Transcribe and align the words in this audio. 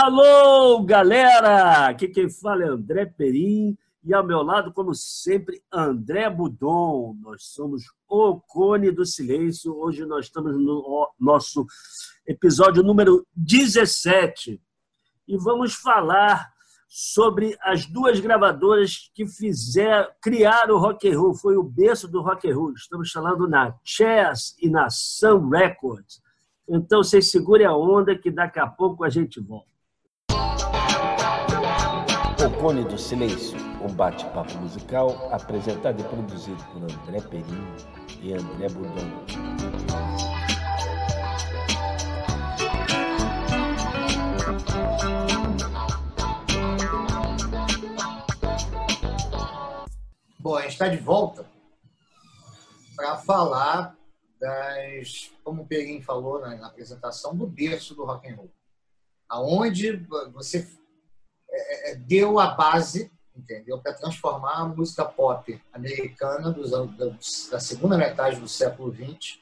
Alô, 0.00 0.80
galera! 0.84 1.88
Aqui 1.88 2.06
quem 2.06 2.30
fala 2.30 2.62
é 2.62 2.68
André 2.68 3.04
Perim 3.04 3.76
e 4.04 4.14
ao 4.14 4.24
meu 4.24 4.42
lado, 4.42 4.72
como 4.72 4.94
sempre, 4.94 5.60
André 5.72 6.30
Budon. 6.30 7.16
Nós 7.20 7.46
somos 7.46 7.82
o 8.08 8.38
Cone 8.38 8.92
do 8.92 9.04
Silêncio. 9.04 9.76
Hoje 9.76 10.06
nós 10.06 10.26
estamos 10.26 10.56
no 10.56 11.10
nosso 11.18 11.66
episódio 12.24 12.80
número 12.84 13.26
17 13.34 14.62
e 15.26 15.36
vamos 15.36 15.74
falar 15.74 16.48
sobre 16.86 17.58
as 17.60 17.84
duas 17.84 18.20
gravadoras 18.20 19.10
que 19.12 19.26
fizeram, 19.26 20.08
criaram 20.22 20.76
o 20.76 20.78
rock 20.78 21.10
and 21.10 21.18
roll, 21.18 21.34
foi 21.34 21.56
o 21.56 21.62
berço 21.64 22.06
do 22.06 22.22
rock 22.22 22.48
and 22.48 22.54
roll. 22.54 22.72
Estamos 22.72 23.10
falando 23.10 23.48
na 23.48 23.74
Chess 23.82 24.54
e 24.62 24.70
na 24.70 24.88
Sun 24.90 25.48
Records. 25.48 26.22
Então, 26.68 27.02
vocês 27.02 27.32
segurem 27.32 27.66
a 27.66 27.74
onda 27.74 28.16
que 28.16 28.30
daqui 28.30 28.60
a 28.60 28.66
pouco 28.68 29.02
a 29.02 29.08
gente 29.08 29.40
volta. 29.40 29.67
Cone 32.60 32.82
do 32.82 32.98
Silêncio, 32.98 33.56
um 33.80 33.94
bate-papo 33.94 34.52
musical 34.58 35.28
apresentado 35.32 36.00
e 36.00 36.04
produzido 36.08 36.60
por 36.72 36.82
André 36.82 37.20
Perim 37.20 37.64
e 38.20 38.32
André 38.32 38.68
Budon. 38.68 39.08
Bom, 50.40 50.56
a 50.56 50.62
gente 50.62 50.72
está 50.72 50.88
de 50.88 50.96
volta 50.96 51.46
para 52.96 53.18
falar 53.18 53.96
das, 54.40 55.30
como 55.44 55.62
o 55.62 55.66
Perim 55.66 56.02
falou 56.02 56.40
na, 56.40 56.56
na, 56.56 56.66
apresentação, 56.66 57.36
do 57.36 57.46
berço 57.46 57.94
do 57.94 58.04
rock 58.04 58.28
and 58.28 58.34
roll, 58.34 58.50
aonde 59.28 60.04
você 60.32 60.66
é, 61.58 61.92
é 61.92 61.94
deu 61.96 62.38
a 62.38 62.48
base, 62.48 63.10
entendeu, 63.36 63.78
para 63.78 63.94
transformar 63.94 64.58
a 64.58 64.64
música 64.66 65.04
pop 65.04 65.60
americana 65.72 66.50
dos, 66.50 67.48
da 67.50 67.60
segunda 67.60 67.96
metade 67.96 68.40
do 68.40 68.48
século 68.48 68.92
XX 68.92 69.38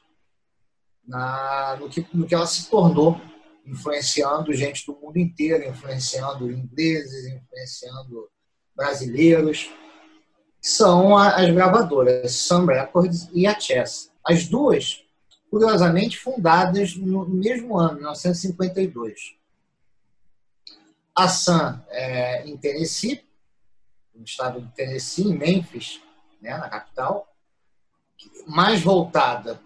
na, 1.07 1.77
no, 1.79 1.89
que, 1.89 2.05
no 2.13 2.27
que 2.27 2.35
ela 2.35 2.45
se 2.45 2.69
tornou, 2.69 3.19
influenciando 3.65 4.53
gente 4.53 4.85
do 4.85 4.95
mundo 4.95 5.17
inteiro, 5.17 5.67
influenciando 5.67 6.51
ingleses, 6.51 7.33
influenciando 7.33 8.29
brasileiros 8.75 9.69
são 10.61 11.17
as 11.17 11.49
gravadoras 11.49 12.31
Sun 12.33 12.65
Records 12.65 13.29
e 13.33 13.47
a 13.47 13.57
Chess. 13.57 14.11
As 14.25 14.47
duas, 14.47 15.01
curiosamente, 15.49 16.17
fundadas 16.17 16.95
no 16.95 17.27
mesmo 17.27 17.77
ano, 17.77 17.95
1952. 17.95 19.37
A 21.17 21.27
Sun 21.27 21.81
é, 21.89 22.47
em 22.47 22.55
Tennessee, 22.55 23.27
no 24.13 24.23
estado 24.23 24.61
de 24.61 24.71
Tennessee, 24.73 25.27
em 25.27 25.35
Memphis, 25.35 25.99
né, 26.39 26.55
na 26.55 26.69
capital, 26.69 27.35
mais 28.45 28.81
voltada 28.81 29.59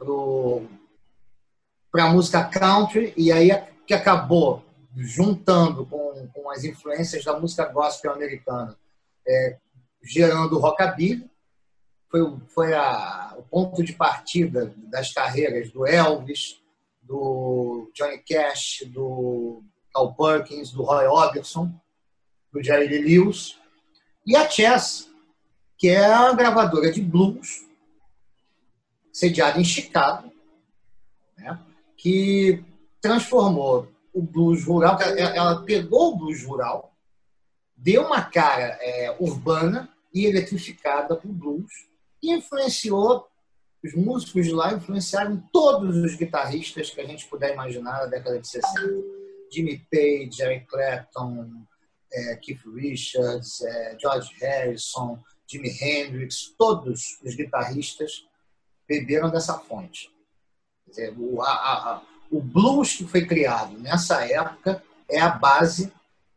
para 1.92 2.06
a 2.06 2.10
música 2.10 2.46
country, 2.46 3.14
e 3.18 3.34
aí 3.34 3.50
que 3.86 3.94
acabou 3.94 4.64
juntando 4.96 5.86
com, 5.86 6.26
com 6.34 6.50
as 6.50 6.64
influências 6.64 7.26
da 7.26 7.38
música 7.38 7.66
gospel 7.66 8.14
americana, 8.14 8.78
é, 9.28 9.58
gerando 10.02 10.56
o 10.56 10.60
rockabilly. 10.60 11.30
Foi, 12.10 12.40
foi 12.48 12.74
a, 12.74 13.36
o 13.38 13.44
ponto 13.44 13.84
de 13.84 13.92
partida 13.92 14.74
das 14.78 15.12
carreiras 15.14 15.70
do 15.70 15.86
Elvis, 15.86 16.62
do 17.02 17.92
Johnny 17.94 18.20
Cash, 18.20 18.84
do 18.88 19.66
Carl 19.94 20.14
Perkins, 20.14 20.72
do 20.72 20.84
Roy 20.84 21.06
Orbison, 21.06 21.72
do 22.52 22.64
Jerry 22.64 23.00
Lewis. 23.00 23.58
E 24.26 24.36
a 24.36 24.50
Chess, 24.50 25.10
que 25.78 25.90
é 25.90 26.06
a 26.06 26.32
gravadora 26.34 26.92
de 26.92 27.02
blues, 27.02 27.66
sediada 29.12 29.60
em 29.60 29.64
Chicago, 29.64 30.32
né? 31.38 31.60
que 31.98 32.64
transformou 33.02 33.92
o 34.14 34.22
blues 34.22 34.66
rural, 34.66 35.00
ela 35.02 35.64
pegou 35.64 36.14
o 36.14 36.18
blues 36.18 36.46
rural, 36.46 36.94
deu 37.76 38.06
uma 38.06 38.22
cara 38.22 38.78
é, 38.82 39.16
urbana 39.20 39.90
e 40.14 40.26
eletrificada 40.26 41.16
para 41.16 41.30
o 41.30 41.34
blues 41.34 41.72
e 42.22 42.34
influenciou 42.34 43.28
os 43.84 43.96
músicos 43.96 44.46
de 44.46 44.54
lá 44.54 44.74
influenciaram 44.74 45.42
todos 45.52 45.98
os 45.98 46.16
guitarristas 46.16 46.92
que 46.92 47.02
a 47.02 47.06
gente 47.06 47.26
puder 47.28 47.54
imaginar 47.54 48.02
na 48.02 48.06
década 48.06 48.40
de 48.40 48.48
60. 48.48 49.21
Jimmy 49.52 49.86
Page, 49.92 50.42
Eric 50.42 50.68
Clapton, 50.68 51.66
é, 52.14 52.36
Keith 52.38 52.62
Richards, 52.74 53.62
é, 53.62 53.98
George 54.00 54.32
Harrison, 54.40 55.20
Jimi 55.48 55.70
Hendrix, 55.70 56.54
todos 56.58 57.20
os 57.24 57.36
guitarristas 57.36 58.26
beberam 58.88 59.30
dessa 59.30 59.58
fonte. 59.60 60.10
Dizer, 60.88 61.14
o, 61.18 61.42
a, 61.42 61.52
a, 61.52 62.02
o 62.32 62.42
blues 62.42 62.96
que 62.96 63.06
foi 63.06 63.26
criado 63.26 63.78
nessa 63.78 64.26
época 64.26 64.84
é 65.10 65.20
a 65.20 65.30
base 65.30 65.92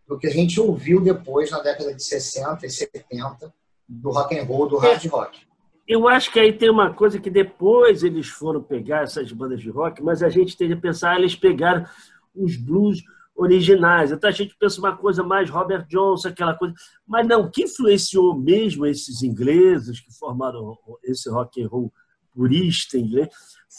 do 0.07 0.19
que 0.19 0.27
a 0.27 0.31
gente 0.31 0.61
ouviu 0.61 1.01
depois 1.01 1.51
na 1.51 1.61
década 1.61 1.95
de 1.95 2.03
60 2.03 2.67
e 2.67 2.71
70 2.71 3.55
do 3.89 4.11
rock 4.11 4.37
and 4.37 4.45
roll, 4.45 4.69
do 4.69 4.77
hard 4.79 5.05
rock. 5.07 5.41
Eu 5.87 6.09
acho 6.09 6.33
que 6.33 6.41
aí 6.41 6.53
tem 6.53 6.71
uma 6.71 6.95
coisa 6.95 7.21
que 7.21 7.31
depois 7.31 8.03
eles 8.03 8.29
foram 8.29 8.63
pegar 8.63 9.03
essas 9.03 9.31
bandas 9.31 9.61
de 9.61 9.71
rock, 9.71 10.03
mas 10.03 10.23
a 10.23 10.29
gente 10.31 10.57
tem 10.57 10.69
que 10.69 10.77
pensar, 10.77 11.19
eles 11.19 11.37
pegaram 11.37 11.87
os 12.35 12.57
blues 12.57 13.03
originais. 13.37 14.13
Então 14.13 14.29
a 14.29 14.33
gente 14.33 14.57
pensa 14.59 14.79
uma 14.79 14.97
coisa 14.97 15.23
mais 15.23 15.51
Robert 15.51 15.87
Johnson, 15.89 16.29
aquela 16.29 16.55
coisa. 16.55 16.75
Mas 17.07 17.27
não, 17.27 17.43
o 17.43 17.51
que 17.51 17.65
influenciou 17.65 18.37
mesmo 18.37 18.87
esses 18.87 19.23
ingleses 19.23 20.01
que 20.01 20.13
formaram 20.13 20.77
esse 21.03 21.29
rock 21.29 21.63
and 21.63 21.69
roll 21.69 21.93
purista 22.33 22.99
inglês 22.99 23.29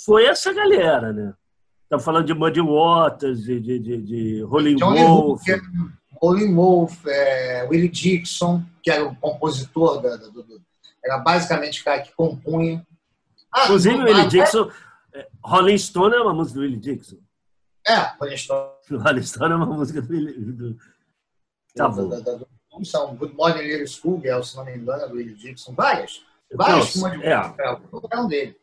foi 0.05 0.25
essa 0.25 0.53
galera, 0.53 1.11
né? 1.11 1.33
Tá 1.89 1.99
falando 1.99 2.25
de 2.25 2.33
Muddy 2.33 2.61
Waters, 2.61 3.43
de, 3.43 3.59
de, 3.59 3.79
de, 3.79 4.01
de 4.01 4.41
Rolling 4.41 4.77
Wolf. 4.79 5.41
Rolling 6.21 6.55
Wolf, 6.55 7.05
é, 7.05 7.67
Willie 7.69 7.89
Dixon, 7.89 8.63
que 8.81 8.89
era 8.89 9.05
o 9.05 9.15
compositor, 9.17 10.01
da, 10.01 10.15
do, 10.15 10.31
do, 10.31 10.61
era 11.03 11.19
basicamente 11.19 11.81
o 11.81 11.83
cara 11.83 12.01
que 12.01 12.13
compunha. 12.15 12.85
Ah, 13.53 13.65
Inclusive, 13.65 13.95
o 13.95 14.03
Willie 14.03 14.27
Dixon, 14.27 14.71
é, 15.13 15.27
Rolling 15.43 15.77
Stone 15.77 16.15
é 16.15 16.21
uma 16.21 16.33
música 16.33 16.59
do 16.59 16.63
Willie 16.63 16.79
Dixon. 16.79 17.17
É. 17.87 17.99
Rolling 18.19 19.23
Stone 19.23 19.53
é 19.53 19.55
uma 19.55 19.65
música 19.65 20.01
do. 20.01 20.77
Tá 21.75 21.89
bom. 21.89 22.09
Da, 22.09 22.19
da, 22.19 22.39
são 22.83 23.15
Good 23.15 23.33
Morning 23.35 23.61
Little 23.61 23.87
School 23.87 24.19
Girl, 24.21 24.41
se 24.41 24.57
não 24.57 24.65
me 24.65 24.75
engano, 24.75 25.03
é 25.03 25.07
do 25.07 25.15
Willie 25.15 25.35
Dixon. 25.35 25.73
Várias. 25.73 26.23
Várias 26.53 26.95
então, 26.95 27.09
é. 27.21 27.55
é 28.11 28.19
um 28.19 28.27
dele. 28.27 28.57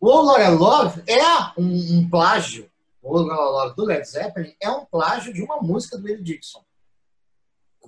O 0.00 0.22
Laura 0.22 0.48
Love 0.50 1.02
é 1.06 1.60
um, 1.60 1.98
um 1.98 2.10
plágio 2.10 2.70
o 3.02 3.18
Love 3.18 3.74
do 3.74 3.84
Led 3.84 4.08
Zeppelin 4.08 4.54
é 4.60 4.70
um 4.70 4.84
plágio 4.84 5.32
de 5.32 5.42
uma 5.42 5.60
música 5.60 5.98
do 5.98 6.04
Willie 6.04 6.22
Dixon. 6.22 6.64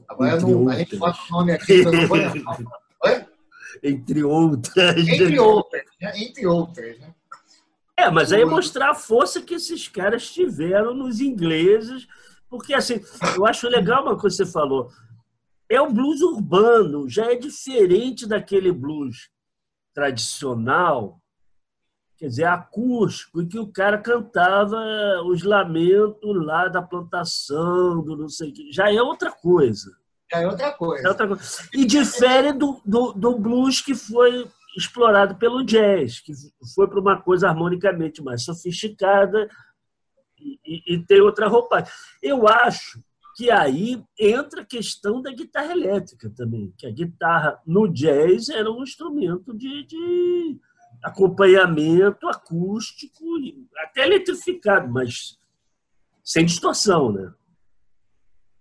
Agora 0.09 0.41
não, 0.41 0.69
a 0.69 0.75
gente 0.75 0.97
bota 0.97 1.19
o 1.31 1.33
nome 1.33 1.53
aqui, 1.53 1.73
eu 1.81 1.93
não 1.93 2.09
vou 2.09 2.19
Oi? 3.05 3.27
Entre 3.83 4.25
outras. 4.25 4.97
Entre 4.97 5.39
outras, 5.39 5.85
né? 6.01 6.13
Entre 6.17 6.47
outras, 6.47 6.99
né? 6.99 7.15
É, 7.97 8.11
mas 8.11 8.33
aí 8.33 8.43
é 8.43 8.45
mostrar 8.45 8.91
a 8.91 8.95
força 8.95 9.41
que 9.41 9.55
esses 9.55 9.89
caras 9.89 10.31
tiveram 10.31 10.95
nos 10.95 11.21
ingleses, 11.21 12.07
porque 12.49 12.75
assim, 12.75 13.01
eu 13.37 13.47
acho 13.47 13.69
legal 13.69 14.03
uma 14.03 14.19
coisa 14.19 14.37
que 14.37 14.45
você 14.45 14.53
falou. 14.53 14.91
É 15.69 15.81
um 15.81 15.93
blues 15.93 16.21
urbano, 16.21 17.09
já 17.09 17.33
é 17.33 17.37
diferente 17.37 18.27
daquele 18.27 18.73
blues 18.73 19.31
tradicional 19.95 21.21
quer 22.17 22.29
dizer, 22.29 22.45
acústico, 22.45 23.43
em 23.43 23.49
que 23.49 23.59
o 23.59 23.67
cara 23.67 23.99
cantava 23.99 24.79
os 25.27 25.43
lamentos 25.43 26.47
lá 26.47 26.69
da 26.69 26.81
plantação, 26.81 28.03
do 28.03 28.17
não 28.17 28.29
sei 28.29 28.51
o 28.51 28.53
que. 28.55 28.73
Já 28.73 28.93
é 28.93 29.03
outra 29.03 29.31
coisa. 29.31 29.91
Já 30.33 30.41
é 30.41 30.47
outra 30.47 30.73
coisa. 30.73 31.07
É 31.07 31.09
outra 31.11 31.29
coisa. 31.29 31.43
E 31.73 31.85
difere 31.85 32.53
do, 32.53 32.81
do, 32.85 33.13
do 33.13 33.39
blues 33.39 33.81
que 33.81 33.95
foi 33.95 34.49
explorado 34.77 35.37
pelo 35.37 35.65
jazz, 35.65 36.21
que 36.21 36.33
foi 36.75 36.89
para 36.89 37.01
uma 37.01 37.21
coisa 37.21 37.49
harmonicamente 37.49 38.23
mais 38.23 38.45
sofisticada 38.45 39.49
e, 40.39 40.59
e, 40.65 40.95
e 40.95 41.07
tem 41.07 41.21
outra 41.21 41.49
roupagem. 41.49 41.93
Eu 42.23 42.49
acho 42.49 43.03
que 43.37 43.51
aí 43.51 44.03
entra 44.19 44.63
a 44.63 44.67
questão 44.67 45.21
da 45.21 45.33
guitarra 45.33 45.73
elétrica 45.73 46.31
também, 46.31 46.73
que 46.79 46.87
a 46.87 46.91
guitarra 46.91 47.61
no 47.67 47.89
jazz 47.89 48.49
era 48.49 48.71
um 48.71 48.83
instrumento 48.83 49.53
de, 49.57 49.85
de 49.85 50.61
acompanhamento 51.03 52.29
acústico, 52.29 53.25
até 53.79 54.07
eletrificado, 54.07 54.89
mas 54.89 55.37
sem 56.23 56.47
distorção, 56.47 57.13
né? 57.13 57.33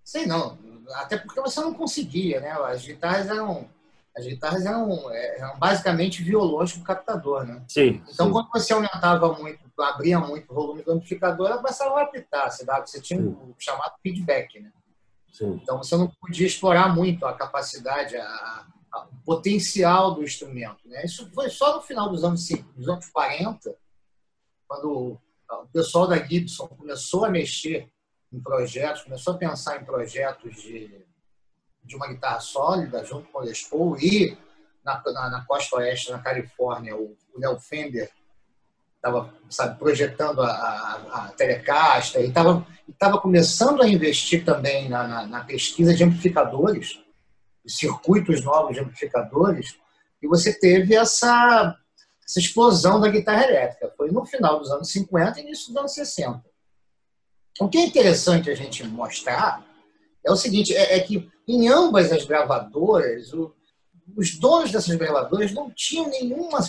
Sim, 0.04 0.26
não. 0.26 0.58
Até 0.96 1.18
porque 1.18 1.40
você 1.40 1.62
não 1.62 1.74
conseguia, 1.74 2.42
né? 2.42 2.52
As 2.52 2.86
guitarras 2.86 3.28
eram, 3.28 3.70
as 4.16 4.26
guitarras 4.26 4.66
eram, 4.66 5.12
eram 5.12 5.58
basicamente 5.58 6.22
violões 6.22 6.72
com 6.72 6.84
captador, 6.84 7.46
né? 7.46 7.64
Sim. 7.68 8.02
Então, 8.10 8.28
sim. 8.28 8.32
quando 8.32 8.50
você 8.52 8.74
aumentava 8.74 9.34
muito 9.34 9.64
abria 9.82 10.20
muito 10.20 10.52
o 10.52 10.56
volume 10.56 10.84
do 10.84 10.92
amplificador, 10.92 11.48
ela 11.48 11.58
começava 11.58 12.00
a 12.00 12.04
apitar. 12.04 12.52
Você, 12.52 12.64
dava, 12.64 12.86
você 12.86 13.02
tinha 13.02 13.20
o 13.20 13.56
chamado 13.58 13.96
feedback, 14.04 14.60
né? 14.60 14.72
Sim. 15.32 15.60
Então 15.62 15.78
você 15.80 15.98
não 15.98 16.08
podia 16.08 16.46
explorar 16.46 16.94
muito 16.94 17.26
a 17.26 17.34
capacidade, 17.34 18.16
a, 18.16 18.24
a, 18.94 19.08
o 19.12 19.26
potencial 19.26 20.14
do 20.14 20.24
instrumento. 20.24 20.88
Né? 20.88 21.04
Isso 21.04 21.30
foi 21.34 21.50
só 21.50 21.76
no 21.76 21.82
final 21.82 22.10
dos 22.10 22.24
anos, 22.24 22.48
dos 22.76 22.88
anos 22.88 23.08
40, 23.10 23.76
quando 24.68 25.20
o 25.50 25.68
pessoal 25.72 26.08
da 26.08 26.18
Gibson 26.18 26.68
começou 26.68 27.26
a 27.26 27.30
mexer 27.30 27.92
em 28.32 28.40
projetos, 28.40 29.04
começou 29.04 29.34
a 29.34 29.38
pensar 29.38 29.82
em 29.82 29.86
projetos 29.86 30.56
de, 30.56 31.04
de 31.84 31.96
uma 31.96 32.08
guitarra 32.08 32.40
sólida, 32.40 33.04
junto 33.04 33.30
com 33.30 33.40
o 33.40 33.42
Les 33.42 33.62
Paul, 33.64 33.98
e 33.98 34.38
na, 34.84 35.02
na, 35.06 35.30
na 35.30 35.46
costa 35.46 35.78
oeste, 35.78 36.12
na 36.12 36.20
Califórnia, 36.20 36.96
o, 36.96 37.16
o 37.34 37.40
Léo 37.40 37.60
Fender 37.60 38.10
estava 38.96 39.34
projetando 39.78 40.42
a, 40.42 40.50
a, 40.50 41.26
a 41.26 41.28
Telecaster 41.30 42.22
e 42.24 42.28
estava 42.30 42.66
estava 42.88 43.20
começando 43.20 43.82
a 43.82 43.88
investir 43.88 44.44
também 44.44 44.90
na, 44.90 45.08
na, 45.08 45.26
na, 45.26 45.44
pesquisa 45.44 45.94
de 45.94 46.04
amplificadores, 46.04 47.00
de 47.64 47.72
circuitos 47.72 48.44
novos 48.44 48.76
de 48.76 48.82
amplificadores, 48.82 49.78
e 50.22 50.28
você 50.28 50.54
teve 50.58 50.96
essa, 50.96 51.78
essa 52.26 52.40
explosão 52.40 53.00
da 53.00 53.10
guitarra 53.10 53.46
elétrica. 53.46 53.94
Foi 53.96 54.12
no 54.12 54.26
final 54.26 54.60
dos 54.60 54.72
anos 54.72 54.92
50 54.92 55.40
e 55.40 55.44
início 55.44 55.68
dos 55.68 55.78
anos 55.78 55.94
60. 55.94 56.44
O 57.60 57.70
que 57.70 57.78
é 57.78 57.86
interessante 57.86 58.50
a 58.50 58.56
gente 58.56 58.84
mostrar 58.86 59.64
é 60.26 60.32
o 60.32 60.36
seguinte, 60.36 60.76
é, 60.76 60.98
é 60.98 61.00
que 61.00 61.30
em 61.48 61.68
ambas 61.68 62.12
as 62.12 62.26
gravadoras, 62.26 63.34
o, 63.34 63.54
os 64.16 64.38
donos 64.38 64.72
dessas 64.72 64.96
gravadoras 64.96 65.52
não 65.54 65.70
tinham 65.72 66.10
nenhuma 66.10 66.60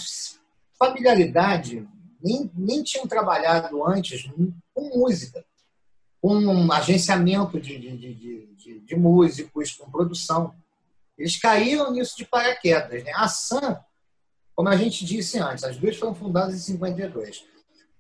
familiaridade, 0.79 1.87
nem, 2.23 2.51
nem 2.55 2.83
tinham 2.83 3.07
trabalhado 3.07 3.85
antes 3.87 4.29
com 4.73 4.99
música 4.99 5.45
com 6.25 6.73
agenciamento 6.73 7.61
de, 7.61 7.79
de, 7.79 8.15
de, 8.57 8.81
de, 8.81 8.97
músicos, 8.97 9.73
com 9.73 9.91
produção. 9.91 10.55
Eles 11.19 11.39
caíram 11.39 11.93
nisso 11.93 12.17
de 12.17 12.25
paraquedas. 12.25 13.05
Né? 13.05 13.13
A 13.15 13.29
Sam, 13.29 13.79
como 14.57 14.71
a 14.71 14.77
gente 14.77 15.05
disse 15.05 15.39
antes, 15.39 15.65
as 15.65 15.77
duas 15.77 15.99
foram 15.99 16.15
fundadas 16.15 16.55
em 16.55 16.73
52. 16.73 17.45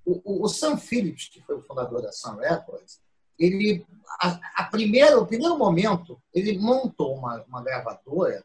O, 0.06 0.22
o, 0.24 0.44
o 0.44 0.48
Sam 0.48 0.78
Phillips, 0.78 1.28
que 1.28 1.42
foi 1.42 1.56
o 1.56 1.60
fundador 1.60 2.00
da 2.00 2.12
Sun 2.12 2.36
Records, 2.36 2.98
ele, 3.38 3.86
a, 4.20 4.38
a 4.56 4.64
primeira, 4.64 5.18
o 5.18 5.26
primeiro 5.26 5.56
momento, 5.58 6.20
ele 6.32 6.58
montou 6.58 7.14
uma, 7.14 7.44
uma 7.48 7.62
gravadora 7.62 8.44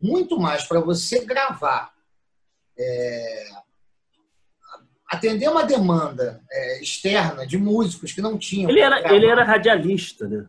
muito 0.00 0.38
mais 0.38 0.64
para 0.64 0.80
você 0.80 1.24
gravar 1.24 1.92
é, 2.78 3.46
atender 5.08 5.48
uma 5.48 5.64
demanda 5.64 6.42
é, 6.50 6.82
externa 6.82 7.46
de 7.46 7.56
músicos 7.56 8.12
que 8.12 8.20
não 8.20 8.36
tinham. 8.36 8.70
Ele 8.70 8.80
era, 8.80 9.14
ele 9.14 9.26
era 9.26 9.44
radialista, 9.44 10.26
né? 10.28 10.46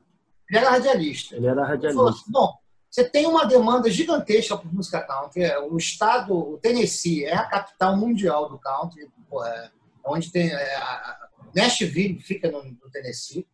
Ele 0.50 0.60
era 0.60 0.70
radialista. 0.72 1.36
Ele 1.36 1.48
era 1.48 1.66
radialista. 1.66 2.10
Assim, 2.10 2.32
Bom, 2.32 2.54
você 2.90 3.04
tem 3.04 3.26
uma 3.26 3.46
demanda 3.46 3.90
gigantesca 3.90 4.58
por 4.58 4.74
música 4.74 5.02
country. 5.02 5.44
É, 5.44 5.60
o 5.60 5.78
estado, 5.78 6.34
o 6.34 6.58
Tennessee, 6.58 7.26
é 7.26 7.36
a 7.36 7.46
capital 7.46 7.98
mundial 7.98 8.50
do 8.50 8.58
country, 8.58 9.08
é, 9.46 9.70
onde 10.06 10.32
tem. 10.32 10.50
É, 10.50 10.76
a 10.78 11.28
Nashville 11.56 12.20
fica 12.20 12.50
no, 12.52 12.64
no 12.64 12.92
Tennessee, 12.92 13.46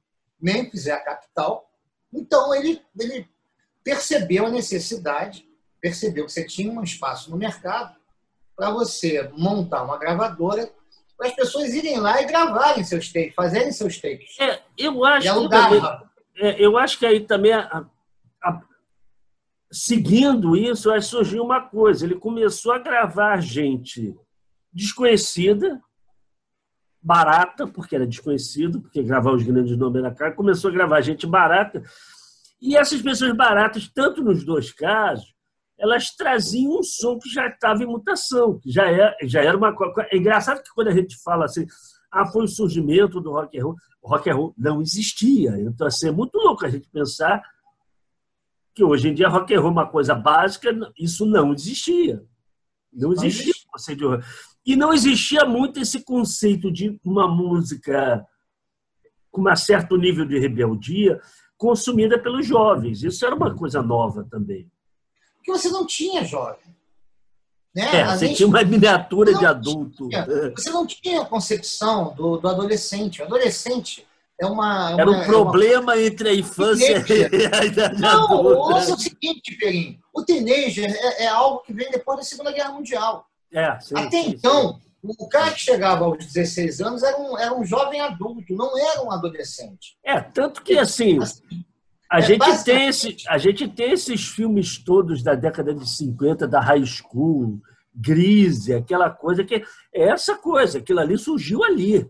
Memphis 0.43 0.87
é 0.87 0.91
a 0.91 0.99
capital. 0.99 1.71
Então, 2.11 2.53
ele, 2.53 2.81
ele 2.99 3.27
percebeu 3.83 4.45
a 4.45 4.49
necessidade, 4.49 5.47
percebeu 5.79 6.25
que 6.25 6.31
você 6.31 6.45
tinha 6.45 6.71
um 6.71 6.83
espaço 6.83 7.31
no 7.31 7.37
mercado 7.37 7.95
para 8.55 8.69
você 8.69 9.31
montar 9.35 9.83
uma 9.83 9.97
gravadora 9.97 10.69
para 11.17 11.27
as 11.27 11.35
pessoas 11.35 11.73
irem 11.73 11.99
lá 11.99 12.21
e 12.21 12.25
gravarem 12.25 12.83
seus 12.83 13.11
takes, 13.11 13.33
fazerem 13.33 13.71
seus 13.71 13.99
takes. 13.99 14.37
É, 14.39 14.61
eu 14.77 15.05
acho 15.05 15.33
que 15.33 15.49
também, 15.49 15.81
é, 16.35 16.65
eu 16.65 16.77
acho 16.77 16.99
que 16.99 17.05
aí 17.05 17.19
também 17.21 17.53
a, 17.53 17.85
a, 18.43 18.61
seguindo 19.71 20.57
isso, 20.57 20.91
aí 20.91 21.01
surgiu 21.01 21.43
uma 21.43 21.61
coisa. 21.61 22.05
Ele 22.05 22.15
começou 22.15 22.73
a 22.73 22.79
gravar 22.79 23.39
gente 23.39 24.15
desconhecida, 24.71 25.81
barata, 27.03 27.67
porque 27.67 27.95
era 27.95 28.07
desconhecido, 28.07 28.81
porque 28.81 29.03
gravar 29.03 29.33
os 29.33 29.43
grandes 29.43 29.77
nomes 29.77 30.01
na 30.01 30.11
cara, 30.11 30.33
começou 30.33 30.69
a 30.69 30.73
gravar 30.73 31.01
gente 31.01 31.27
barata. 31.27 31.83
E 32.61 32.77
essas 32.77 33.01
pessoas 33.01 33.35
baratas, 33.35 33.89
tanto 33.93 34.23
nos 34.23 34.45
dois 34.45 34.71
casos, 34.71 35.33
elas 35.77 36.15
traziam 36.15 36.79
um 36.79 36.83
som 36.83 37.19
que 37.19 37.29
já 37.29 37.47
estava 37.47 37.83
em 37.83 37.87
mutação, 37.87 38.57
que 38.57 38.71
já 38.71 38.85
era, 38.89 39.17
é, 39.21 39.27
já 39.27 39.41
era 39.41 39.57
uma 39.57 39.75
coisa. 39.75 40.07
É 40.11 40.17
engraçado 40.17 40.63
que 40.63 40.73
quando 40.73 40.87
a 40.87 40.93
gente 40.93 41.17
fala 41.21 41.45
assim, 41.45 41.65
ah, 42.09 42.25
foi 42.25 42.45
o 42.45 42.47
surgimento 42.47 43.19
do 43.19 43.31
rock 43.31 43.59
and 43.59 43.63
roll, 43.63 43.75
o 44.01 44.07
rock 44.07 44.29
and 44.29 44.35
roll 44.35 44.53
não 44.57 44.81
existia. 44.81 45.59
Então, 45.59 45.87
assim, 45.87 46.07
é 46.07 46.11
muito 46.11 46.35
louco 46.37 46.65
a 46.65 46.69
gente 46.69 46.87
pensar 46.89 47.43
que 48.73 48.83
hoje 48.83 49.09
em 49.09 49.13
dia 49.13 49.27
rock 49.27 49.53
and 49.53 49.59
roll 49.59 49.69
é 49.69 49.73
uma 49.73 49.87
coisa 49.87 50.15
básica, 50.15 50.69
isso 50.97 51.25
não 51.25 51.51
existia. 51.51 52.23
Não 52.93 53.11
existia 53.11 53.53
conceito 53.73 54.19
de 54.19 54.25
E 54.65 54.75
não 54.75 54.93
existia 54.93 55.45
muito 55.45 55.79
esse 55.79 56.03
conceito 56.03 56.71
de 56.71 56.99
uma 57.03 57.27
música 57.27 58.25
com 59.31 59.49
um 59.49 59.55
certo 59.55 59.97
nível 59.97 60.25
de 60.25 60.39
rebeldia 60.39 61.19
consumida 61.57 62.19
pelos 62.19 62.45
jovens. 62.45 63.03
Isso 63.03 63.25
era 63.25 63.35
uma 63.35 63.55
coisa 63.55 63.81
nova 63.81 64.25
também. 64.29 64.69
Porque 65.35 65.51
você 65.51 65.69
não 65.69 65.85
tinha 65.85 66.23
jovem. 66.23 66.73
Né? 67.75 68.01
É, 68.01 68.05
você 68.05 68.27
gente, 68.27 68.37
tinha 68.37 68.47
uma 68.47 68.63
miniatura 68.63 69.33
de 69.33 69.45
adulto. 69.45 70.07
Tinha, 70.07 70.25
você 70.55 70.69
não 70.69 70.85
tinha 70.85 71.21
a 71.23 71.25
concepção 71.25 72.13
do, 72.13 72.37
do 72.37 72.47
adolescente. 72.47 73.21
O 73.21 73.25
adolescente 73.25 74.05
é 74.39 74.45
uma. 74.45 74.91
Era 74.91 75.09
um 75.09 75.25
problema 75.25 75.93
uma... 75.93 75.99
entre 75.99 76.29
a 76.29 76.33
infância 76.33 77.03
e 77.09 77.55
a 77.55 77.65
idade 77.65 77.99
não, 77.99 78.25
adulta. 78.25 78.75
Ouça 78.75 78.93
o 78.93 78.99
seguinte, 78.99 79.57
Perim. 79.57 79.99
O 80.13 80.23
teenager 80.23 80.85
é, 80.85 81.23
é, 81.23 81.27
algo 81.27 81.59
que 81.61 81.73
vem 81.73 81.89
depois 81.89 82.19
da 82.19 82.23
Segunda 82.23 82.51
Guerra 82.51 82.73
Mundial. 82.73 83.25
É, 83.53 83.79
sim, 83.79 83.93
Até 83.95 84.23
sim, 84.23 84.29
então, 84.31 84.73
sim. 84.73 85.15
o 85.19 85.27
cara 85.29 85.51
que 85.51 85.59
chegava 85.59 86.05
aos 86.05 86.25
16 86.25 86.81
anos 86.81 87.03
era 87.03 87.17
um, 87.17 87.37
era 87.37 87.53
um 87.53 87.63
jovem 87.63 88.01
adulto, 88.01 88.55
não 88.55 88.77
era 88.77 89.03
um 89.03 89.11
adolescente. 89.11 89.97
É, 90.03 90.19
tanto 90.19 90.63
que 90.63 90.77
assim, 90.77 91.21
assim 91.21 91.63
a, 92.13 92.19
é, 92.19 92.21
gente 92.21 92.63
tem 92.63 92.87
esse, 92.87 93.17
a 93.27 93.37
gente 93.39 93.67
tem 93.67 93.91
esses 93.91 94.27
filmes 94.27 94.77
todos 94.77 95.23
da 95.23 95.33
década 95.33 95.73
de 95.73 95.89
50, 95.89 96.47
da 96.47 96.59
high 96.59 96.85
school, 96.85 97.59
Grise, 97.95 98.73
aquela 98.73 99.09
coisa 99.09 99.43
que 99.43 99.55
é 99.93 100.09
essa 100.09 100.35
coisa, 100.35 100.77
aquilo 100.77 100.99
ali 100.99 101.17
surgiu 101.17 101.63
ali. 101.63 102.07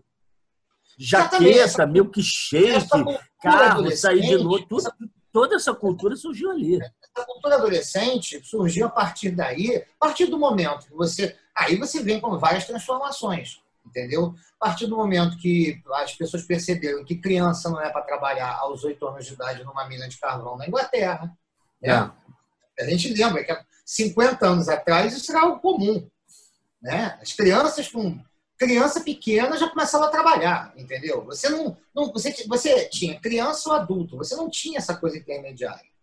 Jaqueta, 0.98 1.86
milkshake, 1.86 2.88
carro, 3.42 3.90
sair 3.96 4.20
de 4.20 4.36
noite, 4.36 4.66
tudo, 4.68 4.90
toda 5.32 5.56
essa 5.56 5.74
cultura 5.74 6.16
surgiu 6.16 6.50
ali. 6.50 6.78
Essa 7.16 7.26
cultura 7.26 7.56
adolescente 7.56 8.40
surgiu 8.44 8.86
a 8.86 8.90
partir 8.90 9.30
daí, 9.30 9.76
a 9.76 10.06
partir 10.06 10.26
do 10.26 10.38
momento 10.38 10.86
que 10.86 10.94
você. 10.94 11.36
Aí 11.54 11.76
você 11.76 12.02
vem 12.02 12.20
com 12.20 12.38
várias 12.38 12.66
transformações 12.66 13.62
entendeu? 13.84 14.34
A 14.58 14.66
partir 14.66 14.86
do 14.86 14.96
momento 14.96 15.36
que 15.36 15.80
as 15.92 16.14
pessoas 16.14 16.42
perceberam 16.42 17.04
que 17.04 17.16
criança 17.16 17.68
não 17.68 17.80
é 17.80 17.90
para 17.90 18.02
trabalhar 18.02 18.56
aos 18.56 18.82
oito 18.82 19.06
anos 19.06 19.26
de 19.26 19.34
idade 19.34 19.62
numa 19.62 19.86
mina 19.86 20.08
de 20.08 20.18
carvão 20.18 20.56
na 20.56 20.66
Inglaterra, 20.66 21.36
né? 21.80 22.10
É. 22.78 22.82
a 22.82 22.90
gente 22.90 23.12
lembra 23.12 23.44
que 23.44 23.56
50 23.84 24.46
anos 24.46 24.68
atrás 24.68 25.14
isso 25.14 25.30
era 25.30 25.42
algo 25.42 25.60
comum. 25.60 26.08
Né? 26.80 27.18
As 27.20 27.32
crianças 27.32 27.88
com 27.88 28.18
criança 28.58 29.00
pequena 29.00 29.56
já 29.56 29.68
começavam 29.68 30.08
a 30.08 30.10
trabalhar, 30.10 30.72
entendeu? 30.76 31.24
Você 31.26 31.48
não, 31.48 31.76
não 31.94 32.12
você, 32.12 32.32
você 32.46 32.88
tinha 32.88 33.20
criança 33.20 33.68
ou 33.68 33.74
adulto, 33.74 34.16
você 34.16 34.34
não 34.34 34.48
tinha 34.48 34.78
essa 34.78 34.96
coisa 34.96 35.18
intermediária. 35.18 35.93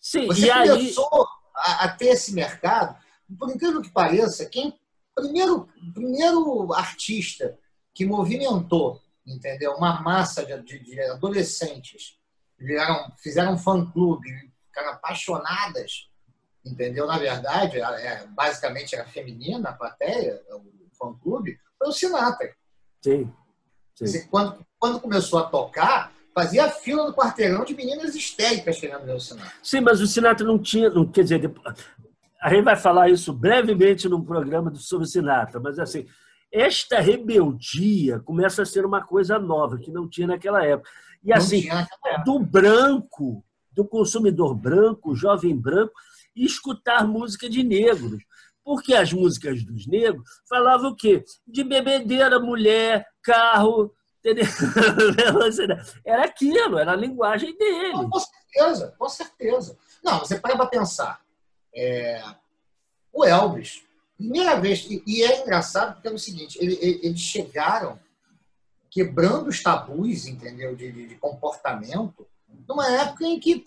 Sim, 0.00 0.26
você 0.26 0.46
e 0.46 0.52
começou 0.52 1.08
aí... 1.12 1.26
a, 1.54 1.84
a, 1.84 1.88
ter 1.88 2.08
esse 2.08 2.32
mercado. 2.32 2.96
Por 3.38 3.50
incrível 3.50 3.82
que 3.82 3.90
pareça, 3.90 4.46
quem 4.46 4.78
primeiro, 5.14 5.68
primeiro 5.92 6.72
artista 6.72 7.58
que 7.94 8.04
movimentou, 8.04 9.00
entendeu? 9.26 9.72
Uma 9.74 10.00
massa 10.00 10.44
de, 10.44 10.60
de, 10.62 10.78
de 10.78 11.00
adolescentes 11.02 12.18
viraram, 12.58 13.12
fizeram 13.18 13.54
um 13.54 13.58
fã-clube, 13.58 14.28
ficaram 14.66 14.92
apaixonadas, 14.92 16.08
entendeu? 16.64 17.06
Na 17.06 17.18
verdade, 17.18 17.80
é, 17.80 18.26
basicamente 18.28 18.94
era 18.94 19.06
feminina 19.06 19.70
a 19.70 19.74
plateia, 19.74 20.40
o 20.50 20.88
fã-clube, 20.96 21.58
foi 21.78 21.88
o 21.88 21.92
Sinatra. 21.92 22.54
Sim. 23.02 23.32
sim. 23.94 24.26
Quando, 24.28 24.64
quando 24.78 25.00
começou 25.00 25.38
a 25.38 25.44
tocar, 25.44 26.12
fazia 26.34 26.68
fila 26.70 27.06
no 27.06 27.14
quarteirão 27.14 27.64
de 27.64 27.74
meninas 27.74 28.14
histéricas 28.14 28.78
querendo 28.78 29.04
ver 29.04 29.14
o 29.14 29.20
Sinatra. 29.20 29.52
Sim, 29.62 29.80
mas 29.80 30.00
o 30.00 30.06
Sinatra 30.06 30.46
não 30.46 30.58
tinha, 30.58 30.90
não, 30.90 31.06
quer 31.06 31.22
dizer, 31.22 31.52
a 32.40 32.50
gente 32.50 32.64
vai 32.64 32.76
falar 32.76 33.10
isso 33.10 33.32
brevemente 33.32 34.08
num 34.08 34.24
programa 34.24 34.74
sobre 34.74 35.06
Sinatra, 35.06 35.60
mas 35.60 35.78
assim, 35.78 36.06
esta 36.52 37.00
rebeldia 37.00 38.18
começa 38.20 38.62
a 38.62 38.66
ser 38.66 38.84
uma 38.84 39.02
coisa 39.02 39.38
nova 39.38 39.78
que 39.78 39.90
não 39.90 40.08
tinha 40.08 40.26
naquela 40.26 40.64
época. 40.64 40.90
E 41.22 41.32
assim, 41.32 41.68
do 42.24 42.38
branco, 42.38 43.44
do 43.72 43.84
consumidor 43.84 44.54
branco, 44.54 45.14
jovem 45.14 45.56
branco, 45.56 45.92
escutar 46.34 47.06
música 47.06 47.48
de 47.48 47.62
negros. 47.62 48.22
Porque 48.64 48.94
as 48.94 49.12
músicas 49.12 49.64
dos 49.64 49.86
negros 49.86 50.22
falavam 50.48 50.90
o 50.90 50.96
quê? 50.96 51.24
De 51.46 51.62
bebedeira, 51.62 52.38
mulher, 52.38 53.06
carro, 53.22 53.92
entendeu? 54.20 54.44
Era 56.04 56.24
aquilo, 56.24 56.78
era 56.78 56.92
a 56.92 56.96
linguagem 56.96 57.56
dele. 57.56 57.92
com 57.92 58.20
certeza, 58.20 58.94
com 58.98 59.08
certeza. 59.08 59.78
Não, 60.02 60.20
você 60.20 60.38
para 60.38 60.56
para 60.56 60.66
pensar. 60.66 61.20
É, 61.74 62.22
o 63.12 63.24
Elvis, 63.24 63.82
primeira 64.16 64.58
vez, 64.60 64.86
e, 64.88 65.22
é 65.22 65.42
engraçado 65.42 65.94
porque 65.94 66.08
é 66.08 66.12
o 66.12 66.18
seguinte, 66.18 66.58
ele, 66.60 66.78
ele, 66.80 67.00
eles 67.02 67.20
chegaram 67.20 67.98
quebrando 68.90 69.48
os 69.48 69.62
tabus, 69.62 70.26
entendeu, 70.26 70.74
de, 70.74 70.90
de, 70.90 71.06
de 71.06 71.14
comportamento, 71.14 72.26
numa 72.68 72.90
época 72.90 73.24
em 73.24 73.38
que 73.38 73.64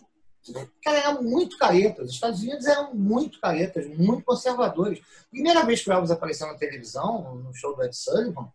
cara, 0.83 0.97
eram 0.97 1.23
muito 1.23 1.57
caretas. 1.57 2.09
Os 2.09 2.15
Estados 2.15 2.41
Unidos 2.41 2.65
eram 2.65 2.93
muito 2.93 3.39
caretas, 3.39 3.87
muito 3.97 4.25
conservadores. 4.25 5.01
Primeira 5.31 5.65
vez 5.65 5.81
que 5.81 5.89
o 5.89 5.93
Elvis 5.93 6.11
apareceu 6.11 6.47
na 6.47 6.55
televisão, 6.55 7.35
no 7.35 7.53
show 7.53 7.75
do 7.75 7.83
Ed 7.83 7.95
Sullivan, 7.95 8.51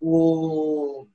o 0.00 1.08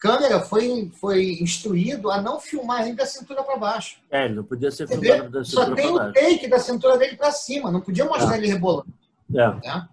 câmera 0.00 0.40
foi, 0.40 0.90
foi 0.98 1.38
instruído 1.40 2.10
a 2.10 2.20
não 2.20 2.40
filmar 2.40 2.86
ele 2.86 2.96
da 2.96 3.04
cintura 3.04 3.44
para 3.44 3.58
baixo. 3.58 3.98
É, 4.10 4.24
ele 4.24 4.36
não 4.36 4.44
podia 4.44 4.70
ser 4.70 4.88
filmado 4.88 5.30
da 5.30 5.44
cintura 5.44 5.66
Só 5.66 5.74
tem 5.74 5.86
o 5.86 6.12
take 6.12 6.48
da 6.48 6.58
cintura 6.58 6.98
dele 6.98 7.16
para 7.16 7.30
cima, 7.30 7.70
não 7.70 7.82
podia 7.82 8.06
mostrar 8.06 8.34
é. 8.34 8.38
ele 8.38 8.48
rebolando. 8.48 8.92
É. 9.32 9.46
Né? 9.46 9.88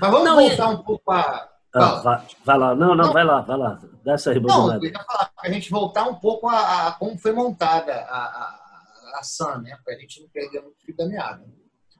Mas 0.00 0.10
vamos 0.10 0.24
não, 0.24 0.36
voltar 0.36 0.68
um 0.70 0.82
pouco 0.82 1.04
para. 1.04 1.52
Ah, 1.74 1.94
vai, 2.00 2.26
vai, 2.44 2.58
lá, 2.58 2.74
não, 2.74 2.88
não, 2.88 3.04
não, 3.06 3.12
vai 3.12 3.24
lá, 3.24 3.40
vai 3.40 3.56
lá. 3.56 3.78
Dá 4.04 4.14
essa 4.14 4.32
rebolada. 4.32 4.78
Não, 4.78 4.84
eu 4.84 4.90
ia 4.90 5.04
falar, 5.04 5.30
para 5.34 5.48
a 5.48 5.52
gente 5.52 5.70
voltar 5.70 6.08
um 6.08 6.14
pouco 6.14 6.48
a, 6.48 6.88
a 6.88 6.92
como 6.92 7.16
foi 7.16 7.32
montada 7.32 7.94
a, 7.94 8.18
a, 8.18 9.18
a 9.18 9.22
SAM, 9.22 9.62
né? 9.62 9.78
Para 9.84 9.94
a 9.94 9.98
gente 9.98 10.20
não 10.20 10.28
perder 10.28 10.60
muito 10.60 10.82
fio 10.84 10.96
da 10.96 11.06
meada. 11.06 11.44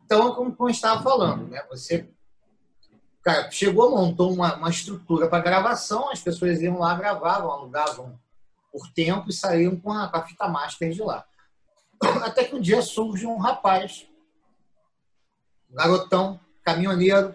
Então, 0.05 0.35
como, 0.35 0.55
como 0.55 0.69
eu 0.69 0.73
estava 0.73 1.03
falando, 1.03 1.49
né? 1.49 1.63
Você 1.71 2.09
cara, 3.23 3.51
chegou, 3.51 3.91
montou 3.91 4.33
uma, 4.33 4.57
uma 4.57 4.71
estrutura 4.71 5.29
para 5.29 5.43
gravação, 5.43 6.11
as 6.11 6.21
pessoas 6.21 6.61
iam 6.61 6.79
lá, 6.79 6.95
gravavam, 6.95 7.51
alugavam 7.51 8.19
por 8.71 8.89
tempo 8.93 9.29
e 9.29 9.33
saíam 9.33 9.77
com 9.77 9.93
a, 9.93 10.09
com 10.09 10.17
a 10.17 10.23
fita 10.23 10.49
master 10.49 10.91
de 10.91 11.03
lá. 11.03 11.25
Até 12.25 12.45
que 12.45 12.55
um 12.55 12.61
dia 12.61 12.83
surge 12.83 13.27
um 13.27 13.39
rapaz, 13.39 14.07
um 15.71 15.77
garotão, 15.77 16.41
caminhoneiro, 16.65 17.35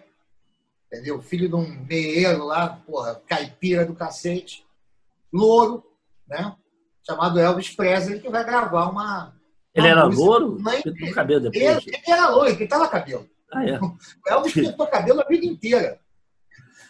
entendeu? 0.88 1.22
Filho 1.22 1.48
de 1.48 1.56
um 1.56 1.68
meeiro 1.86 2.46
lá, 2.46 2.82
porra, 2.86 3.22
caipira 3.28 3.86
do 3.86 3.96
cacete, 3.96 4.66
louro, 5.32 5.84
né? 6.28 6.56
Chamado 7.06 7.40
Elvis 7.40 7.74
Presley, 7.74 8.20
que 8.20 8.30
vai 8.30 8.44
gravar 8.44 8.90
uma. 8.90 9.34
Ele 9.74 9.88
era 9.88 10.04
louro? 10.04 10.58
Pintou 10.84 11.14
cabelo 11.14 11.50
depois. 11.50 11.64
Ele, 11.64 11.96
ele 11.96 12.04
era 12.06 12.30
louro, 12.30 12.50
ele 12.50 12.58
pintava 12.58 12.90
cabelo. 12.90 13.30
Ah, 13.54 13.66
é? 13.66 13.80
O 13.80 13.98
Elvis 14.28 14.54
pintou 14.54 14.88
cabelo 14.88 15.22
a 15.22 15.26
vida 15.26 15.46
inteira. 15.46 16.00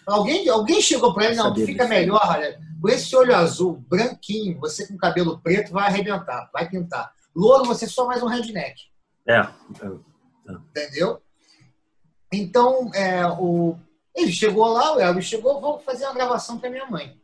Alguém, 0.05 0.47
alguém 0.47 0.81
chegou 0.81 1.13
para 1.13 1.25
ele, 1.25 1.35
não, 1.35 1.53
fica 1.53 1.85
melhor, 1.85 2.21
olha, 2.23 2.57
com 2.81 2.87
esse 2.87 3.13
olho 3.13 3.35
azul, 3.35 3.83
branquinho, 3.89 4.57
você 4.57 4.87
com 4.87 4.95
cabelo 4.97 5.39
preto 5.39 5.73
vai 5.73 5.87
arrebentar, 5.87 6.49
vai 6.53 6.69
pintar. 6.69 7.11
Louro, 7.35 7.65
você 7.65 7.85
é 7.85 7.89
só 7.89 8.07
mais 8.07 8.23
um 8.23 8.27
redneck. 8.27 8.83
É. 9.27 9.39
é. 9.39 10.51
Entendeu? 10.53 11.21
Então, 12.31 12.89
é, 12.93 13.27
o, 13.27 13.77
ele 14.15 14.31
chegou 14.31 14.67
lá, 14.67 14.95
o 14.95 14.99
Elvis 14.99 15.25
chegou, 15.25 15.59
vou 15.59 15.79
fazer 15.79 16.05
uma 16.05 16.13
gravação 16.13 16.57
para 16.57 16.69
minha 16.69 16.85
mãe. 16.85 17.21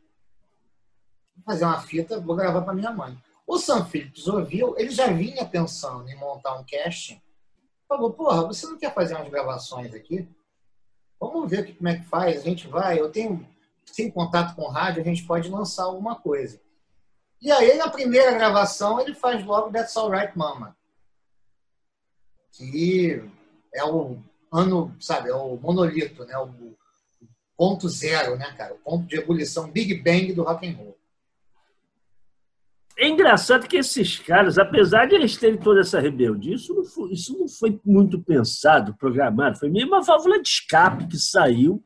Vou 1.38 1.46
fazer 1.46 1.64
uma 1.64 1.82
fita, 1.82 2.20
vou 2.20 2.36
gravar 2.36 2.62
para 2.62 2.74
minha 2.74 2.92
mãe. 2.92 3.18
O 3.48 3.58
Sam 3.58 3.86
Phillips 3.86 4.28
ouviu, 4.28 4.76
ele 4.78 4.92
já 4.92 5.08
vinha 5.08 5.46
pensando 5.46 6.10
em 6.10 6.16
montar 6.18 6.56
um 6.56 6.66
casting 6.70 7.22
falou, 7.98 8.14
porra, 8.14 8.48
você 8.48 8.66
não 8.66 8.78
quer 8.78 8.94
fazer 8.94 9.16
umas 9.16 9.30
gravações 9.30 9.94
aqui? 9.94 10.28
Vamos 11.20 11.50
ver 11.50 11.76
como 11.76 11.90
é 11.90 11.98
que 11.98 12.06
faz, 12.06 12.42
a 12.42 12.44
gente 12.44 12.68
vai, 12.68 13.00
eu 13.00 13.12
tenho, 13.12 13.48
sem 13.86 14.12
contato 14.12 14.56
com 14.56 14.68
rádio, 14.68 15.02
a 15.02 15.06
gente 15.06 15.24
pode 15.24 15.50
lançar 15.50 15.84
alguma 15.84 16.16
coisa. 16.16 16.60
E 17.42 17.52
aí, 17.52 17.78
na 17.78 17.90
primeira 17.90 18.32
gravação, 18.32 19.00
ele 19.00 19.14
faz 19.14 19.46
logo 19.46 19.72
That's 19.72 19.96
Alright 19.98 20.38
Mama. 20.38 20.78
Que 22.52 23.24
é 23.74 23.84
o 23.84 24.18
ano, 24.52 24.96
sabe, 25.00 25.30
é 25.30 25.36
o 25.36 25.58
monolito, 25.58 26.24
né? 26.26 26.38
O 26.38 26.76
ponto 27.58 27.90
zero, 27.90 28.38
né, 28.38 28.54
cara? 28.54 28.74
O 28.76 28.78
ponto 28.78 29.08
de 29.08 29.18
ebulição 29.18 29.70
Big 29.70 29.96
Bang 29.96 30.34
do 30.34 30.44
rock 30.44 30.68
and 30.68 30.76
roll. 30.78 30.98
É 32.98 33.08
engraçado 33.08 33.68
que 33.68 33.78
esses 33.78 34.20
caras, 34.20 34.58
apesar 34.58 35.08
de 35.08 35.16
eles 35.16 35.36
terem 35.36 35.60
toda 35.60 35.82
essa 35.82 36.00
rebeldia, 36.00 36.56
isso 36.56 36.74
não 36.74 36.84
foi, 36.84 37.12
isso 37.12 37.38
não 37.38 37.48
foi 37.48 37.80
muito 37.84 38.22
pensado, 38.22 38.96
programado. 38.96 39.58
Foi 39.58 39.70
meio 39.70 39.88
uma 39.88 40.02
válvula 40.02 40.42
de 40.42 40.48
escape 40.48 41.08
que 41.08 41.18
saiu. 41.18 41.84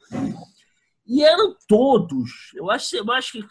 E 1.05 1.23
eram 1.23 1.55
todos. 1.67 2.51
Eu 2.55 2.69
acho, 2.69 2.95
eu 2.95 3.09
acho 3.11 3.31
que 3.33 3.47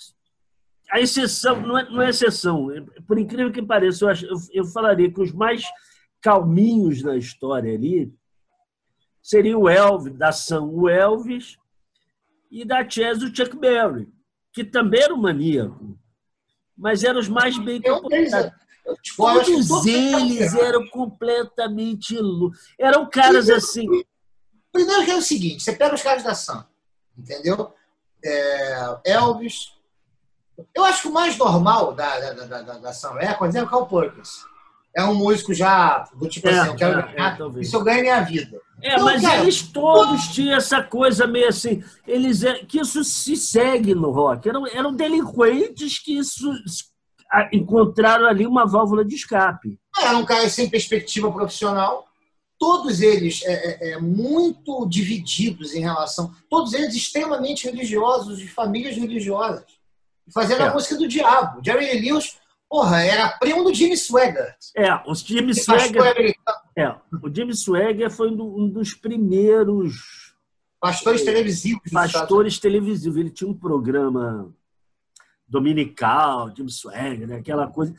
a 0.90 1.00
exceção, 1.00 1.60
não 1.60 1.78
é, 1.78 1.90
não 1.90 2.02
é 2.02 2.10
exceção, 2.10 2.68
por 3.06 3.18
incrível 3.18 3.50
que 3.50 3.62
pareça, 3.62 4.04
eu, 4.04 4.08
acho, 4.08 4.26
eu, 4.26 4.36
eu 4.52 4.64
falaria 4.66 5.10
que 5.10 5.20
os 5.20 5.32
mais 5.32 5.64
calminhos 6.20 7.02
na 7.02 7.16
história 7.16 7.74
ali 7.74 8.12
seria 9.22 9.58
o 9.58 9.68
Elvis, 9.68 10.14
da 10.14 10.28
ação 10.28 10.72
o 10.72 10.88
Elvis, 10.88 11.56
e 12.50 12.64
da 12.64 12.88
Chess 12.88 13.22
o 13.22 13.34
Chuck 13.34 13.56
Berry, 13.56 14.08
que 14.52 14.62
também 14.62 15.02
era 15.02 15.14
um 15.14 15.20
maníaco 15.20 15.98
mas 16.76 17.02
eram 17.04 17.20
os 17.20 17.28
mais 17.28 17.56
bem 17.58 17.80
comportados. 17.80 18.52
Todos 19.16 19.86
eles 19.86 20.54
eram 20.54 20.86
completamente 20.88 22.16
loucos. 22.16 22.58
Eram 22.78 23.08
caras 23.08 23.50
assim. 23.50 23.86
Primeiro 24.72 25.04
que 25.04 25.10
é 25.10 25.16
o 25.16 25.22
seguinte: 25.22 25.62
você 25.62 25.72
pega 25.72 25.94
os 25.94 26.02
caras 26.02 26.22
da 26.22 26.34
Sam, 26.34 26.66
entendeu? 27.16 27.72
É, 28.24 29.00
Elvis. 29.04 29.74
Eu 30.74 30.84
acho 30.84 31.02
que 31.02 31.08
o 31.08 31.12
mais 31.12 31.36
normal 31.36 31.92
da, 31.92 32.18
da, 32.18 32.32
da, 32.32 32.62
da, 32.62 32.78
da 32.78 32.92
Sam 32.92 33.14
Records 33.14 33.54
é 33.54 33.62
o 33.62 33.68
Carl 33.68 33.86
Perkins. 33.86 34.44
É 34.96 35.04
um 35.04 35.14
músico 35.14 35.52
já 35.52 36.08
do 36.14 36.26
tipo 36.28 36.48
é, 36.48 36.58
assim, 36.58 36.70
eu 36.70 36.76
quero 36.76 37.00
é, 37.00 37.12
ganhar, 37.12 37.38
é, 37.38 37.60
isso 37.60 37.76
eu 37.76 37.84
ganho 37.84 38.00
minha 38.00 38.20
vida. 38.22 38.58
É, 38.82 38.94
então, 38.94 39.04
mas 39.04 39.22
cara, 39.22 39.42
eles 39.42 39.62
todos 39.62 40.28
tinham 40.28 40.56
essa 40.56 40.82
coisa 40.82 41.26
meio 41.26 41.48
assim, 41.48 41.82
eles 42.06 42.42
é, 42.42 42.54
que 42.64 42.80
isso 42.80 43.04
se 43.04 43.36
segue 43.36 43.94
no 43.94 44.10
rock. 44.10 44.48
Eram, 44.48 44.66
eram 44.66 44.94
delinquentes 44.94 45.98
que 45.98 46.18
isso, 46.18 46.50
encontraram 47.52 48.26
ali 48.26 48.46
uma 48.46 48.66
válvula 48.66 49.04
de 49.04 49.14
escape. 49.14 49.78
Eram 49.98 50.24
caras 50.24 50.52
sem 50.52 50.68
perspectiva 50.68 51.30
profissional, 51.30 52.06
todos 52.58 53.00
eles 53.00 53.42
é, 53.44 53.52
é, 53.52 53.92
é, 53.92 53.98
muito 53.98 54.86
divididos 54.86 55.74
em 55.74 55.80
relação, 55.80 56.34
todos 56.48 56.72
eles 56.72 56.94
extremamente 56.94 57.66
religiosos, 57.66 58.38
de 58.38 58.48
famílias 58.48 58.96
religiosas, 58.96 59.64
fazendo 60.32 60.62
a 60.62 60.66
é. 60.66 60.72
música 60.72 60.96
do 60.96 61.08
diabo. 61.08 61.60
Jerry 61.64 62.00
Lewis 62.00 62.36
Porra, 62.68 63.02
era 63.02 63.28
primo 63.38 63.62
do 63.62 63.72
Jimmy 63.72 63.96
Swagger. 63.96 64.54
É, 64.76 64.92
o 65.06 65.14
Jimmy 65.14 65.54
Swagger. 65.54 66.34
É, 66.76 66.88
o 67.22 67.32
Jimmy 67.32 67.54
Swagger 67.54 68.10
foi 68.10 68.30
um 68.30 68.68
dos 68.68 68.92
primeiros. 68.94 70.34
Pastores 70.80 71.22
televisivos. 71.22 71.90
Pastores 71.92 72.58
televisivos. 72.58 73.18
Ele 73.18 73.30
tinha 73.30 73.48
um 73.48 73.56
programa 73.56 74.52
dominical, 75.48 76.52
Jimmy 76.54 76.70
Swagger, 76.70 77.28
né? 77.28 77.36
aquela 77.36 77.68
coisa. 77.68 77.94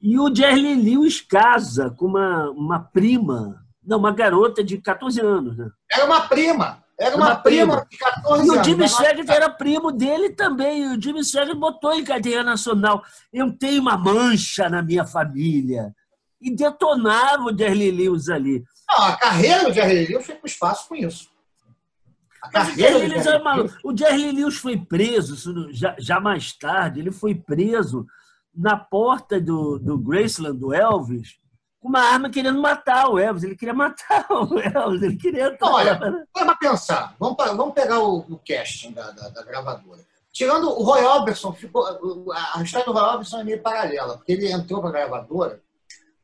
E 0.00 0.18
o 0.18 0.34
Jerry 0.34 0.74
Lewis 0.74 1.20
casa 1.20 1.90
com 1.90 2.06
uma, 2.06 2.50
uma 2.50 2.80
prima, 2.80 3.64
não, 3.84 3.98
uma 3.98 4.12
garota 4.12 4.62
de 4.64 4.78
14 4.78 5.20
anos. 5.20 5.56
Né? 5.56 5.68
Era 5.92 6.06
uma 6.06 6.22
prima. 6.28 6.82
Era 7.00 7.16
uma, 7.16 7.26
uma 7.26 7.36
prima, 7.36 7.86
prima 7.86 7.86
de 7.88 7.96
14 7.96 8.42
anos. 8.42 8.56
E 8.56 8.58
o 8.58 8.64
Jimmy 8.64 8.88
Swagger 8.88 9.30
era 9.30 9.50
primo 9.50 9.92
dele 9.92 10.30
também. 10.30 10.82
E 10.82 10.96
o 10.96 11.00
Jimmy 11.00 11.24
Swagger 11.24 11.54
botou 11.54 11.92
em 11.94 12.04
cadeia 12.04 12.42
nacional. 12.42 13.04
Eu 13.32 13.52
tenho 13.52 13.80
uma 13.80 13.96
mancha 13.96 14.68
na 14.68 14.82
minha 14.82 15.06
família. 15.06 15.94
E 16.40 16.54
detonava 16.54 17.44
o 17.44 17.56
Jerry 17.56 17.92
Lewis 17.92 18.28
ali. 18.28 18.64
Não, 18.88 19.04
a 19.04 19.16
carreira 19.16 19.64
do 19.64 19.72
Jerry 19.72 20.06
Lewis 20.06 20.26
foi 20.26 20.34
para 20.34 20.44
o 20.44 20.48
espaço 20.48 20.88
com 20.88 20.96
isso. 20.96 21.28
A 22.42 22.62
o 22.62 22.64
Jerry, 22.74 23.08
Lewis 23.08 23.26
era 23.26 23.42
maluco. 23.42 23.74
O 23.84 23.96
Jerry 23.96 24.32
Lewis 24.32 24.56
foi 24.56 24.76
preso, 24.76 25.68
já, 25.72 25.94
já, 25.98 26.20
mais 26.20 26.52
tarde, 26.52 27.00
ele 27.00 27.10
foi 27.10 27.34
preso 27.34 28.06
na 28.54 28.76
porta 28.76 29.40
do, 29.40 29.78
do 29.78 29.98
Graceland, 29.98 30.58
do 30.58 30.72
Elvis, 30.72 31.36
com 31.80 31.88
uma 31.88 32.00
arma 32.00 32.30
querendo 32.30 32.60
matar 32.60 33.08
o 33.08 33.18
Elvis. 33.18 33.44
Ele 33.44 33.56
queria 33.56 33.74
matar 33.74 34.26
o 34.30 34.58
Elvis, 34.58 35.02
ele 35.02 35.16
queria. 35.16 35.48
Então, 35.48 35.72
olha, 35.72 35.98
para 36.32 36.56
pensar, 36.56 37.14
vamos, 37.18 37.36
vamos 37.36 37.74
pegar 37.74 38.00
o, 38.00 38.18
o 38.18 38.40
casting 38.46 38.92
da, 38.92 39.10
da, 39.10 39.28
da, 39.28 39.42
gravadora. 39.44 40.00
Tirando 40.32 40.68
o 40.68 40.82
Roy 40.82 41.02
Orbison, 41.02 41.52
ficou, 41.52 41.84
a 42.32 42.62
história 42.62 42.86
do 42.86 42.92
Roy 42.92 43.02
Orbison 43.02 43.40
é 43.40 43.44
meio 43.44 43.62
paralela, 43.62 44.16
porque 44.16 44.32
ele 44.32 44.52
entrou 44.52 44.80
para 44.80 44.90
a 44.90 44.92
gravadora, 44.92 45.60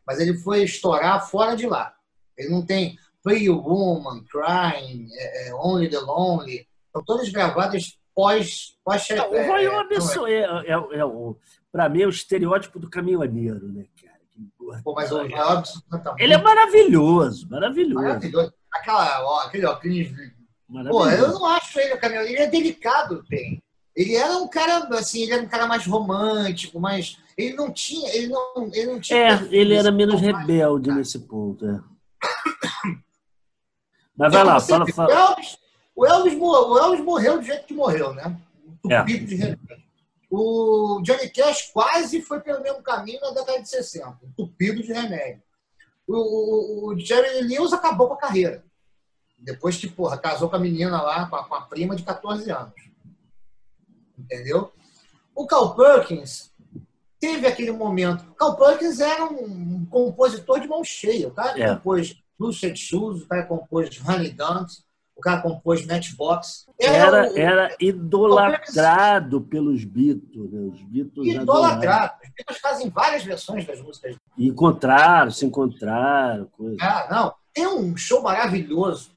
mas 0.07 0.21
ele 0.21 0.35
foi 0.35 0.63
estourar 0.63 1.29
fora 1.29 1.57
de 1.57 1.67
lá. 1.67 1.95
Ele 2.37 2.51
não 2.51 2.65
tem 2.65 2.99
Pretty 3.23 3.49
Woman, 3.49 4.23
Crying, 4.25 5.09
é, 5.15 5.49
é, 5.49 5.55
Only 5.55 5.89
the 5.89 5.99
Lonely, 5.99 6.69
são 6.93 7.03
todas 7.03 7.29
gravadas 7.31 7.99
pós. 8.15 8.77
pós 8.85 9.09
não, 9.09 9.31
o 9.31 9.47
Roy 9.47 9.65
é, 9.65 9.71
Orbison 9.71 10.27
é, 10.27 10.33
é, 10.33 10.71
é, 10.71 10.99
é 10.99 11.05
o, 11.05 11.37
para 11.73 11.89
mim, 11.89 12.03
é 12.03 12.07
o 12.07 12.11
estereótipo 12.11 12.79
do 12.79 12.91
caminhoneiro, 12.91 13.67
né? 13.73 13.87
Pô, 14.83 14.95
mas 14.95 15.11
o 15.13 15.27
Robson 15.27 15.81
Ele 16.19 16.35
é 16.35 16.39
maravilhoso, 16.39 17.49
maravilhoso. 17.49 17.95
Maravilhoso. 17.95 18.53
aquela, 18.73 19.25
ó, 19.25 19.41
aquele 19.41 19.67
óculos. 19.67 20.09
Pô, 20.89 21.09
eu 21.09 21.29
não 21.29 21.47
acho 21.47 21.79
ele 21.79 21.97
caminhão. 21.97 22.23
Ele 22.23 22.39
é 22.39 22.47
delicado, 22.47 23.25
bem. 23.29 23.63
Ele 23.95 24.17
era 24.17 24.37
um 24.39 24.49
cara, 24.49 24.89
assim, 24.99 25.23
ele 25.23 25.33
era 25.33 25.43
um 25.43 25.49
cara 25.49 25.67
mais 25.67 25.87
romântico, 25.87 26.81
mas 26.81 27.17
ele 27.39 27.55
não 27.55 27.71
tinha, 27.71 28.13
ele 28.15 28.29
não, 28.29 28.71
ele 28.73 28.87
não 28.87 29.01
tinha. 29.01 29.19
É, 29.19 29.49
ele 29.51 29.75
era 29.75 29.93
menos 29.93 30.21
rebelde 30.21 30.89
mais, 30.89 30.99
nesse 30.99 31.21
ponto, 31.21 31.65
é. 31.65 31.81
Mas 34.17 34.33
vai 34.33 34.45
lá, 34.45 34.61
fala, 34.61 34.87
fala. 34.93 35.09
O 35.09 35.13
Elvis, 35.13 35.59
o 35.97 36.07
Elvis, 36.07 36.39
o 36.39 36.79
Elvis 36.79 37.05
morreu 37.05 37.39
do 37.39 37.45
jeito 37.45 37.67
que 37.67 37.75
morreu, 37.75 38.15
né? 38.15 38.37
Tupido 38.81 39.25
é. 39.25 39.27
de 39.27 39.35
remédio. 39.35 39.84
O 40.31 41.01
Johnny 41.03 41.29
Cash 41.31 41.71
quase 41.73 42.21
foi 42.23 42.41
pelo 42.41 42.63
mesmo 42.63 42.83
caminho 42.83 43.21
na 43.21 43.31
década 43.31 43.63
de 43.63 43.69
60, 43.69 44.19
tupido 44.37 44.83
de 44.83 44.93
remédio. 44.93 45.43
O, 46.07 46.17
o, 46.17 46.89
o 46.89 46.99
Jerry 46.99 47.43
Lewis 47.43 47.73
acabou 47.73 48.09
com 48.09 48.15
a 48.15 48.19
carreira. 48.19 48.65
Depois 49.39 49.77
que, 49.77 49.89
porra, 49.89 50.19
casou 50.19 50.49
com 50.49 50.57
a 50.57 50.59
menina 50.59 51.01
lá, 51.03 51.27
com 51.27 51.37
a, 51.37 51.45
com 51.45 51.55
a 51.55 51.61
prima 51.63 51.95
de 51.95 52.03
14 52.03 52.51
anos. 52.51 52.75
Entendeu? 54.19 54.73
O 55.35 55.47
Carl 55.47 55.75
Perkins 55.75 56.51
teve 57.21 57.47
aquele 57.47 57.73
momento. 57.73 58.25
O 58.31 58.35
Carl 58.35 58.57
Perkins 58.57 59.01
era 59.01 59.25
um 59.25 59.85
compositor 59.87 60.61
de 60.61 60.69
mão 60.69 60.85
cheia. 60.85 61.29
O 61.29 61.33
cara 61.33 61.61
é. 61.61 61.75
compôs 61.75 62.23
Blue 62.39 62.53
Shoes, 62.53 63.23
o 63.23 63.29
cara 63.29 63.47
compôs 63.47 64.01
Honey 64.07 64.33
Dance, 64.33 64.85
o 65.17 65.21
cara 65.21 65.41
compôs 65.41 65.87
Matchbox. 65.87 66.67
Era, 66.79 67.27
era, 67.29 67.41
era 67.41 67.77
idolatrado 67.81 69.41
pelos 69.41 69.85
Beatles. 69.85 70.51
Né? 70.51 70.71
Os 70.73 70.83
Beatles 70.83 71.35
idolatrado. 71.35 72.15
Os 72.23 72.31
Beatles 72.31 72.59
fazem 72.61 72.91
várias 72.91 73.25
versões 73.25 73.65
das 73.65 73.81
músicas. 73.81 74.17
Encontraram, 74.37 75.31
se 75.31 75.47
encontraram. 75.47 76.47
Coisa. 76.47 76.77
Ah, 76.81 77.09
não. 77.11 77.35
Tem 77.53 77.67
um 77.67 77.97
show 77.97 78.23
maravilhoso 78.23 79.13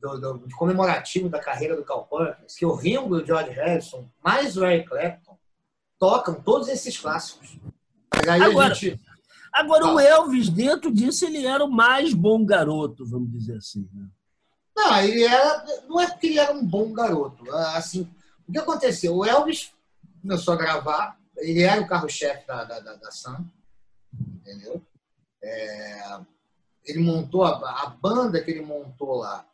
do, 0.00 0.20
do, 0.20 0.46
de 0.46 0.54
comemorativo 0.54 1.28
da 1.28 1.40
carreira 1.40 1.76
do 1.76 1.84
Carl 1.84 2.04
Perkins, 2.04 2.56
que 2.56 2.64
o 2.64 2.74
Ringo 2.74 3.18
e 3.18 3.22
o 3.22 3.26
George 3.26 3.50
Harrison, 3.50 4.08
mais 4.24 4.56
o 4.56 4.64
Eric 4.64 4.88
Clapton, 4.88 5.36
tocam 5.98 6.34
todos 6.34 6.68
esses 6.68 6.96
clássicos. 6.96 7.58
Agora, 8.10 8.74
gente... 8.74 9.00
agora 9.52 9.86
o 9.86 10.00
Elvis, 10.00 10.48
dentro 10.48 10.92
disso, 10.92 11.26
ele 11.26 11.44
era 11.44 11.64
o 11.64 11.70
mais 11.70 12.14
bom 12.14 12.44
garoto, 12.44 13.04
vamos 13.04 13.30
dizer 13.30 13.56
assim. 13.56 13.88
Né? 13.92 14.06
Não, 14.76 15.02
ele 15.02 15.24
era. 15.24 15.64
Não 15.88 16.00
é 16.00 16.08
porque 16.08 16.28
ele 16.28 16.38
era 16.38 16.52
um 16.52 16.64
bom 16.64 16.92
garoto. 16.92 17.50
Assim, 17.50 18.08
o 18.48 18.52
que 18.52 18.58
aconteceu? 18.58 19.16
O 19.16 19.24
Elvis 19.24 19.72
começou 20.20 20.54
a 20.54 20.56
gravar, 20.56 21.18
ele 21.36 21.62
era 21.62 21.80
o 21.80 21.86
carro-chefe 21.86 22.46
da, 22.46 22.64
da, 22.64 22.80
da, 22.80 22.94
da 22.94 23.10
Sun, 23.10 23.44
entendeu? 24.12 24.82
É, 25.42 26.20
ele 26.84 27.00
montou 27.00 27.44
a, 27.44 27.82
a, 27.82 27.86
banda 27.86 28.42
que 28.42 28.50
ele 28.50 28.60
montou 28.60 29.16
lá, 29.16 29.46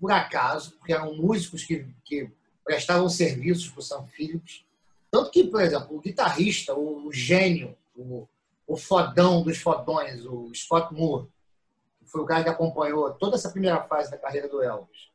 por 0.00 0.10
acaso, 0.10 0.72
porque 0.78 0.92
eram 0.92 1.14
músicos 1.14 1.64
que, 1.64 1.86
que 2.04 2.30
prestavam 2.64 3.08
serviços 3.08 3.68
para 3.68 3.80
o 3.80 3.82
Sam 3.82 4.06
Phillips. 4.06 4.64
Tanto 5.10 5.30
que, 5.30 5.44
por 5.44 5.60
exemplo, 5.60 5.96
o 5.96 6.00
guitarrista, 6.00 6.74
o, 6.74 7.06
o 7.06 7.12
gênio, 7.12 7.76
o, 7.94 8.26
o 8.66 8.76
fodão 8.76 9.42
dos 9.42 9.58
fodões, 9.58 10.24
o 10.24 10.50
Scott 10.54 10.94
Moore, 10.94 11.28
foi 12.14 12.22
o 12.22 12.26
cara 12.26 12.44
que 12.44 12.48
acompanhou 12.48 13.12
toda 13.14 13.34
essa 13.34 13.50
primeira 13.50 13.82
fase 13.88 14.08
da 14.08 14.16
carreira 14.16 14.48
do 14.48 14.62
Elvis. 14.62 15.10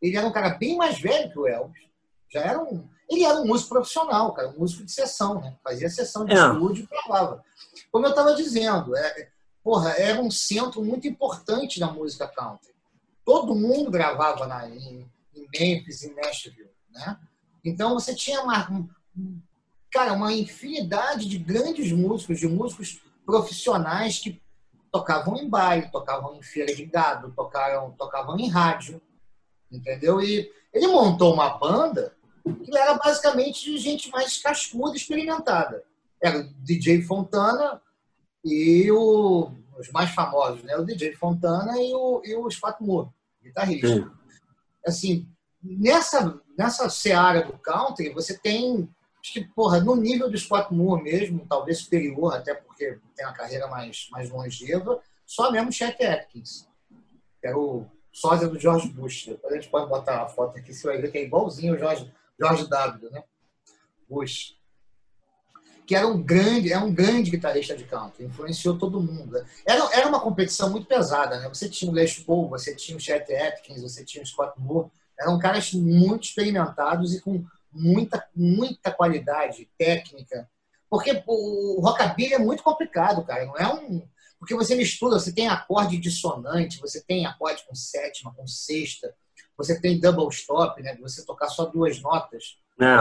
Ele 0.00 0.14
era 0.14 0.26
um 0.26 0.32
cara 0.32 0.50
bem 0.50 0.76
mais 0.76 1.00
velho 1.00 1.32
que 1.32 1.38
o 1.38 1.46
Elvis. 1.46 1.88
Já 2.30 2.40
era 2.42 2.62
um, 2.62 2.86
ele 3.08 3.24
era 3.24 3.40
um 3.40 3.46
músico 3.46 3.70
profissional, 3.70 4.34
cara, 4.34 4.50
um 4.50 4.58
músico 4.58 4.84
de 4.84 4.92
sessão, 4.92 5.40
né? 5.40 5.56
Fazia 5.64 5.88
sessão 5.88 6.26
de 6.26 6.34
é. 6.34 6.36
estúdio 6.36 6.84
e 6.84 6.86
gravava. 6.86 7.42
Como 7.90 8.04
eu 8.04 8.10
estava 8.10 8.34
dizendo, 8.34 8.94
é, 8.94 9.30
porra, 9.64 9.92
era 9.92 10.20
um 10.20 10.30
centro 10.30 10.84
muito 10.84 11.08
importante 11.08 11.80
da 11.80 11.90
música 11.90 12.28
country. 12.28 12.74
Todo 13.24 13.54
mundo 13.54 13.90
gravava 13.90 14.46
na, 14.46 14.68
em, 14.68 15.10
em 15.34 15.48
Memphis, 15.50 16.02
em 16.02 16.14
Nashville, 16.14 16.70
né? 16.90 17.18
Então 17.64 17.94
você 17.94 18.14
tinha 18.14 18.42
uma, 18.42 18.68
cara, 19.90 20.12
uma 20.12 20.30
infinidade 20.30 21.26
de 21.26 21.38
grandes 21.38 21.90
músicos, 21.90 22.38
de 22.38 22.46
músicos 22.46 23.00
profissionais 23.24 24.18
que 24.18 24.42
tocavam 24.90 25.36
em 25.36 25.48
baile, 25.48 25.90
tocavam 25.90 26.34
em 26.34 26.42
feira 26.42 26.74
de 26.74 26.84
gado, 26.84 27.32
tocavam, 27.32 27.92
tocavam 27.92 28.38
em 28.38 28.48
rádio, 28.48 29.00
entendeu? 29.70 30.20
E 30.20 30.50
ele 30.72 30.86
montou 30.88 31.34
uma 31.34 31.50
banda 31.58 32.16
que 32.64 32.76
era 32.76 32.94
basicamente 32.94 33.64
de 33.64 33.78
gente 33.78 34.10
mais 34.10 34.40
cascuda, 34.40 34.96
experimentada. 34.96 35.84
Era 36.22 36.40
o 36.40 36.44
DJ 36.62 37.02
Fontana 37.02 37.80
e 38.44 38.90
o, 38.90 39.50
os 39.78 39.90
mais 39.90 40.10
famosos, 40.10 40.62
né? 40.62 40.76
O 40.76 40.84
DJ 40.84 41.14
Fontana 41.14 41.80
e 41.80 41.94
o, 41.94 42.22
e 42.24 42.34
o 42.34 42.50
Scott 42.50 42.82
Moore, 42.82 43.10
guitarrista. 43.42 43.88
Sim. 43.88 44.10
Assim, 44.86 45.28
nessa, 45.62 46.40
nessa 46.56 46.88
seara 46.88 47.42
do 47.42 47.58
country, 47.58 48.10
você 48.10 48.36
tem 48.36 48.88
acho 49.28 49.32
que, 49.32 49.44
porra, 49.44 49.80
no 49.80 49.94
nível 49.94 50.30
do 50.30 50.38
Scott 50.38 50.72
Moore 50.72 51.02
mesmo, 51.02 51.46
talvez 51.46 51.78
superior, 51.78 52.34
até 52.34 52.54
porque 52.54 52.98
tem 53.14 53.26
uma 53.26 53.34
carreira 53.34 53.66
mais, 53.68 54.08
mais 54.10 54.30
longeva, 54.30 55.00
só 55.26 55.52
mesmo 55.52 55.70
Chet 55.70 56.02
Atkins, 56.02 56.66
era 57.42 57.56
o 57.56 57.86
sósia 58.10 58.48
do 58.48 58.58
George 58.58 58.88
Bush. 58.88 59.26
Depois 59.26 59.52
a 59.52 59.56
gente 59.56 59.70
pode 59.70 59.88
botar 59.88 60.22
a 60.22 60.28
foto 60.28 60.58
aqui, 60.58 60.72
você 60.72 60.86
vai 60.86 60.98
ver 60.98 61.12
que 61.12 61.18
é 61.18 61.24
igualzinho 61.24 61.74
o 61.74 61.78
George, 61.78 62.10
George 62.40 62.68
W, 62.68 63.10
né? 63.10 63.22
Bush. 64.08 64.56
Que 65.86 65.94
era 65.94 66.06
um 66.06 66.22
grande, 66.22 66.72
é 66.72 66.78
um 66.78 66.92
grande 66.92 67.30
guitarrista 67.30 67.76
de 67.76 67.84
country, 67.84 68.24
influenciou 68.24 68.78
todo 68.78 69.00
mundo. 69.00 69.36
Era, 69.64 69.94
era 69.94 70.08
uma 70.08 70.20
competição 70.20 70.70
muito 70.70 70.86
pesada, 70.86 71.38
né? 71.38 71.48
Você 71.48 71.68
tinha 71.68 71.90
o 71.90 71.94
Les 71.94 72.18
Paul, 72.18 72.48
você 72.48 72.74
tinha 72.74 72.96
o 72.96 73.00
Chet 73.00 73.30
Atkins, 73.34 73.82
você 73.82 74.04
tinha 74.04 74.22
o 74.22 74.26
Scott 74.26 74.58
Moore, 74.58 74.90
eram 75.18 75.38
caras 75.38 75.72
muito 75.72 76.24
experimentados 76.24 77.14
e 77.14 77.20
com 77.20 77.44
muita, 77.72 78.26
muita 78.34 78.90
qualidade 78.90 79.68
técnica. 79.78 80.48
Porque 80.90 81.22
o 81.26 81.80
rockabilly 81.80 82.34
é 82.34 82.38
muito 82.38 82.62
complicado, 82.62 83.24
cara. 83.24 83.44
Não 83.46 83.56
é 83.56 83.68
um. 83.72 84.02
Porque 84.38 84.54
você 84.54 84.74
mistura, 84.74 85.18
você 85.18 85.32
tem 85.32 85.48
acorde 85.48 85.98
dissonante, 85.98 86.80
você 86.80 87.02
tem 87.02 87.26
acorde 87.26 87.64
com 87.66 87.74
sétima, 87.74 88.32
com 88.34 88.46
sexta, 88.46 89.12
você 89.56 89.80
tem 89.80 89.98
double 89.98 90.28
stop, 90.28 90.80
né? 90.82 90.96
Você 91.00 91.26
tocar 91.26 91.48
só 91.48 91.66
duas 91.66 92.00
notas. 92.00 92.56
É, 92.80 92.96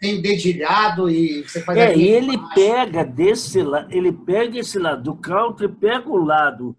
tem 0.00 0.18
o 0.18 0.22
dedilhado 0.22 1.08
e 1.08 1.42
você 1.42 1.62
faz. 1.62 1.78
É, 1.78 1.96
e 1.96 2.08
ele 2.08 2.36
pega 2.54 3.04
desse 3.04 3.62
lado, 3.62 3.92
ele 3.92 4.12
pega 4.12 4.58
esse 4.58 4.78
lado 4.78 5.02
do 5.02 5.16
country, 5.16 5.68
pega 5.68 6.08
o 6.08 6.22
lado 6.22 6.76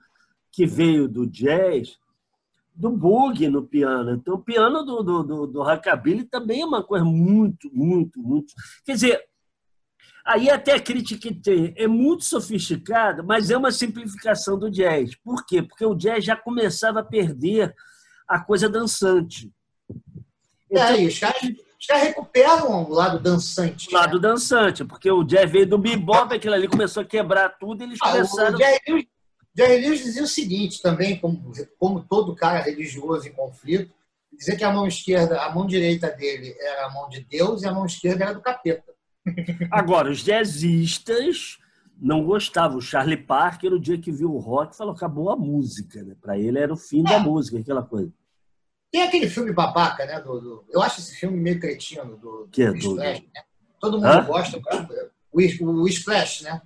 que 0.52 0.66
veio 0.66 1.08
do 1.08 1.26
jazz 1.26 1.98
do 2.78 2.92
bug 2.92 3.50
no 3.50 3.63
piano. 3.63 4.12
Então, 4.12 4.36
o 4.36 4.42
piano 4.42 4.84
do, 4.84 5.02
do, 5.02 5.24
do, 5.24 5.48
do 5.48 5.63
rockabilly 5.63 6.26
também 6.26 6.62
é 6.62 6.66
uma 6.66 6.84
coisa 6.84 7.04
muito, 7.04 7.70
muito, 7.74 8.22
muito. 8.22 8.54
Quer 8.86 8.94
dizer, 8.94 9.24
aí 10.24 10.50
até 10.50 10.74
a 10.74 10.80
crítica 10.80 11.28
que 11.30 11.34
tem 11.34 11.74
é 11.76 11.88
muito 11.88 12.24
sofisticada, 12.24 13.24
mas 13.24 13.50
é 13.50 13.58
uma 13.58 13.72
simplificação 13.72 14.60
do 14.60 14.70
jazz. 14.70 15.16
Por 15.16 15.44
quê? 15.46 15.63
Porque 15.63 15.84
o 15.84 15.96
jazz 15.96 16.24
já 16.24 16.36
começava 16.36 17.00
a 17.00 17.04
perder 17.04 17.74
a 18.28 18.40
coisa 18.40 18.70
dançante. 18.70 19.52
Então, 20.70 20.84
é, 20.84 21.06
os 21.06 21.18
caras, 21.18 21.42
os 21.42 21.86
caras 21.88 22.04
recuperam 22.04 22.84
o 22.84 22.90
lado 22.94 23.18
dançante. 23.20 23.90
O 23.90 23.94
lado 23.94 24.18
né? 24.18 24.30
dançante, 24.30 24.86
porque 24.86 25.10
o 25.10 25.24
jazz 25.24 25.52
veio 25.52 25.68
do 25.68 25.80
bebop, 25.80 26.32
aquilo 26.36 26.54
ali 26.54 26.68
começou 26.68 27.02
a 27.02 27.06
quebrar 27.06 27.58
tudo, 27.58 27.82
eles 27.82 27.98
ah, 28.04 28.12
começaram. 28.12 28.56
O 28.56 28.58
jazz, 28.60 28.80
Jerry 29.58 29.82
Lewis 29.82 30.04
dizia 30.04 30.24
o 30.24 30.28
seguinte 30.28 30.82
também, 30.82 31.17
como, 31.17 31.52
como 31.80 32.04
todo 32.04 32.36
cara 32.36 32.60
religioso 32.60 33.28
em 33.28 33.32
conflito, 33.32 33.91
dizia 34.32 34.56
que 34.56 34.63
a 34.63 34.72
mão 34.72 34.86
esquerda, 34.86 35.41
a 35.41 35.52
mão 35.52 35.65
direita 35.65 36.12
dele 36.12 36.56
era 36.60 36.86
a 36.86 36.91
mão 36.91 37.10
de 37.10 37.22
Deus 37.22 37.63
e 37.63 37.67
a 37.67 37.74
mão 37.74 37.86
esquerda 37.86 38.26
era 38.26 38.34
do 38.34 38.41
capeta. 38.41 38.93
Agora, 39.72 40.12
os 40.12 40.24
jazzistas 40.24 41.58
não 42.00 42.24
gostavam. 42.24 42.78
O 42.78 42.82
Charlie 42.82 43.17
Parker, 43.17 43.72
no 43.72 43.80
dia 43.80 43.98
que 43.98 44.12
viu 44.12 44.32
o 44.32 44.38
rock, 44.38 44.78
falou 44.78 44.93
acabou 44.93 45.32
a 45.32 45.36
música. 45.36 46.04
Né? 46.04 46.15
Para 46.22 46.38
ele 46.38 46.60
era 46.60 46.72
o 46.72 46.78
fim 46.78 47.02
é. 47.02 47.10
da 47.10 47.20
música, 47.20 47.58
aquela 47.58 47.82
coisa. 47.82 48.13
Tem 48.91 49.02
aquele 49.02 49.28
filme 49.28 49.52
babaca, 49.52 50.06
né? 50.06 50.22
Do, 50.22 50.39
do, 50.39 50.65
eu 50.70 50.82
acho 50.82 51.02
esse 51.02 51.15
filme 51.15 51.38
meio 51.38 51.60
cretino 51.60 52.15
do, 52.17 52.48
que 52.52 52.62
é 52.62 52.72
do 52.72 52.78
Splash, 52.78 53.22
né? 53.22 53.41
Todo 53.82 53.98
mundo 53.98 54.08
Hã? 54.08 54.24
gosta. 54.24 54.58
O, 55.32 55.41
o, 55.41 55.82
o 55.84 55.88
Splash, 55.88 56.43
né? 56.43 56.62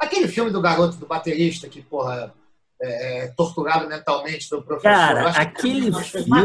Aquele 0.00 0.26
filme 0.26 0.50
do 0.50 0.60
garoto, 0.60 0.96
do 0.96 1.06
baterista, 1.06 1.68
que, 1.68 1.82
porra, 1.82 2.32
é, 2.80 3.24
é 3.24 3.28
torturado 3.28 3.86
mentalmente 3.86 4.48
pelo 4.48 4.62
professor. 4.62 4.90
Cara, 4.90 5.28
aquele 5.30 5.92
filme. 5.92 6.40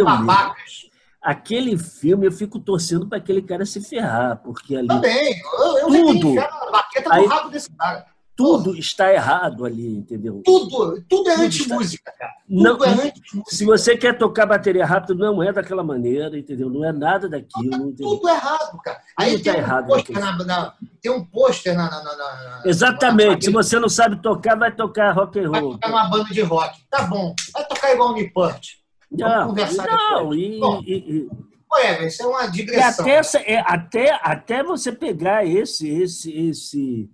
Aquele 1.22 1.76
filme 1.76 2.28
eu 2.28 2.32
fico 2.32 2.60
torcendo 2.60 3.08
para 3.08 3.18
aquele 3.18 3.42
cara 3.42 3.66
se 3.66 3.82
ferrar, 3.82 4.38
porque 4.44 4.76
ali. 4.76 4.88
Também, 4.88 5.42
eu, 5.60 5.90
eu 5.90 6.20
tudo. 6.20 6.40
a 6.40 6.72
baqueta 6.72 7.10
no 7.10 7.16
Aí, 7.16 7.26
rabo 7.26 7.50
desse 7.50 7.72
cara. 7.72 8.06
Tudo 8.36 8.76
está 8.76 9.14
errado 9.14 9.64
ali, 9.66 9.96
entendeu? 9.98 10.42
Tudo, 10.44 11.02
tudo 11.08 11.30
é 11.30 11.36
anti-música, 11.36 12.12
cara. 12.18 12.32
Tudo 12.48 12.62
Não, 12.64 12.84
é 12.84 12.90
anti-música. 12.90 13.56
Se 13.56 13.64
você 13.66 13.96
quer 13.98 14.18
tocar 14.18 14.46
bateria 14.46 14.86
rápida, 14.86 15.14
não 15.16 15.42
é 15.42 15.54
daquela 15.54 15.84
maneira, 15.84 16.38
entendeu? 16.38 16.70
Não 16.70 16.84
é 16.84 16.92
nada 16.92 17.30
daquilo. 17.30 17.74
entendeu? 17.88 18.10
Tudo 18.10 18.28
errado, 18.30 18.78
cara. 18.84 19.00
Aí 19.18 19.32
Tudo 19.34 19.44
tem, 19.44 19.54
tá 19.54 19.60
um 19.60 19.62
errado 19.62 19.88
pôster 19.88 20.20
na, 20.20 20.38
na- 20.46 20.74
tem 21.02 21.12
um 21.12 21.24
pôster 21.26 21.76
na, 21.78 21.90
na, 21.90 22.04
na- 22.04 22.62
Exatamente. 22.66 23.46
Se 23.46 23.52
você 23.52 23.80
não 23.80 23.88
sabe 23.90 24.22
tocar, 24.22 24.56
vai 24.58 24.76
tocar 24.76 25.12
rock 25.14 25.40
and 25.40 25.50
Vai 25.50 25.62
roll. 25.62 25.72
tocar 25.74 25.88
numa 25.90 26.10
banda 26.10 26.30
de 26.34 26.42
rock. 26.42 26.78
Tá 26.90 27.04
bom. 27.04 27.34
Vai 27.54 27.66
tocar 27.68 27.94
igual 27.94 28.10
o 28.10 28.14
Nipurt. 28.16 28.68
Não, 29.12 29.54
não, 29.54 30.34
e, 30.34 30.60
Bom, 30.60 30.82
e- 30.86 30.94
e- 30.94 31.30
Ué, 31.74 32.08
isso 32.08 32.24
é 32.24 32.26
uma 32.28 32.46
e 32.46 32.52
digressão. 32.52 33.06
até, 33.06 33.12
essa- 33.16 33.40
é, 33.40 33.60
até, 33.66 34.20
até 34.22 34.64
você 34.64 34.92
pegar 34.92 35.46
esse, 35.46 35.88
esse, 35.90 36.32
esse, 36.32 37.10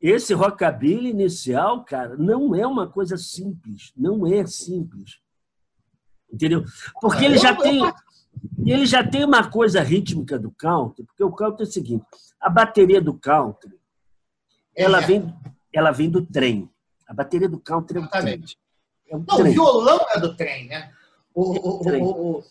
esse 0.00 0.32
rockabilly 0.32 1.10
inicial, 1.10 1.84
cara, 1.84 2.16
não 2.16 2.54
é 2.54 2.66
uma 2.66 2.86
coisa 2.88 3.16
simples. 3.16 3.92
Não 3.96 4.26
é 4.26 4.46
simples. 4.46 5.18
Entendeu? 6.32 6.64
Porque 7.00 7.24
ele 7.24 7.38
já 7.38 7.54
tem. 7.54 7.80
Ele 8.64 8.86
já 8.86 9.02
tem 9.02 9.24
uma 9.24 9.50
coisa 9.50 9.80
rítmica 9.82 10.38
do 10.38 10.50
country, 10.52 11.04
porque 11.04 11.24
o 11.24 11.32
country 11.32 11.64
é 11.64 11.68
o 11.68 11.72
seguinte: 11.72 12.04
a 12.40 12.48
bateria 12.48 13.00
do 13.00 13.14
country, 13.14 13.76
ela 14.76 14.98
É. 15.02 15.06
vem, 15.06 15.34
ela 15.74 15.90
vem 15.90 16.08
do 16.08 16.24
trem. 16.24 16.70
A 17.08 17.14
bateria 17.14 17.48
do 17.48 17.58
country 17.58 17.98
é 17.98 18.00
o 18.02 18.08
trem. 18.08 18.44
É 19.10 19.16
um 19.16 19.24
Não, 19.26 19.40
o 19.40 19.44
violão 19.44 19.98
é 20.14 20.20
do 20.20 20.36
trem, 20.36 20.68
né? 20.68 20.92
O, 21.34 21.42
o, 21.42 21.80
o, 21.80 21.82
Trem. 21.84 22.02
o, 22.02 22.42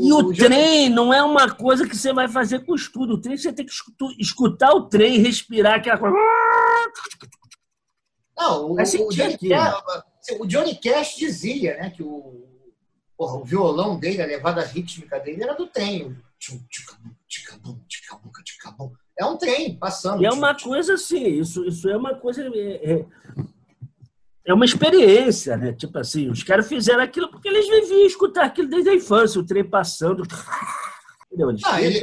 E 0.00 0.12
o 0.12 0.32
trem 0.32 0.88
não 0.88 1.12
é 1.12 1.20
uma 1.22 1.50
coisa 1.52 1.86
que 1.86 1.96
você 1.96 2.12
vai 2.12 2.28
fazer 2.28 2.64
com 2.64 2.74
estudo. 2.76 3.14
O 3.14 3.20
trem 3.20 3.36
você 3.36 3.52
tem 3.52 3.66
que 3.66 3.72
escutar 4.20 4.72
o 4.72 4.82
trem, 4.88 5.18
respirar 5.18 5.74
aquela 5.74 5.98
coisa. 5.98 6.16
Não, 8.36 8.66
o, 8.72 8.74
o, 8.74 9.10
Johnny. 9.10 9.38
Cash, 9.38 9.82
o 10.38 10.46
Johnny 10.46 10.76
Cash 10.76 11.16
dizia 11.16 11.76
né, 11.78 11.90
que 11.90 12.02
o, 12.02 12.46
porra, 13.16 13.36
o 13.38 13.44
violão 13.44 13.98
dele, 13.98 14.22
a 14.22 14.26
levada 14.26 14.62
rítmica 14.62 15.18
dele 15.18 15.42
era 15.42 15.54
do 15.54 15.66
trem. 15.66 16.16
É 19.18 19.24
um 19.24 19.36
trem 19.38 19.78
passando. 19.78 20.22
E 20.22 20.26
é 20.26 20.30
uma 20.30 20.54
coisa 20.54 20.94
assim, 20.94 21.24
isso, 21.26 21.64
isso 21.64 21.88
é 21.88 21.96
uma 21.96 22.14
coisa. 22.14 22.42
É, 22.54 22.92
é- 22.92 23.06
é 24.48 24.54
uma 24.54 24.64
experiência, 24.64 25.56
né? 25.56 25.72
Tipo 25.72 25.98
assim, 25.98 26.30
os 26.30 26.44
caras 26.44 26.68
fizeram 26.68 27.02
aquilo 27.02 27.28
porque 27.28 27.48
eles 27.48 27.66
viviam 27.68 28.06
escutar 28.06 28.44
aquilo 28.44 28.68
desde 28.68 28.90
a 28.90 28.94
infância, 28.94 29.40
o 29.40 29.44
trem 29.44 29.68
passando. 29.68 30.22
Entendeu? 31.26 31.50
Eles 31.50 31.62
Ah, 31.64 31.82
ele- 31.82 32.00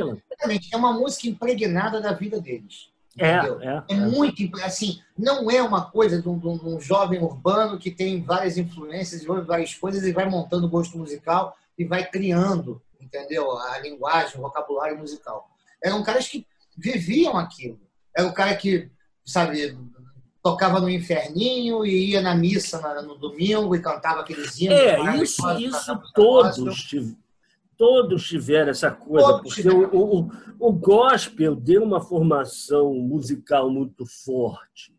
é 0.73 0.75
uma 0.75 0.91
música 0.91 1.27
impregnada 1.29 2.01
da 2.01 2.12
vida 2.12 2.41
deles. 2.41 2.91
É, 3.17 3.38
entendeu? 3.38 3.62
é, 3.62 3.84
É 3.89 3.95
muito, 3.95 4.41
assim, 4.63 4.99
não 5.17 5.49
é 5.52 5.62
uma 5.62 5.86
coisa 5.86 6.21
de 6.21 6.28
um, 6.28 6.38
de 6.39 6.47
um- 6.47 6.80
jovem 6.80 7.21
urbano 7.21 7.78
que 7.78 7.91
tem 7.91 8.21
várias 8.23 8.58
influências 8.58 9.21
e 9.21 9.26
várias 9.28 9.73
coisas 9.76 10.04
e 10.04 10.12
vai 10.12 10.28
montando 10.28 10.67
gosto 10.67 10.97
musical 10.97 11.56
e 11.78 11.86
vai 11.86 12.10
criando, 12.10 12.82
entendeu? 12.99 13.56
A 13.58 13.80
linguagem, 13.80 14.38
o 14.39 14.41
vocabulário 14.41 14.97
musical. 14.97 15.47
Eram 15.84 16.02
caras 16.04 16.28
que 16.28 16.45
viviam 16.78 17.38
aquilo. 17.38 17.80
Era 18.15 18.28
o 18.28 18.34
cara 18.34 18.56
que, 18.56 18.89
sabe, 19.23 19.78
tocava 20.41 20.80
no 20.80 20.89
inferninho 20.89 21.86
e 21.86 22.12
ia 22.12 22.21
na 22.21 22.36
missa 22.36 23.02
no 23.02 23.15
domingo 23.15 23.76
e 23.76 23.80
cantava 23.82 24.21
aqueles 24.21 24.60
hinos. 24.60 24.78
É, 24.80 24.97
isso, 25.23 25.41
isso 25.60 26.02
todos, 26.13 26.84
tiv- 26.84 27.15
todos 27.77 28.27
tiveram 28.27 28.71
essa 28.71 28.91
coisa, 28.91 29.27
Todos 29.27 29.41
porque 29.55 29.62
tiveram. 29.62 29.89
o, 29.93 30.21
o, 30.21 30.31
o 30.59 30.73
gospel 30.73 31.55
deu 31.55 31.83
uma 31.83 32.01
formação 32.01 32.93
musical 32.95 33.69
muito 33.69 34.05
forte. 34.05 34.95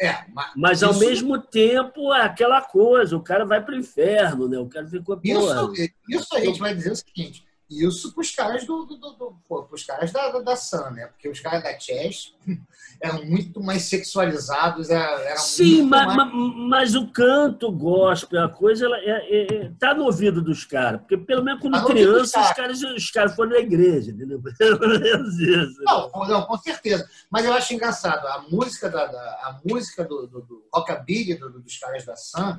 É, 0.00 0.12
mas 0.32 0.52
Mas, 0.56 0.82
ao 0.84 0.92
Isso- 0.92 1.00
mesmo 1.00 1.40
tempo, 1.40 2.12
é 2.14 2.22
aquela 2.22 2.62
coisa, 2.62 3.16
o 3.16 3.22
cara 3.22 3.44
vai 3.44 3.64
para 3.64 3.74
o 3.74 3.78
inferno, 3.78 4.48
né? 4.48 4.56
O 4.58 4.68
cara 4.68 4.86
ficou, 4.86 5.18
Isso, 5.24 5.72
isso 6.08 6.36
a 6.36 6.40
gente 6.40 6.60
vai 6.60 6.72
dizer 6.74 6.92
o 6.92 6.96
seguinte: 6.96 7.44
isso 7.70 8.14
para 8.14 8.22
os 8.22 8.30
caras 8.30 8.64
do, 8.66 8.84
do, 8.86 8.96
do, 8.96 9.12
do- 9.12 9.36
pô, 9.46 9.68
caras 9.86 10.10
da, 10.10 10.30
da, 10.30 10.38
da 10.40 10.56
Sun, 10.56 10.90
né? 10.92 11.06
Porque 11.08 11.28
os 11.28 11.38
caras 11.40 11.62
da 11.62 11.78
Chess 11.78 12.34
eram 13.02 13.24
muito 13.26 13.62
mais 13.62 13.82
sexualizados, 13.82 14.88
era- 14.88 15.20
eram 15.24 15.36
Sim, 15.38 15.82
mas, 15.82 16.06
mais... 16.16 16.32
mas, 16.56 16.94
o 16.94 17.06
canto 17.08 17.70
gospel, 17.70 18.42
a 18.42 18.48
coisa, 18.48 18.86
ela 18.86 18.96
é, 18.98 19.10
é- 19.10 19.54
é- 19.66 19.72
tá 19.78 19.92
no 19.92 20.04
ouvido 20.04 20.40
dos 20.40 20.64
caras. 20.64 21.00
Porque 21.00 21.18
pelo 21.18 21.44
menos 21.44 21.60
quando 21.60 21.74
Tá 21.74 21.84
criança, 21.84 22.40
os 22.40 22.52
caras, 22.52 22.82
os 22.82 23.10
caras 23.10 23.34
foram 23.36 23.50
na 23.50 23.58
igreja, 23.58 24.10
entendeu? 24.12 24.40
Não, 25.84 26.10
não, 26.26 26.42
com 26.46 26.56
certeza. 26.58 27.08
Mas 27.30 27.44
eu 27.44 27.52
acho 27.52 27.74
engraçado, 27.74 28.26
a 28.26 28.46
música, 28.50 28.88
da, 28.88 29.06
da- 29.06 29.20
a 29.42 29.60
música 29.64 30.04
do, 30.04 30.26
do, 30.26 30.40
do 30.42 30.64
rockabilly 30.72 31.34
do- 31.34 31.60
dos 31.60 31.76
caras 31.78 32.04
da 32.04 32.16
Sun, 32.16 32.58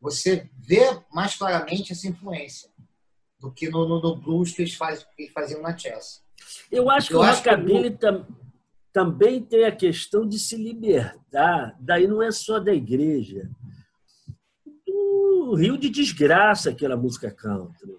você 0.00 0.48
vê 0.58 0.98
mais 1.12 1.34
claramente 1.36 1.92
essa 1.92 2.06
influência 2.08 2.70
do 3.46 3.52
que 3.52 3.68
no, 3.70 3.86
no, 3.88 4.00
no 4.00 4.16
blues 4.16 4.52
que 4.52 4.62
eles, 4.62 4.74
faz, 4.74 5.06
que 5.16 5.28
faziam 5.30 5.62
na 5.62 5.76
Chess. 5.76 6.22
Eu 6.70 6.90
acho 6.90 7.08
que 7.08 7.14
Eu 7.14 7.20
o 7.20 7.22
acho 7.22 7.42
que 7.42 7.48
rockabilly 7.48 7.90
tam- 7.96 8.26
também 8.92 9.42
tem 9.42 9.64
a 9.64 9.72
questão 9.72 10.26
de 10.26 10.38
se 10.38 10.56
libertar, 10.56 11.76
daí 11.80 12.06
não 12.06 12.22
é 12.22 12.30
só 12.30 12.58
da 12.58 12.72
igreja, 12.74 13.48
do 14.86 15.54
rio 15.54 15.76
de 15.78 15.88
desgraça 15.88 16.70
aquela 16.70 16.96
música 16.96 17.30
country. 17.30 17.86
né? 17.92 17.96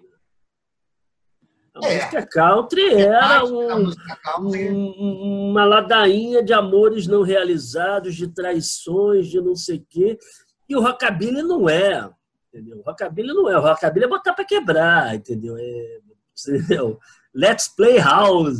A 1.74 1.86
É. 1.88 1.94
música 1.94 2.26
country 2.26 2.94
era 2.94 3.20
Mais 3.38 3.50
da 3.50 3.76
um, 3.76 3.84
música 3.84 4.16
country, 4.22 4.70
um- 4.70 5.50
uma 5.50 5.64
ladainha 5.64 6.42
de 6.42 6.52
amores 6.52 7.06
não 7.06 7.22
realizados, 7.22 8.14
de 8.16 8.28
traições, 8.28 9.28
de 9.28 9.40
não 9.40 9.54
sei 9.54 9.76
o 9.78 9.86
quê. 9.88 10.18
E 10.68 10.74
o 10.76 10.80
rockabilly 10.82 11.42
não 11.42 11.68
é, 11.68 12.10
entendeu? 12.58 12.82
Rockabilly 12.84 13.28
não 13.28 13.48
é. 13.48 13.56
O 13.58 13.62
rockabilly 13.62 14.04
é 14.04 14.08
botar 14.08 14.32
para 14.32 14.44
quebrar, 14.44 15.14
entendeu? 15.14 15.56
É, 15.56 16.00
entendeu? 16.46 16.98
Let's 17.34 17.68
play 17.68 17.98
house. 17.98 18.58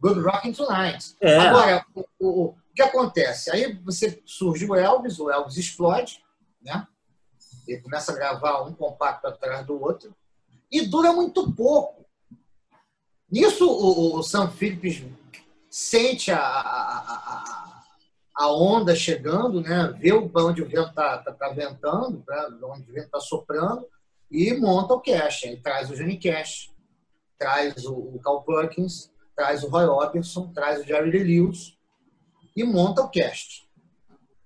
Good 0.00 0.20
Rockin' 0.20 0.52
Tonight. 0.52 1.16
É. 1.20 1.38
Agora, 1.38 1.84
o, 1.94 2.04
o- 2.20 2.44
o 2.50 2.54
que 2.74 2.82
acontece? 2.82 3.50
Aí 3.50 3.72
você 3.84 4.22
surge 4.26 4.66
o 4.66 4.74
Elvis, 4.74 5.18
o 5.18 5.30
Elvis 5.30 5.56
explode, 5.56 6.22
né? 6.62 6.86
Ele 7.66 7.80
começa 7.80 8.12
a 8.12 8.14
gravar 8.14 8.62
um 8.62 8.72
compacto 8.74 9.26
atrás 9.26 9.66
do 9.66 9.80
outro 9.82 10.14
e 10.70 10.86
dura 10.86 11.12
muito 11.12 11.50
pouco. 11.52 12.04
Nisso, 13.30 13.66
o, 13.66 14.18
o 14.18 14.22
Sam 14.22 14.50
Phillips 14.50 15.02
sente 15.70 16.30
a, 16.30 16.38
a, 16.38 16.98
a, 16.98 17.75
a 17.75 17.75
onda 18.44 18.94
chegando, 18.94 19.60
né? 19.60 19.94
vê 19.98 20.10
para 20.28 20.44
onde 20.44 20.62
o 20.62 20.68
vento 20.68 20.90
está 20.90 21.18
tá, 21.18 21.32
tá 21.32 21.48
ventando, 21.50 22.22
pra 22.24 22.48
onde 22.64 22.90
o 22.90 22.94
vento 22.94 23.06
está 23.06 23.20
soprando, 23.20 23.86
e 24.30 24.54
monta 24.54 24.94
o 24.94 25.00
Cash. 25.00 25.44
Aí 25.44 25.56
traz 25.56 25.90
o 25.90 25.94
Johnny 25.94 26.18
Cash, 26.18 26.70
traz 27.38 27.84
o, 27.86 27.94
o 27.94 28.20
Carl 28.20 28.42
Perkins, 28.42 29.10
traz 29.34 29.62
o 29.62 29.68
Roy 29.68 29.84
Orbison, 29.84 30.52
traz 30.52 30.80
o 30.80 30.84
Jerry 30.84 31.22
Lewis 31.22 31.76
e 32.56 32.64
monta 32.64 33.02
o 33.02 33.10
cast. 33.10 33.68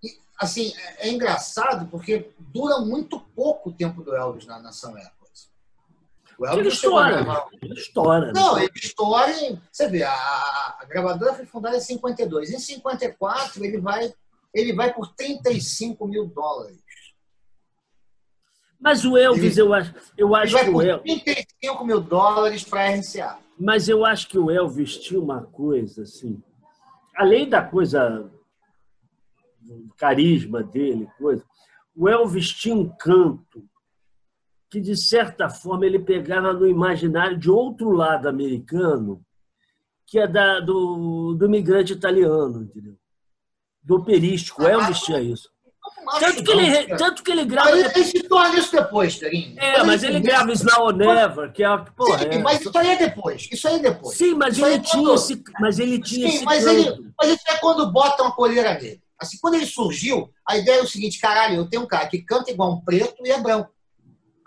E, 0.02 0.08
assim, 0.38 0.72
é, 0.76 1.08
é 1.08 1.10
engraçado 1.10 1.86
porque 1.86 2.32
dura 2.38 2.80
muito 2.80 3.20
pouco 3.20 3.70
o 3.70 3.72
tempo 3.72 4.02
do 4.02 4.14
Elvis 4.14 4.46
na 4.46 4.58
Nação 4.58 4.92
Records. 4.92 5.19
O 6.40 6.46
Ele 6.46 6.54
Elvis 6.56 6.72
a 6.72 6.74
estoura. 6.74 7.46
Ele 7.60 7.74
estoura. 7.74 8.32
Não, 8.32 8.58
ele 8.58 8.70
estoura 8.74 9.30
em... 9.30 9.60
Você 9.70 9.88
vê, 9.90 10.02
a, 10.02 10.10
a- 10.10 10.86
gravadora 10.88 11.34
foi 11.34 11.44
fundada 11.44 11.76
em 11.76 11.80
52. 11.80 12.50
Em 12.50 12.58
54, 12.58 13.62
ele 13.62 13.78
vai, 13.78 14.10
ele 14.54 14.72
vai 14.72 14.90
por 14.94 15.08
35 15.14 16.06
mil 16.08 16.26
dólares. 16.26 16.80
Mas 18.80 19.04
o 19.04 19.18
Elvis, 19.18 19.58
eu 19.58 19.74
acho, 19.74 19.94
eu 20.16 20.28
Ele 20.28 20.36
acho 20.36 20.52
vai 20.54 20.64
que 20.64 20.70
o 20.70 20.80
Elvis. 20.80 21.22
35 21.22 21.84
mil 21.84 22.00
dólares 22.00 22.64
para 22.64 22.84
a 22.88 22.94
RCA. 22.96 23.36
Mas 23.58 23.86
eu 23.90 24.06
acho 24.06 24.26
que 24.26 24.38
o 24.38 24.50
Elvis 24.50 24.96
tinha 24.96 25.20
uma 25.20 25.42
coisa 25.42 26.04
assim, 26.04 26.42
além 27.14 27.46
da 27.46 27.62
coisa 27.62 28.30
do 29.60 29.92
carisma 29.98 30.62
dele, 30.62 31.06
coisa, 31.18 31.44
o 31.94 32.08
Elvis 32.08 32.48
tinha 32.48 32.74
um 32.74 32.88
canto 32.88 33.68
que 34.70 34.80
de 34.80 34.96
certa 34.96 35.48
forma 35.50 35.84
ele 35.84 35.98
pegava 35.98 36.52
no 36.52 36.66
imaginário 36.66 37.36
de 37.36 37.50
outro 37.50 37.90
lado 37.90 38.28
americano, 38.28 39.20
que 40.06 40.18
é 40.18 40.26
da, 40.28 40.60
do, 40.60 41.34
do 41.34 41.46
imigrante 41.46 41.92
italiano, 41.92 42.62
entendeu? 42.62 42.96
Do 43.82 43.96
operístico. 43.96 44.62
O 44.62 44.68
Elvis 44.68 45.00
tinha 45.00 45.20
isso. 45.20 45.50
Não 46.04 46.10
acho 46.12 46.20
Tanto 46.20 46.44
que 46.44 46.50
ele, 46.52 46.96
tanto 46.96 47.22
que 47.24 47.30
ele 47.32 47.44
grava. 47.44 47.70
Mas 47.70 47.96
ele, 47.96 48.04
se 48.04 48.22
torna 48.24 48.58
isso 48.58 48.70
depois, 48.72 49.16
Carinho. 49.18 49.58
É, 49.58 49.82
mas 49.82 50.02
ele 50.02 50.20
grava 50.20 50.52
Now 50.62 50.86
or 50.86 50.96
Never, 50.96 51.52
que 51.52 51.64
é. 51.64 51.76
Porra, 51.96 52.18
Sim, 52.18 52.24
é- 52.26 52.38
mas 52.38 52.60
isso 52.60 52.78
aí 52.78 52.88
é 52.90 52.96
depois. 52.96 53.48
Isso 53.50 53.68
aí 53.68 53.74
é 53.76 53.78
depois. 53.78 54.16
Sim, 54.16 54.34
mas 54.34 54.56
Isso 54.56 54.66
ele 54.66 54.74
é 54.74 54.78
tinha 54.78 55.02
quando- 55.02 55.14
esse, 55.14 55.42
mas 55.60 55.78
ele 55.78 56.00
tinha 56.00 56.28
Sim, 56.30 56.36
esse 56.36 56.44
mas 56.44 56.64
canto. 56.64 56.78
ele, 56.78 57.12
mas 57.20 57.30
isso 57.32 57.44
é 57.48 57.56
quando 57.56 57.90
botam 57.90 58.26
a 58.26 58.32
coleira 58.32 58.74
nele. 58.74 59.00
Assim, 59.18 59.38
quando 59.40 59.54
ele 59.54 59.66
surgiu, 59.66 60.30
a 60.46 60.56
ideia 60.56 60.78
é 60.78 60.82
o 60.82 60.86
seguinte, 60.86 61.18
caralho, 61.20 61.56
eu 61.56 61.68
tenho 61.68 61.82
um 61.82 61.86
cara 61.86 62.06
que 62.08 62.22
canta 62.22 62.50
igual 62.50 62.72
um 62.72 62.80
preto 62.80 63.16
e 63.24 63.30
é 63.30 63.40
branco. 63.40 63.70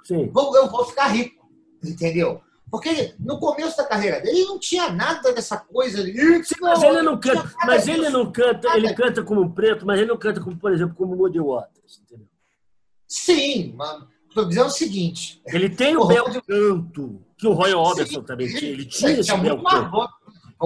Sim. 0.04 0.30
Vou- 0.30 0.56
Eu 0.56 0.70
vou 0.70 0.86
ficar 0.86 1.08
rico, 1.08 1.48
entendeu? 1.84 2.42
Porque 2.70 3.14
no 3.20 3.40
começo 3.40 3.78
da 3.78 3.86
carreira 3.86 4.20
dele 4.20 4.40
ele 4.40 4.46
não 4.48 4.58
tinha 4.60 4.92
nada 4.92 5.32
dessa 5.32 5.58
coisa. 5.58 6.02
Sim, 6.04 6.56
mas 6.60 6.82
ele 6.82 7.02
não 7.04 7.20
canta, 7.20 7.54
mas 7.68 7.88
ele 7.88 8.10
não 8.10 8.32
canta, 8.32 8.76
ele 8.78 8.94
canta 8.96 9.24
como 9.24 9.54
preto, 9.54 9.86
mas 9.86 10.00
ele 10.00 10.08
não 10.10 10.18
canta 10.18 10.42
como, 10.42 10.58
por 10.58 10.72
exemplo, 10.74 10.96
como 10.96 11.16
Muddy 11.16 11.40
Waters, 11.40 12.02
entendeu? 12.04 12.28
Sim, 13.08 13.74
mas 13.78 14.04
estou 14.28 14.46
dizendo 14.46 14.66
o 14.68 14.72
seguinte. 14.72 15.40
Ele 15.46 15.70
tem 15.70 15.96
o 15.96 16.06
bel 16.08 16.26
canto, 16.48 17.22
que 17.38 17.46
o 17.48 17.54
Roy 17.54 17.74
Orbison 17.76 18.24
também 18.24 18.48
tinha. 18.48 18.72
Ele 18.72 18.86
tinha 18.86 19.12
esse 19.20 19.38
bel 19.38 19.62
canto. 19.62 20.10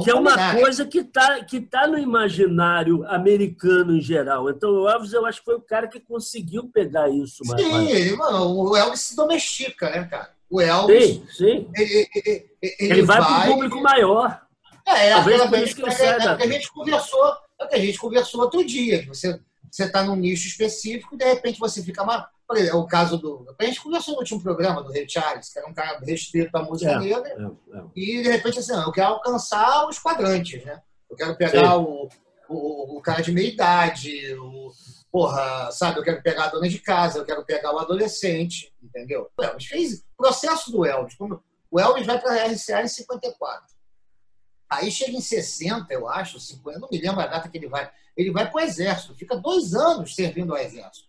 Que 0.03 0.11
é 0.11 0.15
uma 0.15 0.55
coisa 0.55 0.85
que 0.85 0.99
está 0.99 1.43
que 1.43 1.59
tá 1.59 1.87
no 1.87 1.97
imaginário 1.97 3.05
americano 3.07 3.95
em 3.95 4.01
geral. 4.01 4.49
Então, 4.49 4.69
o 4.69 4.89
Elvis, 4.89 5.13
eu 5.13 5.25
acho 5.25 5.39
que 5.39 5.45
foi 5.45 5.55
o 5.55 5.61
cara 5.61 5.87
que 5.87 5.99
conseguiu 5.99 6.67
pegar 6.67 7.09
isso. 7.09 7.43
Mais, 7.45 7.61
Sim, 7.61 7.71
mais. 7.71 8.17
Mano, 8.17 8.69
o 8.69 8.75
Elvis 8.75 9.01
se 9.01 9.15
domestica, 9.15 9.89
né, 9.89 10.05
cara? 10.05 10.29
O 10.49 10.61
Elvis. 10.61 11.07
Sim, 11.07 11.25
sim. 11.29 11.69
Ele, 11.75 12.09
ele, 12.15 12.45
ele, 12.61 12.75
ele 12.79 13.01
vai, 13.01 13.19
vai 13.19 13.27
para 13.27 13.39
um 13.39 13.53
público 13.53 13.81
maior. 13.81 14.41
É, 14.85 15.07
é 15.07 15.13
Talvez 15.13 15.41
aquela 15.41 15.57
vez 15.57 15.73
que, 15.73 15.83
é, 15.83 15.87
é, 15.87 16.35
que 16.35 16.43
a 16.43 16.47
gente 16.47 16.71
conversou, 16.71 17.37
é 17.59 17.67
que 17.67 17.75
a 17.75 17.79
gente 17.79 17.99
conversou 17.99 18.41
outro 18.41 18.63
dia. 18.63 19.05
Você 19.07 19.39
você 19.69 19.83
está 19.83 20.03
num 20.03 20.15
nicho 20.15 20.47
específico 20.47 21.15
e 21.15 21.17
de 21.17 21.25
repente 21.25 21.59
você 21.59 21.83
fica 21.83 22.03
mais. 22.03 22.25
É 22.55 22.73
o 22.73 22.85
caso 22.85 23.17
do. 23.17 23.45
A 23.59 23.63
gente 23.65 23.81
conversou 23.81 24.13
no 24.13 24.19
último 24.21 24.41
programa 24.41 24.81
do 24.81 24.91
Ray 24.91 25.07
Charles, 25.07 25.49
que 25.49 25.59
era 25.59 25.67
um 25.67 25.73
cara 25.73 25.99
restrito 25.99 26.55
à 26.57 26.63
música 26.63 26.91
é, 26.91 26.99
negra, 26.99 27.29
é, 27.29 27.77
é. 27.77 27.83
e 27.93 28.23
de 28.23 28.29
repente 28.29 28.59
assim, 28.59 28.73
eu 28.73 28.91
quero 28.91 29.09
alcançar 29.09 29.85
os 29.87 29.99
quadrantes, 29.99 30.63
né? 30.63 30.81
Eu 31.09 31.17
quero 31.17 31.35
pegar 31.35 31.77
o, 31.77 32.07
o, 32.47 32.97
o, 32.97 33.01
cara 33.01 33.21
de 33.21 33.33
meia 33.33 33.49
idade, 33.49 34.33
o, 34.35 34.71
porra, 35.11 35.71
sabe? 35.71 35.99
Eu 35.99 36.03
quero 36.03 36.21
pegar 36.21 36.45
a 36.45 36.49
dona 36.49 36.69
de 36.69 36.79
casa, 36.79 37.19
eu 37.19 37.25
quero 37.25 37.43
pegar 37.45 37.73
o 37.73 37.79
adolescente, 37.79 38.73
entendeu? 38.81 39.29
O 39.37 39.43
Elvis 39.43 39.65
fez 39.65 39.99
o 39.99 40.03
processo 40.17 40.71
do 40.71 40.85
Elvis. 40.85 41.17
O 41.69 41.79
Elvis 41.79 42.05
vai 42.05 42.19
para 42.19 42.31
a 42.31 42.47
RCA 42.47 42.81
em 42.81 42.87
54. 42.87 43.77
Aí 44.69 44.91
chega 44.91 45.11
em 45.11 45.21
60, 45.21 45.93
eu 45.93 46.07
acho, 46.07 46.39
50, 46.39 46.77
eu 46.77 46.81
não 46.81 46.89
me 46.91 46.99
lembro 46.99 47.21
a 47.21 47.27
data 47.27 47.47
que 47.47 47.57
ele 47.57 47.67
vai. 47.67 47.89
Ele 48.17 48.31
vai 48.31 48.49
para 48.49 48.61
o 48.61 48.65
Exército, 48.65 49.15
fica 49.15 49.37
dois 49.37 49.75
anos 49.75 50.15
servindo 50.15 50.51
ao 50.51 50.57
Exército. 50.57 51.07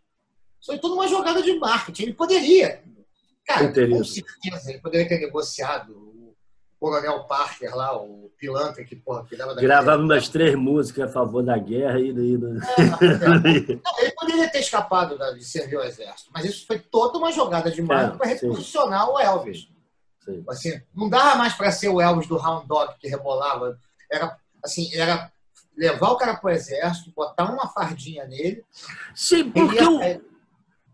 Isso 0.61 0.67
foi 0.67 0.79
tudo 0.79 0.95
uma 0.95 1.09
jogada 1.09 1.43
de 1.43 1.59
marketing. 1.59 2.03
Ele 2.03 2.13
poderia. 2.13 2.83
Cara, 3.47 3.69
com 3.69 4.05
certeza, 4.05 4.71
ele 4.71 4.79
poderia 4.81 5.09
ter 5.09 5.19
negociado 5.19 5.93
o 5.93 6.37
Coronel 6.79 7.25
Parker 7.25 7.75
lá, 7.75 7.97
o 7.97 8.31
pilantra 8.39 8.85
que, 8.85 8.95
porra, 8.95 9.25
que 9.25 9.37
dava 9.37 9.55
Gravava 9.55 10.03
umas 10.03 10.29
três 10.29 10.55
músicas 10.55 11.09
a 11.09 11.13
favor 11.13 11.43
da 11.43 11.57
guerra 11.57 11.99
e. 11.99 12.11
e... 12.11 12.35
É, 12.35 12.39
não, 13.83 13.99
ele 14.01 14.13
poderia 14.13 14.51
ter 14.51 14.61
escapado 14.61 15.17
de 15.35 15.45
servir 15.45 15.77
ao 15.77 15.85
Exército, 15.85 16.31
mas 16.33 16.45
isso 16.45 16.67
foi 16.67 16.79
toda 16.79 17.17
uma 17.17 17.33
jogada 17.33 17.71
de 17.71 17.81
marketing 17.81 18.15
é, 18.15 18.19
para 18.19 18.27
reposicionar 18.27 19.11
o 19.11 19.19
Elvis. 19.19 19.69
Assim, 20.47 20.79
não 20.95 21.09
dava 21.09 21.37
mais 21.37 21.55
para 21.55 21.73
ser 21.73 21.89
o 21.89 22.03
Elvis 22.03 22.29
do 22.29 22.37
Round 22.37 22.67
Dog 22.67 22.95
que 23.01 23.09
rebolava. 23.09 23.79
Era, 24.11 24.37
assim, 24.63 24.95
era 24.95 25.33
levar 25.79 26.11
o 26.11 26.17
cara 26.17 26.37
para 26.37 26.49
o 26.49 26.51
exército, 26.51 27.13
botar 27.15 27.45
uma 27.45 27.69
fardinha 27.69 28.27
nele. 28.27 28.65
Sim, 29.15 29.51
porque, 29.51 29.81
ia... 29.81 29.89
o, 29.89 30.21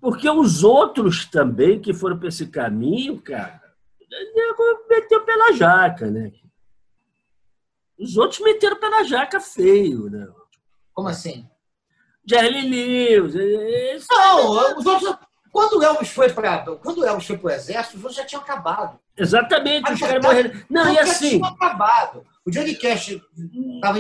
porque 0.01 0.31
os 0.31 0.63
outros 0.63 1.25
também 1.25 1.81
que 1.81 1.95
foram 1.95 2.19
para 2.19 2.29
esse 2.29 2.47
caminho, 2.47 3.21
cara, 3.21 3.63
meteu 4.89 5.25
pela 5.25 5.53
jaca, 5.53 6.11
né? 6.11 6.31
Os 7.99 8.17
outros 8.17 8.41
meteram 8.41 8.79
pela 8.79 9.03
jaca 9.05 9.41
feio, 9.41 10.11
né? 10.11 10.29
Como 10.93 11.09
assim? 11.09 11.49
Jerry 12.29 12.69
Lewis. 12.69 13.35
Esse... 13.35 14.07
Não, 14.11 14.77
os 14.77 14.85
outros. 14.85 15.17
Quando 15.51 15.79
o 15.79 15.83
Elvis 15.85 16.09
foi 16.09 16.33
para 16.33 16.65
quando 16.77 16.99
o 16.99 17.05
Elvis 17.05 17.27
foi 17.27 17.39
para 17.39 17.47
o 17.47 17.55
exército, 17.55 17.97
os 17.97 18.03
outros 18.03 18.17
já 18.17 18.27
tinham 18.27 18.43
acabado. 18.43 18.99
Exatamente, 19.17 19.93
os 19.93 20.01
caras 20.01 20.25
morreram. 20.25 20.51
Não, 20.69 20.93
e 20.93 20.99
assim. 20.99 21.39
Tinha 21.39 21.49
acabado. 21.49 22.27
O 22.47 22.51
Johnny 22.51 22.75
Cash 22.77 23.09
estava 23.75 23.99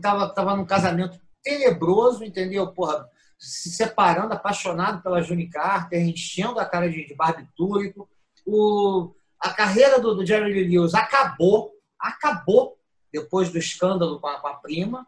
tava, 0.00 0.28
tava 0.34 0.56
num 0.56 0.66
casamento 0.66 1.18
tenebroso, 1.42 2.24
entendeu? 2.24 2.66
Porra, 2.72 3.08
se 3.38 3.70
separando, 3.70 4.34
apaixonado 4.34 5.02
pela 5.02 5.22
Johnny 5.22 5.48
Carter, 5.48 6.00
enchendo 6.02 6.58
a 6.58 6.66
cara 6.66 6.90
de, 6.90 7.06
de 7.06 7.14
barbitúrico. 7.14 8.08
O, 8.46 9.14
a 9.40 9.50
carreira 9.50 10.00
do, 10.00 10.14
do 10.14 10.26
Jerry 10.26 10.52
Lee 10.52 10.68
Lewis 10.68 10.94
acabou, 10.94 11.72
acabou 11.98 12.78
depois 13.12 13.50
do 13.50 13.58
escândalo 13.58 14.20
com 14.20 14.26
a, 14.26 14.40
com 14.40 14.48
a 14.48 14.54
prima. 14.54 15.06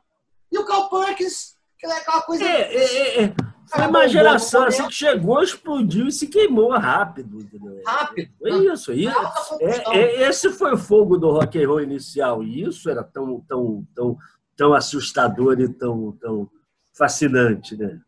E 0.50 0.58
o 0.58 0.64
Carl 0.64 0.88
Perkins, 0.88 1.56
que 1.78 1.86
é 1.86 1.92
aquela 1.92 2.22
coisa. 2.22 2.44
É, 2.44 2.74
é, 2.74 3.24
é. 3.24 3.34
Foi 3.70 3.86
uma 3.86 4.08
geração 4.08 4.64
assim 4.64 4.86
que 4.86 4.94
chegou, 4.94 5.42
explodiu 5.42 6.08
e 6.08 6.12
se 6.12 6.26
queimou 6.26 6.70
rápido. 6.70 7.40
Entendeu? 7.40 7.80
Rápido. 7.86 8.30
Foi 8.38 8.66
isso. 8.66 8.92
isso. 8.92 9.58
É, 9.60 9.96
é, 9.96 10.28
esse 10.28 10.50
foi 10.50 10.74
o 10.74 10.78
fogo 10.78 11.16
do 11.16 11.30
rock 11.30 11.62
and 11.62 11.68
roll 11.68 11.80
inicial. 11.80 12.42
E 12.42 12.62
isso 12.62 12.88
era 12.88 13.02
tão, 13.04 13.40
tão, 13.40 13.86
tão, 13.94 14.16
tão 14.56 14.74
assustador 14.74 15.60
e 15.60 15.68
tão, 15.68 16.12
tão 16.12 16.50
fascinante. 16.92 17.76
Né? 17.76 18.00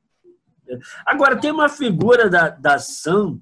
Agora, 1.06 1.36
tem 1.36 1.50
uma 1.50 1.68
figura 1.68 2.28
da, 2.28 2.48
da 2.48 2.78
Sam 2.78 3.38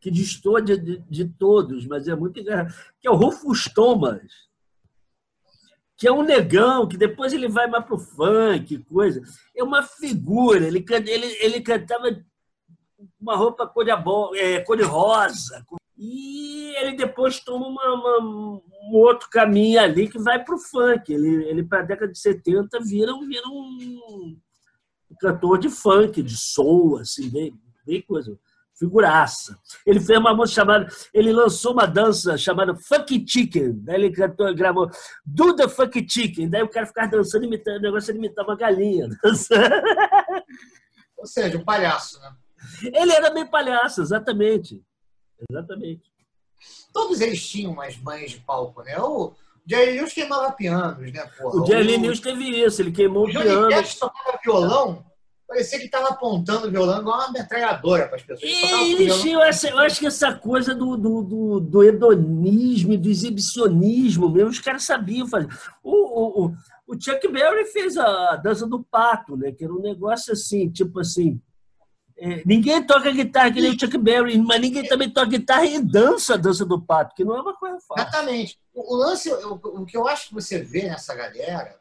que 0.00 0.10
destoa 0.10 0.62
de, 0.62 0.78
de, 0.78 0.98
de 1.10 1.24
todos, 1.24 1.86
mas 1.86 2.06
é 2.06 2.14
muito 2.14 2.38
engraçado, 2.38 2.72
que 3.00 3.08
é 3.08 3.10
o 3.10 3.16
Rufus 3.16 3.64
Thomas 3.64 4.47
que 5.98 6.06
é 6.06 6.12
um 6.12 6.22
negão, 6.22 6.86
que 6.86 6.96
depois 6.96 7.32
ele 7.32 7.48
vai 7.48 7.66
mais 7.66 7.84
pro 7.84 7.98
funk, 7.98 8.78
coisa. 8.84 9.20
É 9.54 9.64
uma 9.64 9.82
figura, 9.82 10.64
ele, 10.64 10.84
ele, 10.88 11.36
ele 11.40 11.60
cantava 11.60 12.04
uma 13.20 13.34
roupa 13.34 13.66
cor 13.66 13.84
de, 13.84 13.90
é, 14.38 14.60
cor 14.60 14.76
de 14.76 14.84
rosa. 14.84 15.66
E 15.96 16.72
ele 16.76 16.92
depois 16.92 17.40
toma 17.40 17.66
uma, 17.66 17.94
uma, 17.94 18.20
um 18.22 18.92
outro 18.92 19.28
caminho 19.28 19.80
ali 19.80 20.08
que 20.08 20.20
vai 20.20 20.42
pro 20.42 20.56
funk. 20.56 21.12
Ele, 21.12 21.44
ele 21.46 21.64
para 21.64 21.80
a 21.80 21.86
década 21.86 22.12
de 22.12 22.18
70, 22.20 22.78
vira, 22.84 23.12
vira 23.26 23.48
um 23.48 24.38
cantor 25.20 25.58
de 25.58 25.68
funk, 25.68 26.22
de 26.22 26.36
soul, 26.36 26.98
assim, 26.98 27.28
bem, 27.28 27.60
bem 27.84 28.00
coisa 28.02 28.38
figuraça. 28.78 29.58
Ele 29.84 30.00
fez 30.00 30.18
uma 30.18 30.34
música 30.34 30.62
chamada. 30.62 30.88
Ele 31.12 31.32
lançou 31.32 31.72
uma 31.72 31.86
dança 31.86 32.36
chamada 32.38 32.74
Funk 32.74 33.24
Chicken. 33.26 33.72
Daí 33.82 33.96
ele 33.96 34.12
cantou, 34.12 34.54
gravou 34.54 34.90
Do 35.24 35.54
the 35.56 35.68
Funk 35.68 36.06
Chicken. 36.08 36.48
Daí 36.48 36.62
o 36.62 36.68
cara 36.68 36.86
ficava 36.86 37.08
dançando, 37.08 37.44
imitando, 37.44 37.78
o 37.78 37.82
negócio 37.82 38.10
ele 38.10 38.18
imitava 38.18 38.48
uma 38.50 38.56
galinha. 38.56 39.08
Ou 41.18 41.26
seja, 41.26 41.58
um 41.58 41.64
palhaço, 41.64 42.20
né? 42.20 42.32
Ele 42.82 43.12
era 43.12 43.30
bem 43.30 43.46
palhaço, 43.46 44.00
exatamente. 44.00 44.82
Exatamente. 45.50 46.12
Todos 46.92 47.20
eles 47.20 47.46
tinham 47.46 47.72
umas 47.72 47.96
banhas 47.96 48.30
de 48.32 48.40
palco, 48.40 48.82
né? 48.82 48.98
O 49.00 49.34
Jerry 49.66 49.98
Lewis 49.98 50.12
queimava 50.12 50.52
pianos, 50.52 51.12
né? 51.12 51.26
Porra? 51.38 51.60
O 51.60 51.66
Jerry 51.66 51.96
Lewis 51.96 52.20
teve 52.20 52.44
isso, 52.44 52.80
ele 52.80 52.92
queimou 52.92 53.24
o 53.24 53.30
piano. 53.30 53.44
O 53.44 53.62
Johnny 53.62 53.74
Cash 53.74 53.96
tocava 53.96 54.38
violão 54.42 55.04
Parecia 55.48 55.78
que 55.78 55.86
estava 55.86 56.08
apontando 56.08 56.68
o 56.68 56.70
violão 56.70 57.00
igual 57.00 57.20
uma 57.20 57.32
metralhadora 57.32 58.06
para 58.06 58.16
as 58.16 58.22
pessoas. 58.22 58.52
Ixi, 58.52 59.32
eu 59.32 59.40
acho, 59.40 59.66
eu 59.66 59.78
acho 59.78 59.98
que 59.98 60.06
essa 60.06 60.34
coisa 60.34 60.74
do, 60.74 60.94
do, 60.94 61.22
do, 61.22 61.60
do 61.60 61.82
hedonismo, 61.82 62.98
do 62.98 63.08
exibicionismo 63.08 64.28
mesmo, 64.28 64.50
os 64.50 64.60
caras 64.60 64.82
sabiam 64.82 65.26
fazer. 65.26 65.48
O, 65.82 66.44
o, 66.44 66.54
o 66.86 67.00
Chuck 67.00 67.26
Berry 67.28 67.64
fez 67.64 67.96
a 67.96 68.36
dança 68.36 68.66
do 68.66 68.84
pato, 68.84 69.38
né? 69.38 69.50
Que 69.50 69.64
era 69.64 69.72
um 69.72 69.80
negócio 69.80 70.34
assim, 70.34 70.68
tipo 70.68 71.00
assim. 71.00 71.40
É, 72.18 72.42
ninguém 72.44 72.84
toca 72.86 73.10
guitarra 73.10 73.50
que 73.50 73.62
nem 73.62 73.70
o 73.74 73.80
Chuck 73.80 73.96
Berry, 73.96 74.36
mas 74.38 74.60
ninguém 74.60 74.86
também 74.86 75.08
toca 75.08 75.30
guitarra 75.30 75.64
e 75.64 75.80
dança 75.80 76.34
a 76.34 76.36
dança 76.36 76.66
do 76.66 76.78
pato, 76.78 77.14
que 77.14 77.24
não 77.24 77.34
é 77.34 77.40
uma 77.40 77.56
coisa 77.56 77.78
fácil. 77.88 78.02
Exatamente. 78.02 78.58
O, 78.74 78.94
o 78.94 78.96
lance, 78.98 79.32
o, 79.32 79.54
o 79.54 79.86
que 79.86 79.96
eu 79.96 80.06
acho 80.06 80.28
que 80.28 80.34
você 80.34 80.58
vê 80.58 80.82
nessa 80.82 81.14
galera 81.14 81.78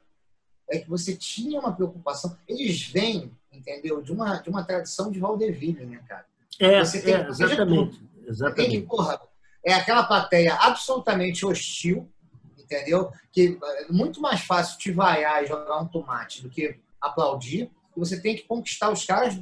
é 0.70 0.80
que 0.80 0.90
você 0.90 1.14
tinha 1.16 1.60
uma 1.60 1.74
preocupação. 1.74 2.38
Eles 2.48 2.88
vêm 2.88 3.32
entendeu? 3.58 4.02
De 4.02 4.12
uma, 4.12 4.38
de 4.38 4.50
uma 4.50 4.64
tradição 4.64 5.12
de 5.12 5.20
vaudeville, 5.20 5.86
né, 5.86 6.02
cara? 6.08 6.26
É, 6.60 6.84
Você 6.84 7.02
tem 7.02 7.14
é 7.14 7.28
exatamente. 7.28 8.02
exatamente. 8.26 8.70
Tem, 8.72 8.86
porra, 8.86 9.20
é 9.64 9.74
aquela 9.74 10.04
plateia 10.04 10.56
absolutamente 10.56 11.46
hostil, 11.46 12.10
entendeu? 12.58 13.12
Que 13.32 13.58
é 13.62 13.92
muito 13.92 14.22
mais 14.22 14.42
fácil 14.42 14.78
te 14.78 14.92
vaiar 14.92 15.44
e 15.44 15.48
jogar 15.48 15.80
um 15.80 15.88
tomate 15.88 16.42
do 16.42 16.50
que 16.50 16.80
aplaudir. 17.02 17.70
E 17.96 18.00
você 18.00 18.20
tem 18.20 18.36
que 18.36 18.44
conquistar 18.44 18.92
os 18.92 19.06
caras 19.06 19.40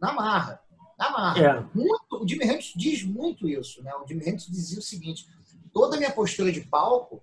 na 0.00 0.12
marra. 0.12 0.60
Na 0.98 1.10
marra. 1.10 1.40
É. 1.44 1.64
Muito, 1.74 2.22
o 2.22 2.28
Jimmy 2.28 2.44
Hendrix 2.44 2.72
diz 2.76 3.02
muito 3.02 3.48
isso, 3.48 3.82
né? 3.82 3.92
O 3.96 4.06
Jimmy 4.06 4.22
Hendrix 4.22 4.46
dizia 4.46 4.78
o 4.78 4.82
seguinte: 4.82 5.28
toda 5.72 5.96
a 5.96 5.98
minha 5.98 6.12
postura 6.12 6.52
de 6.52 6.60
palco 6.60 7.22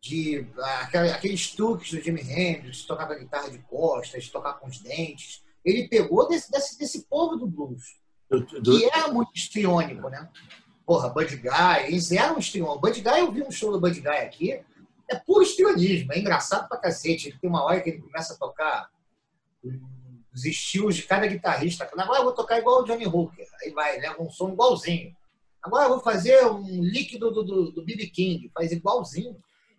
de 0.00 0.46
aqueles 1.12 1.52
truques 1.54 1.90
do 1.90 2.00
Jimi 2.00 2.20
Hendrix, 2.20 2.84
tocar 2.84 3.06
com 3.06 3.12
a 3.14 3.18
guitarra 3.18 3.50
de 3.50 3.58
costas, 3.58 4.28
tocar 4.28 4.54
com 4.54 4.68
os 4.68 4.78
dentes. 4.78 5.42
Ele 5.64 5.88
pegou 5.88 6.28
desse, 6.28 6.50
desse, 6.50 6.78
desse 6.78 7.04
povo 7.06 7.36
do 7.36 7.46
blues, 7.46 7.96
que 8.64 8.84
era 8.84 9.08
muito 9.08 9.32
histriônico, 9.34 10.08
né? 10.08 10.28
Porra, 10.86 11.08
Bud 11.10 11.36
Guy, 11.36 11.86
eles 11.86 12.12
eram 12.12 12.38
histriônicos. 12.38 12.80
Bud 12.80 13.00
Guy, 13.00 13.20
eu 13.20 13.32
vi 13.32 13.42
um 13.42 13.50
show 13.50 13.72
do 13.72 13.80
Bud 13.80 14.00
Guy 14.00 14.08
aqui, 14.08 14.64
é 15.10 15.16
puro 15.16 15.42
histrionismo, 15.42 16.12
é 16.12 16.18
engraçado 16.18 16.68
pra 16.68 16.78
cacete. 16.78 17.28
Ele 17.28 17.38
tem 17.38 17.50
uma 17.50 17.64
hora 17.64 17.80
que 17.80 17.90
ele 17.90 18.02
começa 18.02 18.34
a 18.34 18.36
tocar 18.36 18.90
os 20.32 20.44
estilos 20.44 20.96
de 20.96 21.02
cada 21.02 21.26
guitarrista. 21.26 21.88
Agora 21.96 22.20
eu 22.20 22.24
vou 22.24 22.32
tocar 22.32 22.58
igual 22.58 22.82
o 22.82 22.84
Johnny 22.84 23.06
Hooker. 23.06 23.46
Aí 23.62 23.70
vai, 23.72 23.98
leva 23.98 24.22
um 24.22 24.30
som 24.30 24.50
igualzinho. 24.50 25.14
Agora 25.62 25.86
eu 25.86 25.90
vou 25.90 26.00
fazer 26.00 26.46
um 26.46 26.82
líquido 26.82 27.30
do, 27.30 27.42
do, 27.42 27.72
do 27.72 27.84
BB 27.84 28.06
King, 28.08 28.50
faz 28.54 28.70
igualzinho. 28.70 29.36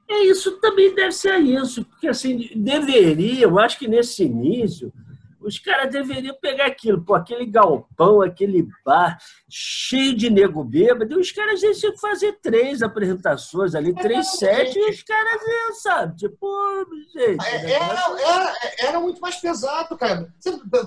É, 0.10 0.24
isso 0.24 0.60
também 0.60 0.94
deve 0.96 1.12
ser 1.12 1.38
isso, 1.38 1.86
porque 1.86 2.08
assim, 2.08 2.50
deveria, 2.56 3.44
eu 3.44 3.60
acho 3.60 3.78
que 3.78 3.88
nesse 3.88 4.24
início, 4.24 4.92
os 5.40 5.60
caras 5.60 5.92
deveriam 5.92 6.36
pegar 6.42 6.66
aquilo, 6.66 7.04
pô, 7.04 7.14
aquele 7.14 7.46
galpão, 7.46 8.20
aquele 8.20 8.68
bar 8.84 9.20
cheio 9.48 10.16
de 10.16 10.30
nego 10.30 10.64
bêbado, 10.64 11.14
e 11.14 11.22
os 11.22 11.32
caras 11.32 11.60
tinham 11.60 11.94
que 11.94 12.00
fazer 12.00 12.40
três 12.42 12.82
apresentações 12.82 13.76
ali, 13.76 13.94
três 13.94 14.32
sets, 14.32 14.76
e 14.76 14.90
os 14.90 15.04
caras 15.04 15.42
sabe? 15.82 16.18
Tipo, 16.18 16.86
gente. 17.14 17.46
É, 17.46 17.72
era, 17.72 18.20
era, 18.20 18.54
era, 18.80 19.00
muito 19.00 19.22
mais 19.22 19.36
pesado, 19.38 19.96
cara. 19.96 20.34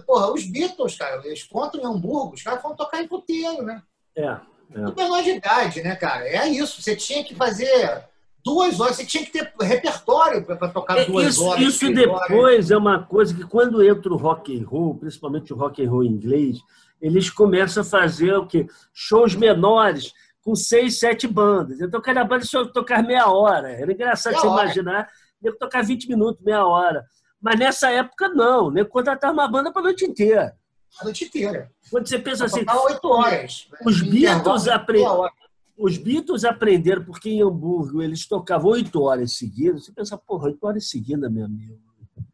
Porra, 0.05 0.33
os 0.33 0.45
Beatles, 0.45 0.97
cara, 0.97 1.23
eles 1.25 1.45
contam 1.45 1.81
em 1.81 1.87
Hamburgo, 1.87 2.35
os 2.35 2.43
caras 2.43 2.61
foram 2.61 2.77
tocar 2.77 3.01
em 3.01 3.09
puteiro, 3.09 3.63
né? 3.63 3.81
É. 4.17 4.25
é. 4.25 4.41
Tudo 4.75 4.97
menor 4.97 5.23
de 5.23 5.31
idade, 5.31 5.81
né, 5.81 5.95
cara? 5.95 6.29
É 6.29 6.49
isso. 6.49 6.83
Você 6.83 6.95
tinha 6.97 7.25
que 7.25 7.35
fazer 7.35 8.05
duas 8.45 8.81
horas. 8.81 8.97
Você 8.97 9.07
tinha 9.07 9.25
que 9.25 9.33
ter 9.33 9.53
repertório 9.61 10.45
para 10.45 10.69
tocar 10.69 10.99
é, 10.99 11.05
duas 11.05 11.29
isso, 11.29 11.45
horas. 11.45 11.63
Isso 11.63 11.93
depois 11.93 12.31
horas. 12.31 12.71
é 12.71 12.77
uma 12.77 13.03
coisa 13.03 13.35
que 13.35 13.45
quando 13.45 13.83
entra 13.83 14.13
o 14.13 14.17
rock 14.17 14.59
and 14.59 14.67
roll, 14.67 14.97
principalmente 14.97 15.53
o 15.53 15.57
rock 15.57 15.85
and 15.85 15.91
roll 15.91 16.05
inglês, 16.05 16.59
eles 17.01 17.31
começam 17.31 17.83
a 17.83 17.87
fazer 17.87 18.35
o 18.35 18.47
quê? 18.47 18.67
Shows 18.93 19.35
menores 19.35 20.13
com 20.45 20.55
seis, 20.55 20.99
sete 20.99 21.27
bandas. 21.27 21.81
Então 21.81 22.01
cada 22.01 22.25
banda 22.25 22.45
só 22.45 22.65
tocar 22.65 23.03
meia 23.03 23.29
hora. 23.29 23.71
Era 23.71 23.93
engraçado 23.93 24.33
meia 24.33 24.43
você 24.43 24.49
hora. 24.49 24.65
imaginar, 24.65 25.09
ia 25.43 25.57
tocar 25.57 25.83
20 25.83 26.09
minutos, 26.09 26.45
meia 26.45 26.65
hora. 26.67 27.05
Mas 27.41 27.59
nessa 27.59 27.91
época 27.91 28.29
não, 28.29 28.71
né? 28.71 28.85
contratar 28.85 29.33
uma 29.33 29.49
banda 29.49 29.73
para 29.73 29.83
a 29.83 29.85
noite 29.85 30.05
inteira. 30.05 30.57
A 31.01 31.05
noite 31.05 31.25
inteira. 31.25 31.71
Quando 31.91 32.09
você 32.09 32.19
pensa 32.19 32.45
assim. 32.45 32.61
oito 32.61 33.09
horas. 33.09 33.69
Os 33.85 34.01
Beatles 34.03 34.69
aprenderam 34.69 35.29
os 35.77 35.97
Beatles 35.97 36.45
aprenderam 36.45 37.05
porque 37.05 37.31
em 37.31 37.43
Hamburgo 37.43 38.03
eles 38.03 38.27
tocavam 38.27 38.71
oito 38.73 39.03
horas 39.03 39.33
seguidas. 39.33 39.85
Você 39.85 39.93
pensa, 39.93 40.19
porra, 40.19 40.47
oito 40.47 40.65
horas 40.67 40.89
seguidas, 40.89 41.31
meu 41.31 41.45
amigo. 41.45 41.79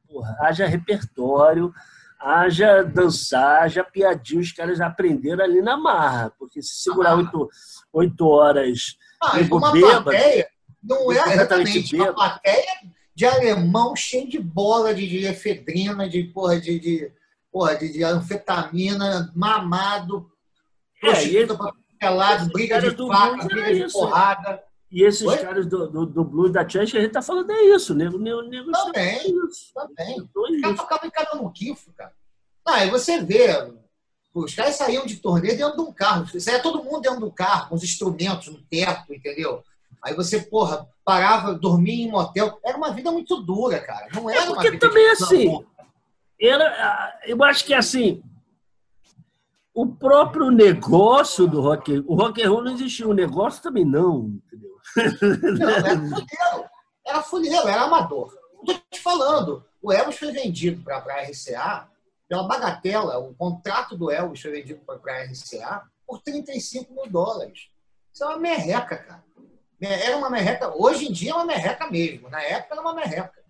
Porra, 0.06 0.36
haja 0.40 0.66
repertório, 0.66 1.72
haja 2.18 2.82
dançar, 2.82 3.62
haja 3.62 3.84
piadinha. 3.84 4.40
Os 4.40 4.52
caras 4.52 4.80
aprenderam 4.80 5.44
ali 5.44 5.62
na 5.62 5.76
marra. 5.76 6.32
Porque 6.38 6.60
se 6.60 6.82
segurar 6.82 7.12
ah. 7.12 7.16
oito, 7.16 7.48
oito 7.92 8.26
horas 8.26 8.96
ah, 9.22 9.38
uma 9.50 9.72
bêbado, 9.72 10.04
plateia, 10.04 10.48
não 10.82 11.12
é 11.12 11.34
exatamente 11.34 11.94
uma 11.96 12.12
plateia 12.12 12.66
de 13.14 13.24
alemão 13.24 13.96
cheio 13.96 14.28
de 14.28 14.38
bola, 14.38 14.94
de, 14.94 15.06
de 15.06 15.26
efedrina, 15.26 16.08
de 16.08 16.24
porra, 16.24 16.60
de, 16.60 16.78
de, 16.78 17.12
porra, 17.50 17.74
de, 17.76 17.92
de 17.92 18.04
anfetamina, 18.04 19.32
mamado, 19.34 20.30
é, 21.02 21.24
e 21.26 21.36
ele, 21.36 21.52
pelado, 21.98 22.50
briga 22.52 22.80
de 22.80 22.90
faca, 22.96 23.44
briga 23.46 23.74
de 23.74 23.92
porrada. 23.92 24.62
E 24.90 25.02
esses 25.02 25.26
Oi? 25.26 25.36
caras 25.36 25.66
do, 25.66 25.86
do, 25.86 26.06
do 26.06 26.24
blues 26.24 26.50
da 26.50 26.66
Chance, 26.66 26.96
a 26.96 27.00
gente 27.00 27.12
tá 27.12 27.20
falando 27.20 27.50
é 27.52 27.62
isso, 27.62 27.94
nego, 27.94 28.18
nego, 28.18 28.42
nego 28.42 28.70
Também, 28.72 29.20
isso. 29.46 29.72
também. 29.74 30.16
Os 30.34 30.60
caras 30.62 30.76
tocavam 30.78 31.08
em 31.08 31.10
cada 31.10 31.34
muquifo, 31.36 31.92
cara. 31.92 32.12
Ah, 32.66 32.84
e 32.84 32.90
você 32.90 33.20
vê, 33.20 33.48
os 34.34 34.54
caras 34.54 34.76
saíam 34.76 35.04
de 35.04 35.16
turnê 35.16 35.54
dentro 35.54 35.76
de 35.76 35.82
um 35.82 35.92
carro. 35.92 36.26
Saía 36.40 36.62
todo 36.62 36.82
mundo 36.82 37.00
dentro 37.02 37.20
do 37.20 37.30
carro, 37.30 37.68
com 37.68 37.74
os 37.74 37.84
instrumentos 37.84 38.48
no 38.48 38.62
teto, 38.62 39.12
entendeu? 39.12 39.62
Aí 40.02 40.14
você, 40.14 40.40
porra, 40.40 40.86
parava, 41.04 41.54
dormia 41.54 42.04
em 42.06 42.10
motel. 42.10 42.58
Era 42.64 42.76
uma 42.76 42.92
vida 42.92 43.10
muito 43.10 43.36
dura, 43.42 43.80
cara. 43.80 44.08
Não 44.14 44.30
era 44.30 44.42
é 44.42 44.46
porque 44.46 44.68
uma 44.68 44.70
vida 44.70 44.88
também 44.88 45.10
assim. 45.10 45.66
Era, 46.40 47.20
eu 47.26 47.42
acho 47.42 47.64
que 47.64 47.74
assim, 47.74 48.22
o 49.78 49.86
próprio 49.86 50.50
negócio 50.50 51.46
do 51.46 51.60
rock 51.60 52.02
o 52.04 52.16
rock 52.16 52.42
and 52.42 52.50
roll 52.50 52.64
não 52.64 52.72
existia, 52.72 53.06
o 53.06 53.14
negócio 53.14 53.62
também 53.62 53.84
não, 53.84 54.40
entendeu? 54.44 54.76
Não, 55.56 56.68
era 57.06 57.22
fuleiro, 57.22 57.58
era 57.58 57.70
era 57.70 57.82
amador. 57.82 58.36
Estou 58.58 58.74
te 58.90 59.00
falando, 59.00 59.64
o 59.80 59.92
Elvis 59.92 60.18
foi 60.18 60.32
vendido 60.32 60.82
para 60.82 60.96
a 60.96 61.22
RCA 61.22 61.88
pela 62.28 62.48
bagatela, 62.48 63.20
o 63.20 63.32
contrato 63.36 63.96
do 63.96 64.10
Elvis 64.10 64.42
foi 64.42 64.50
vendido 64.50 64.80
para 64.80 65.12
a 65.12 65.24
RCA 65.26 65.84
por 66.04 66.20
35 66.22 66.92
mil 66.92 67.08
dólares. 67.08 67.68
Isso 68.12 68.24
é 68.24 68.26
uma 68.26 68.38
merreca, 68.38 68.96
cara. 68.96 69.24
Era 69.80 70.16
uma 70.16 70.28
merreca, 70.28 70.74
hoje 70.76 71.06
em 71.06 71.12
dia 71.12 71.30
é 71.30 71.34
uma 71.34 71.44
merreca 71.44 71.88
mesmo, 71.88 72.28
na 72.28 72.42
época 72.42 72.74
era 72.74 72.80
uma 72.80 72.94
merreca. 72.94 73.44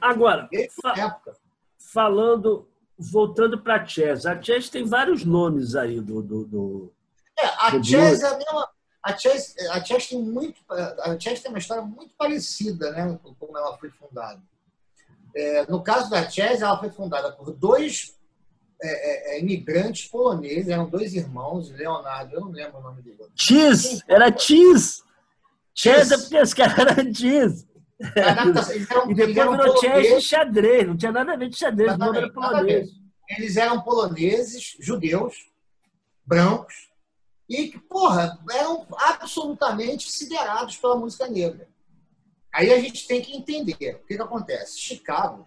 Agora, 0.00 0.48
fa 0.82 1.20
falando 1.76 2.66
voltando 2.98 3.58
para 3.58 3.82
a 3.82 3.86
Chess, 3.86 4.26
a 4.26 4.40
Chess 4.40 4.68
tem 4.68 4.84
vários 4.84 5.24
nomes 5.24 5.74
aí 5.74 6.00
do. 6.00 6.22
do, 6.22 6.44
do 6.44 6.92
é, 7.38 7.46
a 7.58 7.70
do 7.70 7.84
Chess 7.84 8.22
é 8.22 8.26
a 8.26 8.36
mesma. 8.36 8.68
A 9.02 9.16
Chess, 9.16 9.54
a 9.70 9.84
Chess 9.84 10.08
tem 10.08 10.20
muito, 10.20 10.60
a 10.68 11.16
Chess 11.18 11.40
tem 11.40 11.50
uma 11.52 11.58
história 11.58 11.82
muito 11.84 12.12
parecida, 12.18 12.90
né, 12.90 13.18
como 13.38 13.56
ela 13.56 13.78
foi 13.78 13.88
fundada. 13.90 14.42
É, 15.34 15.64
no 15.70 15.80
caso 15.80 16.10
da 16.10 16.28
Chess, 16.28 16.60
ela 16.60 16.78
foi 16.78 16.90
fundada 16.90 17.30
por 17.30 17.52
dois 17.52 18.16
é, 18.82 18.88
é, 18.88 19.36
é, 19.36 19.40
imigrantes 19.40 20.06
poloneses, 20.08 20.68
eram 20.68 20.88
dois 20.88 21.14
irmãos, 21.14 21.70
Leonardo, 21.70 22.34
eu 22.34 22.40
não 22.40 22.50
lembro 22.50 22.78
o 22.78 22.82
nome 22.82 23.00
dele. 23.00 23.18
Cheese, 23.34 24.02
era 24.08 24.36
Cheese. 24.36 25.02
Chess 25.74 26.10
é 26.10 26.18
porque 26.18 26.40
os 26.40 26.52
caras 26.52 26.78
eram 26.78 27.14
Cheese. 27.14 27.66
Eram, 28.14 29.10
e 29.10 29.14
depois 29.14 29.50
virou 29.50 29.76
chess 29.78 30.14
de 30.14 30.20
xadrez, 30.20 30.86
não 30.86 30.96
tinha 30.96 31.12
nada 31.12 31.32
a 31.32 31.36
ver 31.36 31.48
de 31.48 31.56
xadrez, 31.56 31.94
o 31.94 31.98
nome 31.98 32.18
era 32.18 32.30
polonês. 32.30 32.90
Eles 33.28 33.56
eram 33.56 33.80
poloneses, 33.80 34.76
judeus, 34.78 35.50
brancos, 36.24 36.90
e 37.48 37.68
que, 37.68 37.78
porra, 37.78 38.38
eram 38.50 38.86
absolutamente 38.98 40.06
considerados 40.06 40.76
pela 40.76 40.96
música 40.96 41.26
negra. 41.28 41.68
Aí 42.52 42.72
a 42.72 42.80
gente 42.80 43.06
tem 43.06 43.22
que 43.22 43.36
entender 43.36 43.96
o 43.96 44.06
que, 44.06 44.16
que 44.16 44.22
acontece. 44.22 44.78
Chicago, 44.78 45.44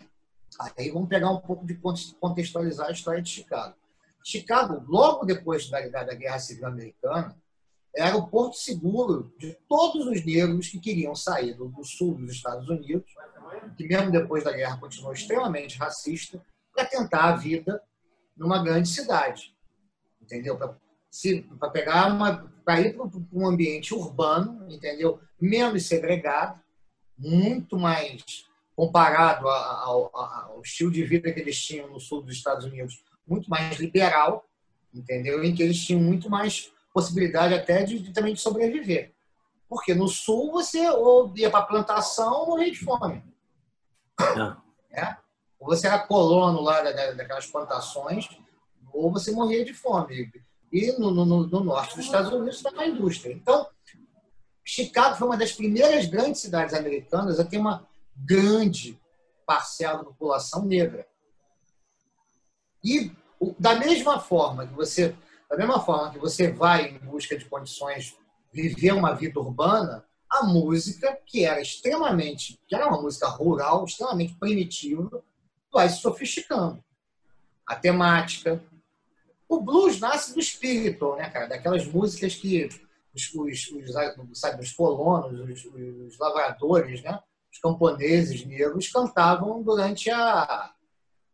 aí 0.78 0.90
vamos 0.92 1.10
pegar 1.10 1.30
um 1.30 1.40
pouco 1.40 1.66
de 1.66 1.76
contextualizar 2.20 2.88
a 2.88 2.92
história 2.92 3.22
de 3.22 3.30
Chicago. 3.30 3.76
Chicago, 4.24 4.84
logo 4.88 5.26
depois 5.26 5.70
da, 5.70 5.80
da 5.88 6.14
Guerra 6.14 6.40
Civil 6.40 6.68
Americana, 6.68 7.36
era 8.00 8.16
o 8.16 8.28
porto 8.28 8.56
seguro 8.56 9.34
de 9.38 9.58
todos 9.68 10.08
os 10.08 10.26
negros 10.26 10.70
que 10.70 10.80
queriam 10.80 11.14
sair 11.14 11.54
do, 11.54 11.68
do 11.68 11.84
sul 11.84 12.16
dos 12.16 12.32
Estados 12.32 12.70
Unidos, 12.70 13.12
que 13.76 13.86
mesmo 13.86 14.12
depois 14.12 14.44
da 14.44 14.54
guerra 14.54 14.78
continuou 14.78 15.14
extremamente 15.14 15.78
racista, 15.78 16.42
para 16.74 16.86
tentar 16.86 17.26
a 17.26 17.36
vida 17.36 17.82
numa 18.38 18.64
grande 18.64 18.88
cidade. 18.88 19.54
Entendeu? 20.22 20.58
Para 20.58 21.70
pegar 21.72 22.14
uma. 22.14 22.50
para 22.64 22.80
ir 22.80 22.96
para 22.96 23.10
um 23.34 23.48
ambiente 23.48 23.94
urbano, 23.94 24.66
entendeu? 24.72 25.20
Menos 25.40 25.86
segregado, 25.86 26.60
muito 27.18 27.78
mais 27.78 28.48
comparado 28.76 29.50
ao, 29.50 30.16
ao, 30.16 30.62
estilo 30.62 30.90
de 30.90 31.04
vida 31.04 31.34
que 31.34 31.40
eles 31.42 31.62
tinham 31.62 31.90
no 31.90 32.00
sul 32.00 32.22
dos 32.22 32.34
Estados 32.34 32.64
Unidos, 32.64 33.04
muito 33.28 33.50
mais 33.50 33.78
liberal, 33.78 34.48
entendeu? 34.94 35.44
Em 35.44 35.54
que 35.54 35.62
eles 35.62 35.86
tinham 35.86 36.02
muito 36.02 36.30
mais 36.30 36.72
possibilidade 36.94 37.54
até 37.54 37.84
de, 37.84 38.00
de, 38.00 38.12
também 38.12 38.34
de 38.34 38.42
sobreviver. 38.42 39.14
Porque 39.68 39.94
no 39.94 40.08
sul 40.08 40.52
você 40.52 40.90
ou 40.90 41.32
ia 41.36 41.50
para 41.50 41.66
plantação 41.66 42.34
ou 42.42 42.48
morria 42.48 42.72
de 42.72 42.80
fome. 42.80 43.24
É. 44.92 45.16
Ou 45.60 45.68
você 45.68 45.86
era 45.86 46.00
colono 46.00 46.62
lá 46.62 46.82
da, 46.82 47.12
daquelas 47.12 47.46
plantações, 47.46 48.28
ou 48.92 49.12
você 49.12 49.32
morria 49.32 49.64
de 49.64 49.72
fome. 49.72 50.32
E 50.74 50.92
no, 50.94 51.12
no, 51.12 51.26
no 51.26 51.64
norte 51.64 51.96
dos 51.96 52.06
Estados 52.06 52.32
Unidos 52.32 52.56
está 52.56 52.72
a 52.82 52.88
indústria. 52.88 53.32
Então, 53.32 53.68
Chicago 54.70 55.16
foi 55.16 55.28
uma 55.28 55.38
das 55.38 55.52
primeiras 55.52 56.06
grandes 56.06 56.42
cidades 56.42 56.76
americanas 56.76 57.40
a 57.40 57.44
ter 57.44 57.58
uma 57.58 57.88
grande 58.16 59.00
parcela 59.46 60.00
da 60.00 60.04
população 60.04 60.64
negra. 60.64 61.08
E 62.84 63.12
da 63.58 63.76
mesma 63.76 64.20
forma 64.20 64.68
que 64.68 64.74
você 64.74 65.16
da 65.50 65.58
mesma 65.58 65.80
forma 65.82 66.12
que 66.12 66.20
você 66.20 66.52
vai 66.52 66.90
em 66.90 67.00
busca 67.00 67.38
de 67.38 67.46
condições 67.46 68.16
viver 68.54 68.94
uma 68.94 69.14
vida 69.14 69.40
urbana, 69.40 70.06
a 70.30 70.44
música, 70.44 71.18
que 71.26 71.44
era 71.44 71.60
extremamente, 71.60 72.60
que 72.68 72.76
era 72.76 72.88
uma 72.88 73.02
música 73.02 73.28
rural, 73.28 73.84
extremamente 73.86 74.36
primitiva, 74.36 75.24
vai 75.74 75.90
se 75.90 76.02
sofisticando. 76.02 76.84
A 77.66 77.76
temática. 77.76 78.64
O 79.48 79.60
blues 79.62 80.00
nasce 80.00 80.34
do 80.34 80.40
espírito, 80.40 81.16
né, 81.16 81.30
cara? 81.30 81.48
Daquelas 81.48 81.86
músicas 81.88 82.36
que 82.36 82.70
os, 83.14 83.34
os, 83.34 83.72
os, 83.72 84.40
sabe, 84.40 84.62
os 84.62 84.72
colonos, 84.72 85.40
os, 85.40 85.66
os 85.66 86.20
lavradores, 86.20 87.02
né? 87.02 87.20
Os 87.52 87.60
camponeses 87.60 88.46
negros 88.46 88.92
cantavam 88.92 89.64
durante 89.64 90.12
a, 90.12 90.72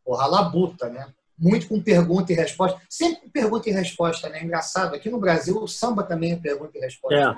a 0.07 0.25
labuta, 0.25 0.89
né? 0.89 1.13
Muito 1.37 1.67
com 1.67 1.81
pergunta 1.81 2.31
e 2.31 2.35
resposta. 2.35 2.79
Sempre 2.89 3.21
com 3.21 3.29
pergunta 3.29 3.69
e 3.69 3.73
resposta, 3.73 4.29
né? 4.29 4.43
Engraçado. 4.43 4.95
Aqui 4.95 5.09
no 5.09 5.19
Brasil, 5.19 5.57
o 5.57 5.67
samba 5.67 6.03
também 6.03 6.33
é 6.33 6.35
pergunta 6.35 6.77
e 6.77 6.81
resposta. 6.81 7.15
É. 7.15 7.25
Né? 7.25 7.37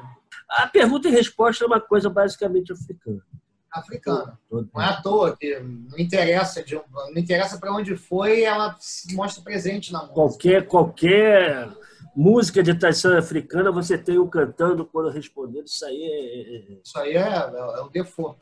A 0.50 0.68
pergunta 0.68 1.08
e 1.08 1.12
resposta 1.12 1.64
é 1.64 1.68
uma 1.68 1.82
coisa 1.82 2.10
basicamente 2.10 2.72
africana. 2.72 3.22
Africana. 3.72 4.40
Não 4.52 4.82
é 4.82 4.86
à 4.86 5.02
toa 5.02 5.36
que 5.36 5.60
não 5.60 6.00
interessa, 6.00 6.64
de, 6.64 6.76
não 6.76 7.18
interessa 7.18 7.60
para 7.60 7.74
onde 7.74 7.96
foi, 7.96 8.44
ela 8.44 8.76
se 8.80 9.14
mostra 9.14 9.44
presente 9.44 9.92
na 9.92 10.00
música. 10.00 10.16
Qualquer, 10.16 10.68
qualquer 10.68 11.70
música 12.16 12.64
de 12.64 12.74
tradição 12.74 13.16
africana, 13.18 13.72
você 13.72 13.98
tem 13.98 14.18
o 14.18 14.28
cantando 14.28 14.86
quando 14.86 15.10
respondendo. 15.10 15.68
Isso 15.68 15.86
aí 15.86 16.02
é. 16.02 16.08
é, 16.08 16.56
é. 16.56 16.82
Isso 16.84 16.98
aí 16.98 17.12
é, 17.12 17.20
é, 17.20 17.80
é 17.80 17.82
o 17.82 17.90
default. 17.90 18.40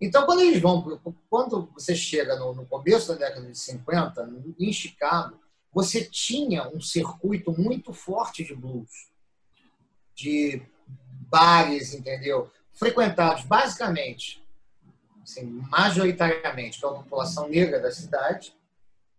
Então, 0.00 0.26
quando 0.26 0.40
eles 0.40 0.60
vão, 0.60 1.00
quando 1.30 1.70
você 1.72 1.94
chega 1.94 2.36
no, 2.36 2.54
no, 2.54 2.66
começo 2.66 3.08
da 3.08 3.26
década 3.26 3.50
de 3.50 3.58
50, 3.58 4.30
em 4.58 4.72
Chicago, 4.72 5.40
você 5.72 6.04
tinha 6.04 6.68
um 6.68 6.80
circuito 6.80 7.52
muito 7.52 7.92
forte 7.92 8.44
de 8.44 8.54
blues, 8.54 9.10
de 10.14 10.62
bares, 11.30 11.94
entendeu? 11.94 12.50
Frequentados 12.72 13.44
basicamente, 13.44 14.42
assim, 15.22 15.44
majoritariamente 15.44 16.80
pela 16.80 17.02
população 17.02 17.48
negra 17.48 17.80
da 17.80 17.90
cidade, 17.90 18.54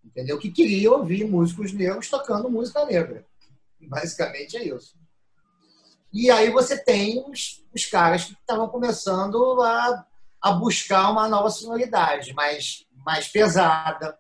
entendeu? 0.03 0.37
Que 0.39 0.51
queria 0.51 0.91
ouvir 0.91 1.25
músicos 1.25 1.73
negros 1.73 2.09
tocando 2.09 2.49
música 2.49 2.85
negra. 2.85 3.25
Basicamente 3.79 4.57
é 4.57 4.63
isso. 4.63 4.95
E 6.13 6.31
aí 6.31 6.49
você 6.49 6.77
tem 6.77 7.23
os, 7.29 7.63
os 7.73 7.85
caras 7.85 8.25
que 8.25 8.33
estavam 8.33 8.67
começando 8.69 9.61
a, 9.61 10.06
a 10.41 10.51
buscar 10.51 11.11
uma 11.11 11.27
nova 11.27 11.49
sonoridade, 11.49 12.33
mais, 12.33 12.85
mais 13.05 13.27
pesada, 13.27 14.17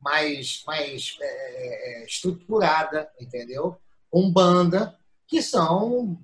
mais, 0.00 0.62
mais 0.66 1.16
é, 1.20 2.02
é 2.02 2.04
estruturada, 2.04 3.10
entendeu? 3.20 3.76
Com 4.10 4.30
banda, 4.30 4.96
que 5.26 5.42
são 5.42 6.18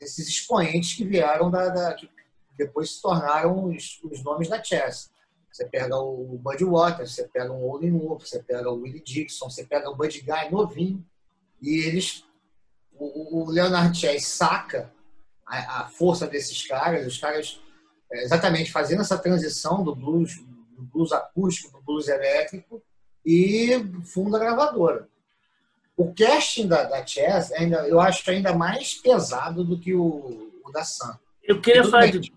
esses 0.00 0.28
expoentes 0.28 0.94
que 0.94 1.04
vieram 1.04 1.50
da, 1.50 1.68
da 1.68 1.94
que 1.94 2.08
depois 2.56 2.94
se 2.96 3.02
tornaram 3.02 3.66
os, 3.66 4.00
os 4.04 4.22
nomes 4.22 4.48
da 4.48 4.62
chess. 4.62 5.10
Você 5.50 5.64
pega 5.64 5.96
o 5.96 6.38
Buddy 6.38 6.64
Waters, 6.64 7.14
você 7.14 7.26
pega 7.26 7.52
o 7.52 7.68
Olin 7.68 7.98
Wolf, 7.98 8.24
você 8.24 8.42
pega 8.42 8.70
o 8.70 8.80
Willie 8.80 9.02
Dixon, 9.02 9.48
você 9.48 9.64
pega 9.64 9.90
o 9.90 9.96
Buddy 9.96 10.20
Guy 10.20 10.50
novinho, 10.50 11.04
e 11.60 11.80
eles, 11.80 12.24
o, 12.94 13.42
o 13.42 13.50
Leonard 13.50 13.96
Chess 13.96 14.26
saca 14.26 14.92
a, 15.46 15.80
a, 15.80 15.88
força 15.88 16.26
desses 16.26 16.66
caras, 16.66 17.06
os 17.06 17.18
caras 17.18 17.60
é, 17.60 17.67
exatamente 18.12 18.72
fazendo 18.72 19.00
essa 19.00 19.18
transição 19.18 19.82
do 19.82 19.94
blues, 19.94 20.36
do 20.76 20.82
blues 20.82 21.12
acústico, 21.12 21.78
do 21.78 21.84
blues 21.84 22.08
elétrico, 22.08 22.82
e 23.24 23.84
funda 24.04 24.36
a 24.36 24.40
gravadora. 24.40 25.08
O 25.96 26.14
casting 26.14 26.68
da, 26.68 26.84
da 26.84 27.04
Chess, 27.04 27.52
ainda, 27.52 27.86
eu 27.88 28.00
acho 28.00 28.28
ainda 28.30 28.54
mais 28.54 28.94
pesado 28.94 29.64
do 29.64 29.78
que 29.78 29.94
o, 29.94 30.50
o 30.64 30.70
da 30.72 30.84
Sun. 30.84 31.12
Eu 31.42 31.60
queria 31.60 31.84
falar 31.84 32.06
de 32.06 32.32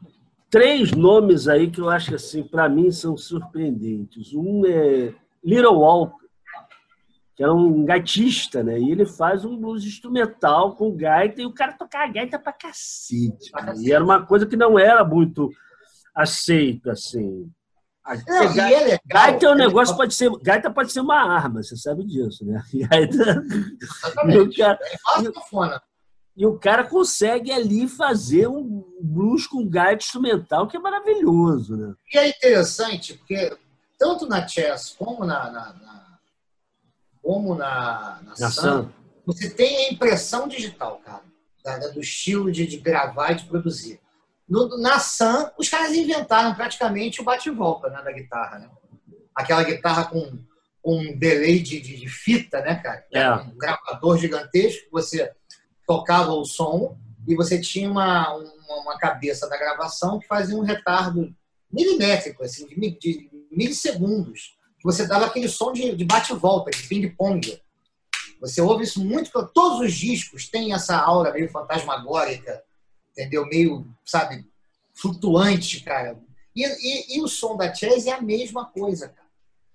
três 0.49 0.91
nomes 0.91 1.47
aí 1.47 1.69
que 1.69 1.79
eu 1.79 1.89
acho 1.89 2.15
assim, 2.15 2.43
para 2.43 2.67
mim, 2.67 2.91
são 2.91 3.15
surpreendentes. 3.15 4.33
Um 4.33 4.65
é 4.65 5.13
Little 5.43 5.75
Walker, 5.75 6.20
que 7.35 7.43
era 7.43 7.53
um 7.53 7.85
gaitista, 7.85 8.63
né? 8.63 8.79
E 8.79 8.91
ele 8.91 9.05
faz 9.05 9.45
um 9.45 9.57
blues 9.57 9.85
instrumental 9.85 10.75
com 10.75 10.95
gaita, 10.95 11.41
e 11.41 11.45
o 11.45 11.53
cara 11.53 11.73
tocava 11.73 12.11
gaita 12.11 12.37
pra 12.37 12.53
cacete. 12.53 13.51
Né? 13.53 13.73
E 13.79 13.91
era 13.91 14.03
uma 14.03 14.25
coisa 14.25 14.45
que 14.45 14.57
não 14.57 14.77
era 14.77 15.03
muito 15.03 15.49
aceito, 16.15 16.89
assim. 16.89 17.49
Não, 18.27 18.53
gaita, 18.53 18.93
é 18.93 18.99
gaita 19.05 19.45
é 19.45 19.51
um 19.51 19.55
negócio, 19.55 19.95
pode 19.95 20.13
ser, 20.13 20.29
gaita 20.41 20.71
pode 20.71 20.91
ser 20.91 21.01
uma 21.01 21.21
arma, 21.21 21.61
você 21.61 21.77
sabe 21.77 22.03
disso, 22.03 22.43
né? 22.43 22.61
Gaita, 22.73 23.43
e, 24.27 24.37
o 24.37 24.55
cara, 24.55 24.79
e, 25.19 26.41
e, 26.41 26.45
o 26.45 26.59
cara 26.59 26.83
consegue 26.83 27.51
ali 27.51 27.87
fazer 27.87 28.47
um 28.47 28.83
blues 28.99 29.45
com 29.45 29.69
gaita 29.69 30.03
instrumental 30.03 30.67
que 30.67 30.75
é 30.75 30.79
maravilhoso, 30.79 31.77
né? 31.77 31.93
E 32.11 32.17
é 32.17 32.29
interessante, 32.29 33.13
porque 33.13 33.55
tanto 33.99 34.27
na 34.27 34.47
chess 34.47 34.95
como 34.97 35.23
na, 35.23 35.51
na, 35.51 35.73
na 35.73 36.10
como 37.21 37.55
na, 37.55 38.19
na, 38.23 38.33
na 38.39 38.51
Sun, 38.51 38.89
você 39.25 39.49
tem 39.49 39.87
a 39.87 39.93
impressão 39.93 40.47
digital, 40.47 41.01
cara, 41.63 41.89
do 41.89 42.01
estilo 42.01 42.51
de, 42.51 42.65
de 42.65 42.77
gravar 42.77 43.31
e 43.31 43.35
de 43.35 43.45
produzir. 43.45 43.99
No, 44.49 44.77
na 44.79 44.99
Sun, 44.99 45.49
os 45.57 45.69
caras 45.69 45.93
inventaram 45.93 46.53
praticamente 46.55 47.21
o 47.21 47.23
bate-volta 47.23 47.89
né, 47.89 48.01
da 48.01 48.11
guitarra. 48.11 48.59
Né? 48.59 48.69
Aquela 49.35 49.63
guitarra 49.63 50.05
com, 50.05 50.39
um 50.83 51.15
delay 51.17 51.59
de, 51.59 51.79
de, 51.79 51.95
de 51.97 52.09
fita, 52.09 52.59
né, 52.61 52.75
cara? 52.75 53.05
É. 53.13 53.31
Um 53.33 53.57
gravador 53.57 54.17
gigantesco, 54.17 54.87
você 54.91 55.31
tocava 55.85 56.33
o 56.33 56.43
som 56.43 56.97
e 57.27 57.35
você 57.35 57.61
tinha 57.61 57.89
uma, 57.89 58.33
uma, 58.33 58.81
uma, 58.81 58.97
cabeça 58.97 59.47
da 59.47 59.57
gravação 59.57 60.19
que 60.19 60.27
fazia 60.27 60.57
um 60.57 60.63
retardo 60.63 61.33
milimétrico, 61.71 62.43
assim, 62.43 62.67
de, 62.67 62.97
de 62.97 63.29
milissegundos 63.51 64.57
você 64.83 65.07
dava 65.07 65.25
aquele 65.25 65.47
som 65.47 65.71
de, 65.71 65.95
de 65.95 66.05
bate-volta, 66.05 66.71
de 66.71 66.87
ping-pong. 66.87 67.61
Você 68.39 68.61
ouve 68.61 68.83
isso 68.83 69.03
muito, 69.03 69.31
todos 69.53 69.79
os 69.79 69.93
discos 69.93 70.49
têm 70.49 70.73
essa 70.73 70.97
aura 70.97 71.31
meio 71.31 71.49
fantasmagórica, 71.49 72.63
entendeu? 73.11 73.45
Meio, 73.45 73.85
sabe, 74.03 74.47
flutuante, 74.93 75.81
cara. 75.81 76.19
E, 76.55 76.65
e, 76.65 77.17
e 77.17 77.21
o 77.21 77.27
som 77.27 77.55
da 77.55 77.73
Chess 77.73 78.07
é 78.07 78.13
a 78.13 78.21
mesma 78.21 78.65
coisa, 78.65 79.09
cara. 79.09 79.21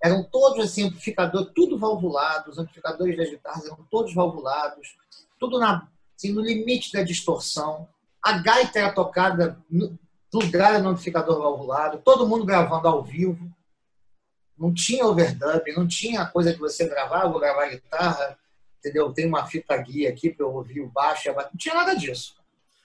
Eram 0.02 0.24
todos 0.24 0.64
assim, 0.64 0.84
amplificador, 0.84 1.52
tudo 1.54 1.78
valvulado, 1.78 2.50
os 2.50 2.58
amplificadores 2.58 3.16
das 3.16 3.30
guitarras 3.30 3.64
eram 3.64 3.78
todos 3.90 4.12
valvulados, 4.12 4.96
tudo 5.38 5.58
na, 5.58 5.88
assim, 6.16 6.32
no 6.32 6.42
limite 6.42 6.92
da 6.92 7.02
distorção. 7.02 7.88
A 8.22 8.38
gaita 8.38 8.78
era 8.78 8.92
tocada 8.92 9.58
lugar 10.32 10.82
no 10.82 10.90
amplificador 10.90 11.38
valvulado, 11.38 12.02
todo 12.04 12.28
mundo 12.28 12.44
gravando 12.44 12.88
ao 12.88 13.02
vivo 13.02 13.50
não 14.58 14.72
tinha 14.72 15.06
overdub, 15.06 15.72
não 15.76 15.86
tinha 15.86 16.26
coisa 16.26 16.52
de 16.52 16.58
você 16.58 16.88
gravar, 16.88 17.26
vou 17.28 17.40
gravar 17.40 17.68
guitarra, 17.68 18.38
entendeu? 18.78 19.12
Tem 19.12 19.26
uma 19.26 19.46
fita 19.46 19.76
guia 19.76 20.08
aqui 20.08 20.30
para 20.30 20.46
eu 20.46 20.54
ouvir 20.54 20.80
o 20.80 20.88
baixo, 20.88 21.32
não 21.34 21.58
tinha 21.58 21.74
nada 21.74 21.94
disso. 21.94 22.34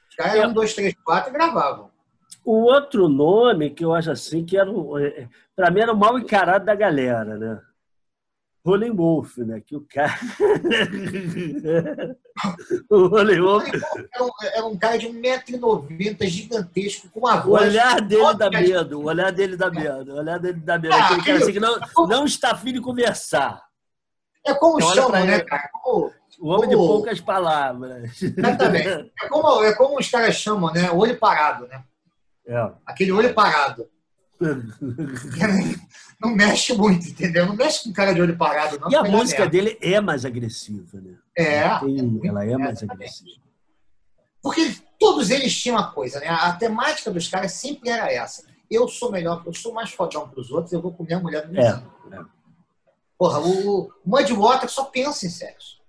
Os 0.09 0.15
caras 0.15 0.35
eram 0.35 0.49
um, 0.49 0.53
dois, 0.53 0.73
três, 0.73 0.93
quatro 1.03 1.29
e 1.29 1.33
gravavam. 1.33 1.89
O 2.43 2.63
outro 2.63 3.07
nome 3.07 3.69
que 3.69 3.85
eu 3.85 3.93
acho 3.93 4.11
assim 4.11 4.43
que 4.43 4.57
era, 4.57 4.69
é, 4.69 5.21
é, 5.21 5.29
para 5.55 5.71
mim 5.71 5.81
era 5.81 5.93
o 5.93 5.97
mal 5.97 6.17
encarado 6.17 6.65
da 6.65 6.75
galera, 6.75 7.37
né? 7.37 7.61
Rolling 8.63 8.95
Wolf, 8.95 9.39
né? 9.39 9.59
Que 9.59 9.75
o 9.75 9.81
cara. 9.81 10.13
o 12.89 13.07
Rolling 13.07 13.41
Wolf. 13.41 13.67
É 14.13 14.21
um, 14.21 14.29
é 14.53 14.63
um 14.63 14.77
cara 14.77 14.97
de 14.97 15.07
1,90m, 15.07 16.27
gigantesco, 16.27 17.09
com 17.09 17.21
uma 17.21 17.37
voz. 17.37 17.63
O 17.63 17.65
olhar 17.65 17.99
dele 18.01 18.33
dá 18.35 18.49
medo, 18.49 18.99
o 18.99 19.05
olhar 19.05 19.31
dele 19.31 19.57
dá 19.57 19.71
medo, 19.71 20.13
o 20.13 20.17
olhar 20.17 20.39
dele 20.39 20.59
dá 20.59 20.77
medo. 20.77 20.93
Ah, 20.93 21.05
Aquele 21.05 21.23
cara 21.23 21.37
assim 21.39 21.53
que 21.53 21.59
não, 21.59 21.79
não 22.07 22.25
está 22.25 22.51
afim 22.51 22.71
de 22.71 22.81
conversar. 22.81 23.63
É 24.45 24.53
como 24.53 24.79
então, 24.79 24.93
chamam, 24.93 25.25
né, 25.25 25.39
cara? 25.39 25.69
Como, 25.73 26.13
o 26.39 26.49
homem 26.49 26.69
como... 26.69 26.81
de 26.81 26.87
poucas 26.87 27.19
palavras. 27.19 28.21
Exatamente. 28.21 29.11
É 29.23 29.27
como, 29.27 29.63
é 29.63 29.75
como 29.75 29.99
os 29.99 30.09
caras 30.09 30.35
chamam, 30.35 30.71
né? 30.73 30.91
Olho 30.91 31.17
parado, 31.17 31.67
né? 31.67 31.83
É. 32.47 32.71
Aquele 32.85 33.11
olho 33.11 33.33
parado. 33.33 33.87
Não 36.19 36.35
mexe 36.35 36.73
muito, 36.73 37.07
entendeu? 37.07 37.45
Não 37.45 37.55
mexe 37.55 37.83
com 37.83 37.93
cara 37.93 38.13
de 38.13 38.21
olho 38.21 38.37
parado, 38.37 38.79
não. 38.79 38.89
E 38.89 38.95
a 38.95 39.03
música 39.03 39.47
dele 39.47 39.77
é 39.81 40.01
mais 40.01 40.25
agressiva, 40.25 40.99
né? 40.99 41.15
É. 41.37 41.57
Ela, 41.57 41.79
tem, 41.79 42.19
ela 42.23 42.45
é 42.45 42.57
mais 42.57 42.81
agressiva. 42.83 43.41
Porque 44.41 44.75
todos 44.99 45.29
eles 45.29 45.55
tinham 45.55 45.77
uma 45.77 45.91
coisa, 45.91 46.19
né? 46.19 46.27
A 46.27 46.51
temática 46.53 47.11
dos 47.11 47.27
caras 47.27 47.51
sempre 47.53 47.89
era 47.89 48.11
essa. 48.11 48.43
Eu 48.69 48.87
sou 48.87 49.11
melhor, 49.11 49.43
eu 49.45 49.53
sou 49.53 49.73
mais 49.73 49.91
fodão 49.91 50.27
para 50.27 50.39
os 50.39 50.49
outros, 50.49 50.73
eu 50.73 50.81
vou 50.81 50.93
comer 50.93 51.15
a 51.15 51.19
mulher 51.19 51.45
do 51.45 51.53
vizinho. 51.53 51.91
É, 52.11 52.15
é. 52.15 52.19
Porra, 53.17 53.39
o, 53.39 53.91
Mudwater 54.03 54.69
só 54.69 54.85
pensa 54.85 55.27
em 55.27 55.29
sexo. 55.29 55.79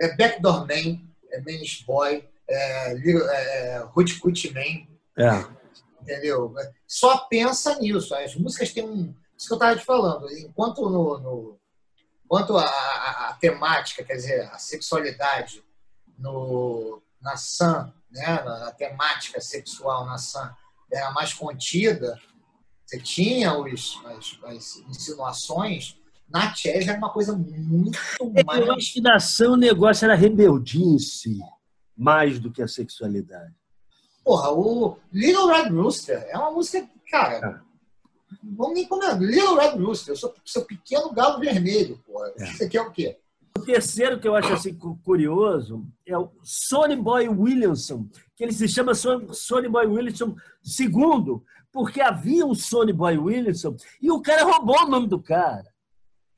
É 0.00 0.14
Backdoor 0.16 0.60
Man, 0.60 1.00
é 1.32 1.40
Manish 1.40 1.82
Boy, 1.84 2.24
é, 2.48 2.92
é, 2.92 3.76
é 3.76 3.84
Hood 3.96 4.20
Man. 4.54 4.86
É 5.16 5.57
entendeu? 6.08 6.54
Só 6.86 7.18
pensa 7.18 7.78
nisso. 7.78 8.14
As 8.14 8.34
músicas 8.34 8.72
têm 8.72 8.84
um. 8.84 9.14
Isso 9.36 9.46
que 9.46 9.52
eu 9.52 9.56
estava 9.56 9.76
te 9.76 9.84
falando. 9.84 10.30
Enquanto, 10.32 10.88
no, 10.88 11.18
no 11.18 11.58
enquanto 12.24 12.56
a, 12.56 12.64
a, 12.64 13.28
a, 13.28 13.34
temática, 13.34 14.02
quer 14.02 14.14
dizer, 14.14 14.40
a 14.52 14.58
sexualidade 14.58 15.62
no, 16.18 17.00
na 17.20 17.36
Sam, 17.36 17.92
né, 18.10 18.42
na, 18.42 18.72
temática 18.72 19.40
sexual 19.40 20.06
na 20.06 20.18
Sam, 20.18 20.52
era 20.92 21.10
mais 21.12 21.34
contida, 21.34 22.18
você 22.84 22.98
tinha 22.98 23.56
os, 23.56 24.00
as, 24.06 24.38
as 24.44 24.76
insinuações. 24.88 25.96
Na 26.28 26.54
Chess 26.54 26.88
era 26.88 26.98
uma 26.98 27.10
coisa 27.10 27.34
muito 27.36 27.98
mais. 28.44 28.66
Eu 28.66 28.72
acho 28.72 28.92
que 28.94 29.00
na 29.00 29.20
Sam 29.20 29.52
o 29.52 29.56
negócio 29.56 30.04
era 30.04 30.14
rebeldice 30.14 31.38
mais 31.96 32.38
do 32.38 32.50
que 32.50 32.62
a 32.62 32.68
sexualidade. 32.68 33.54
Porra, 34.28 34.52
o 34.52 34.98
Little 35.10 35.46
Red 35.46 35.70
Rooster 35.70 36.22
é 36.28 36.36
uma 36.36 36.50
música, 36.50 36.86
cara. 37.10 37.62
Vamos 38.42 38.74
nem 38.74 38.86
comentar. 38.86 39.18
Little 39.18 39.54
Red 39.54 39.78
Rooster, 39.78 40.12
eu 40.12 40.18
sou 40.18 40.34
seu 40.44 40.66
pequeno 40.66 41.10
galo 41.12 41.40
vermelho, 41.40 41.98
porra. 42.06 42.30
É. 42.36 42.44
Isso 42.44 42.62
aqui 42.62 42.76
é 42.76 42.82
o 42.82 42.90
quê? 42.90 43.18
O 43.56 43.62
terceiro 43.62 44.20
que 44.20 44.28
eu 44.28 44.34
acho 44.34 44.52
assim 44.52 44.78
curioso 45.02 45.82
é 46.06 46.18
o 46.18 46.30
Sonny 46.42 46.94
Boy 46.94 47.26
Williamson, 47.26 48.06
que 48.36 48.44
ele 48.44 48.52
se 48.52 48.68
chama 48.68 48.92
Sonny 48.94 49.66
Boy 49.66 49.86
Williamson 49.86 50.36
II, 50.78 51.40
porque 51.72 52.02
havia 52.02 52.44
um 52.44 52.54
Sonny 52.54 52.92
Boy 52.92 53.16
Williamson 53.16 53.76
e 53.98 54.10
o 54.10 54.20
cara 54.20 54.44
roubou 54.44 54.82
o 54.82 54.90
nome 54.90 55.06
do 55.06 55.22
cara. 55.22 55.64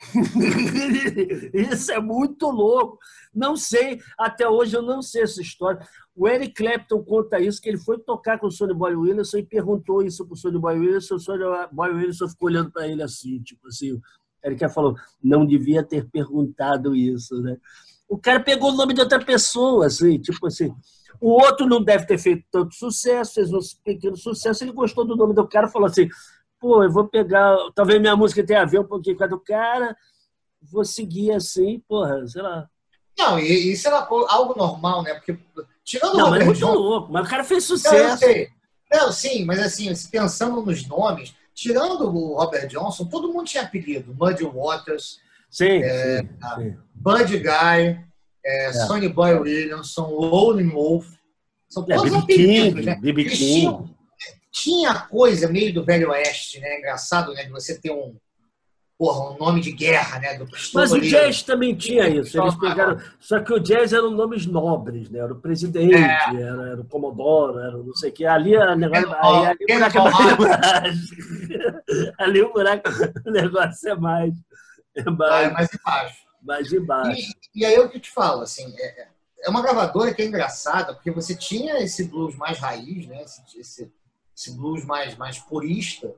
Isso 1.52 1.92
é 1.92 2.00
muito 2.00 2.50
louco. 2.50 2.98
Não 3.34 3.54
sei, 3.56 4.00
até 4.18 4.48
hoje 4.48 4.74
eu 4.76 4.82
não 4.82 5.02
sei 5.02 5.22
essa 5.22 5.40
história. 5.40 5.86
O 6.16 6.26
Eric 6.26 6.54
Clapton 6.54 7.02
conta 7.04 7.38
isso, 7.38 7.60
que 7.60 7.68
ele 7.68 7.78
foi 7.78 7.98
tocar 7.98 8.38
com 8.38 8.48
o 8.48 8.50
Sonny 8.50 8.74
Boy 8.74 8.94
Williamson 8.94 9.38
e 9.38 9.46
perguntou 9.46 10.02
isso 10.02 10.24
para 10.26 10.34
o 10.34 10.36
Sonny 10.36 10.58
Boy 10.58 10.78
Williamson. 10.78 11.14
O 11.14 11.20
Sonny 11.20 11.44
Boy 11.70 11.90
Williamson 11.90 12.28
ficou 12.28 12.48
olhando 12.48 12.70
para 12.70 12.88
ele 12.88 13.02
assim, 13.02 13.40
tipo 13.42 13.68
assim. 13.68 14.00
Eric 14.44 14.68
falou, 14.70 14.94
não 15.22 15.46
devia 15.46 15.84
ter 15.84 16.08
perguntado 16.08 16.94
isso, 16.96 17.40
né? 17.42 17.58
O 18.08 18.18
cara 18.18 18.40
pegou 18.40 18.72
o 18.72 18.76
nome 18.76 18.94
de 18.94 19.00
outra 19.00 19.24
pessoa, 19.24 19.86
assim, 19.86 20.18
tipo 20.18 20.46
assim. 20.46 20.74
O 21.20 21.30
outro 21.30 21.66
não 21.66 21.82
deve 21.82 22.06
ter 22.06 22.18
feito 22.18 22.44
tanto 22.50 22.74
sucesso, 22.74 23.34
fez 23.34 23.52
um 23.52 23.60
pequeno 23.84 24.16
sucesso. 24.16 24.64
Ele 24.64 24.72
gostou 24.72 25.04
do 25.04 25.14
nome 25.14 25.34
do 25.34 25.46
cara 25.46 25.68
falou 25.68 25.86
assim: 25.86 26.08
pô, 26.60 26.84
eu 26.84 26.92
vou 26.92 27.08
pegar. 27.08 27.56
Talvez 27.74 28.00
minha 28.00 28.14
música 28.14 28.44
tenha 28.44 28.62
a 28.62 28.66
ver 28.66 28.78
um 28.78 28.86
pouquinho 28.86 29.16
com 29.16 29.24
a 29.24 29.26
do 29.26 29.40
cara, 29.40 29.96
vou 30.62 30.84
seguir 30.84 31.32
assim, 31.32 31.82
porra, 31.88 32.26
sei 32.28 32.42
lá. 32.42 32.68
Não, 33.18 33.38
e 33.38 33.72
isso 33.72 33.88
era 33.88 34.06
algo 34.28 34.54
normal, 34.56 35.02
né? 35.02 35.14
Porque 35.14 35.36
tirando 35.82 36.16
não, 36.16 36.26
o 36.26 36.28
Robert 36.28 36.46
mas 36.46 36.62
é 36.62 36.64
muito 36.64 36.78
louco, 36.78 37.12
mas 37.12 37.26
o 37.26 37.30
cara 37.30 37.42
fez 37.42 37.64
sucesso. 37.64 38.24
Não. 38.26 38.60
Não, 38.92 39.12
sim, 39.12 39.44
mas 39.44 39.60
assim, 39.60 39.92
pensando 40.10 40.62
nos 40.62 40.86
nomes, 40.86 41.34
tirando 41.54 42.08
o 42.08 42.36
Robert 42.36 42.66
Johnson, 42.66 43.04
todo 43.04 43.32
mundo 43.32 43.46
tinha 43.46 43.62
apelido. 43.62 44.14
Muddy 44.18 44.44
Waters, 44.44 45.20
sim, 45.48 45.82
é, 45.82 46.22
sim, 46.22 46.28
sim. 46.56 46.76
Bud 46.94 47.38
Guy, 47.38 48.00
é, 48.44 48.66
é. 48.66 48.72
Sonny 48.72 49.08
Boy 49.08 49.34
Williamson, 49.34 50.08
Lone 50.08 50.64
Wolf. 50.64 51.06
São 51.68 51.86
é, 51.88 51.94
todos 51.94 52.12
é, 52.12 52.16
apelidos, 52.16 52.84
né? 52.84 52.96
BB 53.00 53.24
King. 53.26 53.94
Tinha 54.52 54.94
coisa 54.94 55.48
meio 55.48 55.72
do 55.72 55.84
Velho 55.84 56.10
Oeste, 56.10 56.60
né? 56.60 56.78
Engraçado, 56.78 57.32
né? 57.32 57.44
De 57.44 57.50
você 57.50 57.78
ter 57.78 57.90
um, 57.90 58.16
porra, 59.00 59.30
um 59.30 59.38
nome 59.38 59.62
de 59.62 59.72
guerra, 59.72 60.18
né? 60.18 60.36
Do 60.36 60.46
Mas 60.74 60.92
o 60.92 61.00
jazz 61.00 61.42
também 61.42 61.74
tinha 61.74 62.06
isso. 62.06 62.38
Eles 62.38 62.54
pegaram. 62.56 63.00
Só 63.18 63.40
que 63.40 63.50
o 63.54 63.58
jazz 63.58 63.94
eram 63.94 64.10
nomes 64.10 64.44
nobres, 64.44 65.08
né? 65.08 65.20
Era 65.20 65.32
o 65.32 65.40
presidente, 65.40 65.94
é. 65.94 66.42
era, 66.42 66.68
era, 66.68 66.80
o 66.82 66.84
Comodoro, 66.84 67.58
era 67.58 67.78
não 67.78 67.94
sei 67.94 68.10
o 68.10 68.12
quê. 68.12 68.26
Ali 68.26 68.54
era 68.54 68.76
negócio. 68.76 69.10
Aí, 69.14 69.46
ali, 69.46 69.64
o 69.64 69.72
buraco 69.72 70.44
é 70.44 72.12
ali 72.22 72.42
o 72.42 72.52
buraco, 72.52 72.90
o 73.26 73.30
negócio 73.30 73.88
é 73.88 73.94
mais. 73.94 74.34
É 74.94 75.04
mais, 75.04 75.46
é 75.46 75.50
mais 75.50 75.68
embaixo. 75.72 76.16
Mais 76.42 76.72
embaixo. 76.72 77.32
E, 77.54 77.60
e 77.60 77.64
aí 77.64 77.74
eu 77.74 77.88
que 77.88 77.98
te 77.98 78.10
falo, 78.10 78.42
assim, 78.42 78.70
é, 78.78 79.06
é 79.44 79.48
uma 79.48 79.62
gravadora 79.62 80.12
que 80.12 80.20
é 80.20 80.26
engraçada, 80.26 80.92
porque 80.92 81.10
você 81.10 81.34
tinha 81.34 81.78
esse 81.82 82.04
blues 82.04 82.36
mais 82.36 82.58
raiz, 82.58 83.06
né? 83.06 83.22
Esse, 83.22 83.58
esse, 83.58 83.92
esse 84.40 84.52
blues 84.52 84.84
mais, 84.84 85.16
mais 85.16 85.38
purista. 85.38 86.14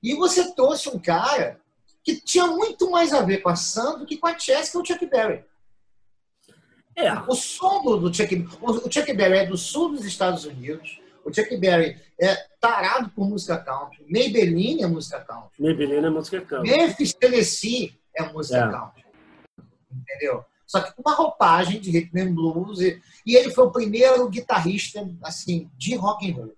E 0.00 0.14
você 0.14 0.54
trouxe 0.54 0.88
um 0.88 0.98
cara 0.98 1.60
que 2.04 2.20
tinha 2.20 2.46
muito 2.46 2.90
mais 2.90 3.12
a 3.12 3.22
ver 3.22 3.38
com 3.38 3.48
a 3.48 3.56
Sam 3.56 3.98
do 3.98 4.06
que 4.06 4.16
com 4.16 4.28
a 4.28 4.38
Chess, 4.38 4.70
que 4.70 4.76
é 4.76 4.80
o 4.80 4.84
Chuck 4.84 5.04
Berry. 5.06 5.44
É. 6.94 7.12
O 7.28 7.34
som 7.34 7.82
do, 7.82 7.96
do 7.96 8.14
Chuck 8.14 8.34
o 8.60 8.92
Chuck 8.92 9.12
Berry 9.12 9.38
é 9.38 9.46
do 9.46 9.56
sul 9.56 9.90
dos 9.90 10.04
Estados 10.04 10.44
Unidos. 10.44 11.00
O 11.24 11.34
Chuck 11.34 11.54
Berry 11.56 12.00
é 12.20 12.34
tarado 12.60 13.10
por 13.10 13.28
música 13.28 13.58
country. 13.58 14.04
Maybelline 14.08 14.82
é 14.82 14.86
música 14.86 15.20
country. 15.20 15.50
Maybelline 15.60 16.06
é 16.06 16.10
música 16.10 16.40
country. 16.40 16.70
Memphis, 16.70 17.12
Tennessee 17.12 17.98
é 18.14 18.22
música 18.32 18.58
é. 18.58 18.70
country. 18.70 19.04
Entendeu? 19.92 20.44
Só 20.66 20.80
que 20.80 20.92
com 20.92 21.02
uma 21.02 21.14
roupagem 21.14 21.80
de 21.80 21.90
rhythm 21.90 22.18
and 22.18 22.34
blues. 22.34 22.80
E, 22.80 23.00
e 23.26 23.36
ele 23.36 23.50
foi 23.50 23.66
o 23.66 23.70
primeiro 23.70 24.28
guitarrista 24.28 25.08
assim 25.22 25.70
de 25.76 25.94
rock 25.96 26.30
and 26.30 26.34
roll. 26.34 26.57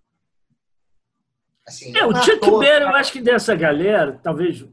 Assim, 1.71 1.97
é, 1.97 2.05
o 2.05 2.13
Chuck 2.13 2.51
Berry, 2.59 2.83
eu 2.83 2.89
acho 2.97 3.13
que 3.13 3.21
dessa 3.21 3.55
galera, 3.55 4.19
talvez 4.21 4.67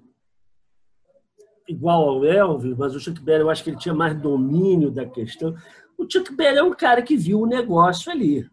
igual 1.68 2.10
ao 2.10 2.26
Elvis, 2.26 2.76
mas 2.76 2.96
o 2.96 3.00
Chuck 3.00 3.22
Berry 3.22 3.42
eu 3.42 3.52
acho 3.52 3.64
que 3.64 3.70
ele 3.70 3.78
tinha 3.78 3.94
mais 3.94 4.20
domínio 4.20 4.90
da 4.90 5.06
questão. 5.06 5.56
O 5.96 6.12
Chuck 6.12 6.34
Berry 6.36 6.58
é 6.58 6.64
um 6.64 6.74
cara 6.74 7.04
que 7.04 7.16
viu 7.16 7.42
o 7.42 7.46
negócio 7.46 8.12
ali. 8.12 8.50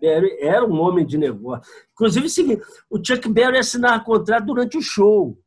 Berry 0.00 0.36
era 0.40 0.66
um 0.66 0.80
homem 0.80 1.06
de 1.06 1.16
negócio. 1.16 1.72
Inclusive, 1.92 2.24
é 2.24 2.26
o 2.26 2.30
seguinte, 2.30 2.62
o 2.90 2.98
Chuck 2.98 3.28
Berry 3.28 3.58
assinava 3.58 4.02
contrato 4.02 4.46
durante 4.46 4.76
o 4.76 4.82
show. 4.82 5.38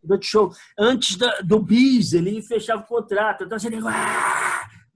Durante 0.00 0.22
o 0.22 0.30
show. 0.30 0.52
Antes 0.78 1.18
do 1.42 1.58
bis, 1.58 2.12
ele 2.12 2.40
fechava 2.42 2.82
o 2.82 2.86
contrato. 2.86 3.42
Então, 3.42 3.56
assim, 3.56 3.66
ele, 3.66 3.80
ah! 3.84 4.37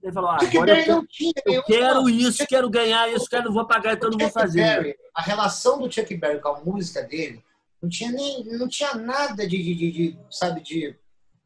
Ele 0.03 0.11
falou, 0.11 0.31
ah, 0.31 0.37
agora 0.41 0.79
eu, 0.79 0.83
quero, 0.83 1.07
eu 1.45 1.63
quero 1.63 2.09
isso, 2.09 2.45
quero 2.45 2.69
ganhar 2.69 3.09
isso, 3.13 3.25
quero, 3.29 3.53
vou 3.53 3.65
pagar, 3.65 3.93
então 3.93 4.09
não 4.09 4.17
vou 4.17 4.29
fazer. 4.29 4.97
A 5.15 5.21
relação 5.21 5.79
do 5.79 5.89
Chuck 5.89 6.13
Berry 6.17 6.41
com 6.41 6.49
a 6.49 6.59
música 6.59 7.01
dele 7.01 7.41
não 7.81 7.89
tinha 7.89 8.11
nem 8.11 8.43
não 8.45 8.67
tinha 8.67 8.93
nada 8.95 9.47
de, 9.47 9.57
de, 9.61 9.75
de, 9.75 9.91
de 9.91 10.19
sabe 10.29 10.61
de 10.61 10.95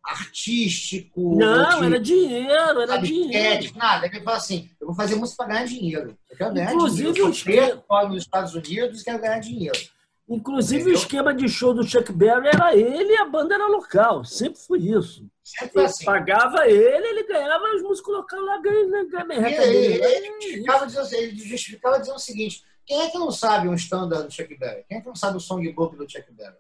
artístico 0.04 1.36
não 1.36 1.80
de, 1.80 1.86
era 1.86 2.00
dinheiro 2.00 2.82
era 2.82 2.88
sabe, 2.88 3.08
dinheiro. 3.08 3.74
nada. 3.76 4.08
Ele 4.08 4.20
falou 4.22 4.38
assim 4.38 4.70
eu 4.80 4.88
vou 4.88 4.96
fazer 4.96 5.16
música 5.16 5.44
para 5.44 5.54
ganhar 5.54 5.66
dinheiro. 5.66 6.18
Eu 6.30 6.38
quero 6.38 6.54
ganhar 6.54 6.74
inclusive 6.74 7.12
dinheiro. 7.12 7.28
eu 7.28 7.32
esquema... 7.32 8.10
nos 8.10 8.24
Estados 8.24 8.56
Unidos 8.56 9.02
e 9.02 9.06
quero 9.06 9.20
ganhar 9.22 9.40
dinheiro 9.40 9.97
inclusive 10.30 10.82
Entendeu? 10.82 11.00
o 11.00 11.02
esquema 11.02 11.34
de 11.34 11.48
show 11.48 11.74
do 11.74 11.88
Chuck 11.88 12.12
Berry 12.12 12.48
era 12.48 12.76
ele 12.76 13.14
e 13.14 13.18
a 13.18 13.26
banda 13.26 13.56
era 13.56 13.68
local 13.68 14.24
sempre 14.26 14.60
foi 14.60 14.80
isso 14.80 15.26
sempre 15.44 15.84
assim. 15.84 16.06
pagava 16.06 16.68
ele 16.68 17.08
ele 17.08 17.24
ganhava 17.28 17.66
as 17.76 17.82
músicas 17.82 18.14
locais 18.14 18.44
lá 18.44 18.60
ganhando 18.60 19.10
ganhando 19.10 19.32
ele, 19.32 19.78
ele, 19.78 20.06
ele, 20.06 20.42
justificava 20.42 20.86
dizendo, 20.86 21.14
ele 21.14 21.38
justificava 21.38 22.00
dizendo 22.00 22.16
o 22.16 22.20
seguinte 22.20 22.64
quem 22.88 23.02
é 23.02 23.10
que 23.10 23.20
não 23.20 23.32
sabe 23.32 23.68
um 23.68 23.74
standard 23.74 24.26
do 24.26 24.34
Chuck 24.34 24.58
Berry? 24.58 24.86
Quem 24.88 24.98
é 24.98 25.02
que 25.02 25.08
não 25.08 25.16
sabe 25.16 25.36
o 25.36 25.42
songbook 25.42 25.98
do 25.98 26.10
Chuck 26.10 26.32
Berry? 26.32 26.56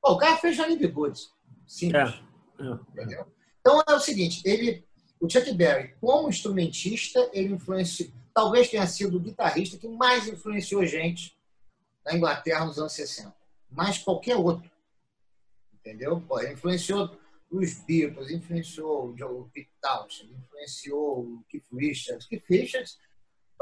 Pô, 0.00 0.12
o 0.12 0.16
cara 0.16 0.36
fez 0.36 0.56
Johnny 0.56 0.76
B. 0.76 0.86
Goods. 0.86 1.32
Simples. 1.66 2.22
É, 2.60 2.62
é, 2.62 2.78
Entendeu? 2.92 3.26
Então 3.60 3.82
é 3.88 3.94
o 3.94 4.00
seguinte, 4.00 4.40
ele, 4.44 4.84
o 5.20 5.28
Chuck 5.28 5.52
Berry, 5.52 5.94
como 6.00 6.28
instrumentista, 6.28 7.28
ele 7.32 7.54
influenciou, 7.54 8.10
talvez 8.32 8.70
tenha 8.70 8.86
sido 8.86 9.16
o 9.16 9.20
guitarrista 9.20 9.76
que 9.76 9.88
mais 9.88 10.28
influenciou 10.28 10.86
gente 10.86 11.36
na 12.04 12.14
Inglaterra 12.14 12.64
nos 12.64 12.78
anos 12.78 12.92
60. 12.92 13.34
Mais 13.70 13.98
qualquer 13.98 14.36
outro. 14.36 14.70
Entendeu? 15.74 16.20
Pô, 16.20 16.40
influenciou 16.42 17.10
os 17.50 17.74
Beatles, 17.84 18.30
influenciou 18.30 19.10
o 19.10 19.50
Pete 19.52 19.70
Townshend, 19.80 20.32
influenciou 20.32 21.20
o 21.20 21.44
Keith 21.48 21.66
Richards. 21.72 22.26
Keith 22.26 22.44
Richards 22.48 22.98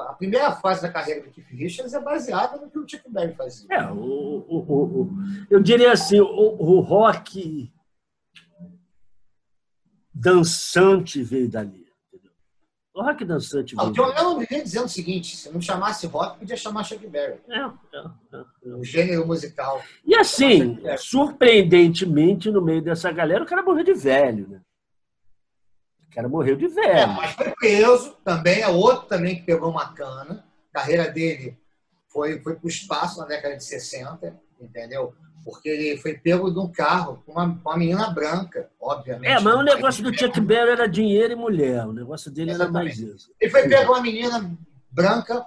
a 0.09 0.14
primeira 0.14 0.53
fase 0.53 0.82
da 0.82 0.91
carreira 0.91 1.22
do 1.22 1.30
Keith 1.30 1.49
Richards 1.49 1.93
é 1.93 2.01
baseada 2.01 2.57
no 2.57 2.70
que 2.70 2.78
o 2.78 2.88
Chuck 2.88 3.03
Berry 3.11 3.34
fazia. 3.34 3.66
É, 3.70 3.91
o, 3.91 4.45
o, 4.49 5.03
o 5.03 5.11
eu 5.51 5.61
diria 5.61 5.93
assim, 5.93 6.20
o, 6.20 6.80
rock 6.80 7.72
dançante 10.12 11.22
veio 11.22 11.49
dali. 11.49 11.89
Rock 13.03 13.24
dançante. 13.24 13.74
Ah, 13.78 13.84
o 13.84 13.92
John 13.92 14.07
Lennon 14.07 14.38
vivia 14.38 14.62
dizendo 14.62 14.86
o 14.86 14.88
seguinte: 14.88 15.36
se 15.36 15.51
não 15.51 15.61
chamasse 15.61 16.07
rock, 16.07 16.38
podia 16.38 16.57
chamar 16.57 16.84
Chuck 16.84 17.07
Berry. 17.07 17.40
É, 17.48 17.59
é, 17.59 18.05
é, 18.32 18.44
é. 18.64 18.74
O 18.74 18.84
gênero 18.84 19.26
musical. 19.26 19.82
E 20.05 20.14
assim, 20.14 20.78
surpreendentemente, 20.98 22.51
no 22.51 22.62
meio 22.62 22.82
dessa 22.82 23.11
galera, 23.11 23.42
o 23.42 23.46
cara 23.46 23.62
morreu 23.62 23.84
de 23.84 23.94
velho, 23.94 24.48
né? 24.48 24.61
O 26.11 26.14
cara 26.14 26.28
morreu 26.28 26.57
de 26.57 26.66
velho. 26.66 26.98
É, 26.98 27.07
mas 27.07 27.32
foi 27.32 27.51
preso 27.53 28.16
também, 28.24 28.61
é 28.61 28.68
outro 28.68 29.07
também 29.07 29.36
que 29.36 29.42
pegou 29.42 29.70
uma 29.70 29.92
cana. 29.92 30.44
A 30.72 30.80
carreira 30.80 31.09
dele 31.09 31.57
foi, 32.09 32.40
foi 32.40 32.57
para 32.57 32.66
o 32.66 32.68
espaço 32.68 33.20
na 33.20 33.26
década 33.26 33.57
de 33.57 33.64
60, 33.64 34.38
entendeu? 34.61 35.14
Porque 35.45 35.68
ele 35.68 35.97
foi 35.97 36.14
pego 36.14 36.51
de 36.51 36.59
um 36.59 36.70
carro 36.70 37.22
com 37.24 37.32
uma, 37.32 37.45
uma 37.45 37.76
menina 37.76 38.11
branca, 38.11 38.68
obviamente. 38.80 39.30
É, 39.30 39.41
mas 39.41 39.55
o 39.55 39.62
negócio 39.62 40.03
do 40.03 40.16
Chuck 40.16 40.41
Berry 40.41 40.70
era 40.70 40.88
dinheiro 40.88 41.32
e 41.32 41.36
mulher. 41.36 41.86
O 41.86 41.93
negócio 41.93 42.30
dele 42.30 42.51
Exatamente. 42.51 42.93
era 42.93 43.07
mais 43.07 43.16
isso. 43.16 43.32
Ele 43.41 43.51
foi 43.51 43.68
pego 43.68 43.93
uma 43.93 44.03
menina 44.03 44.51
branca. 44.91 45.47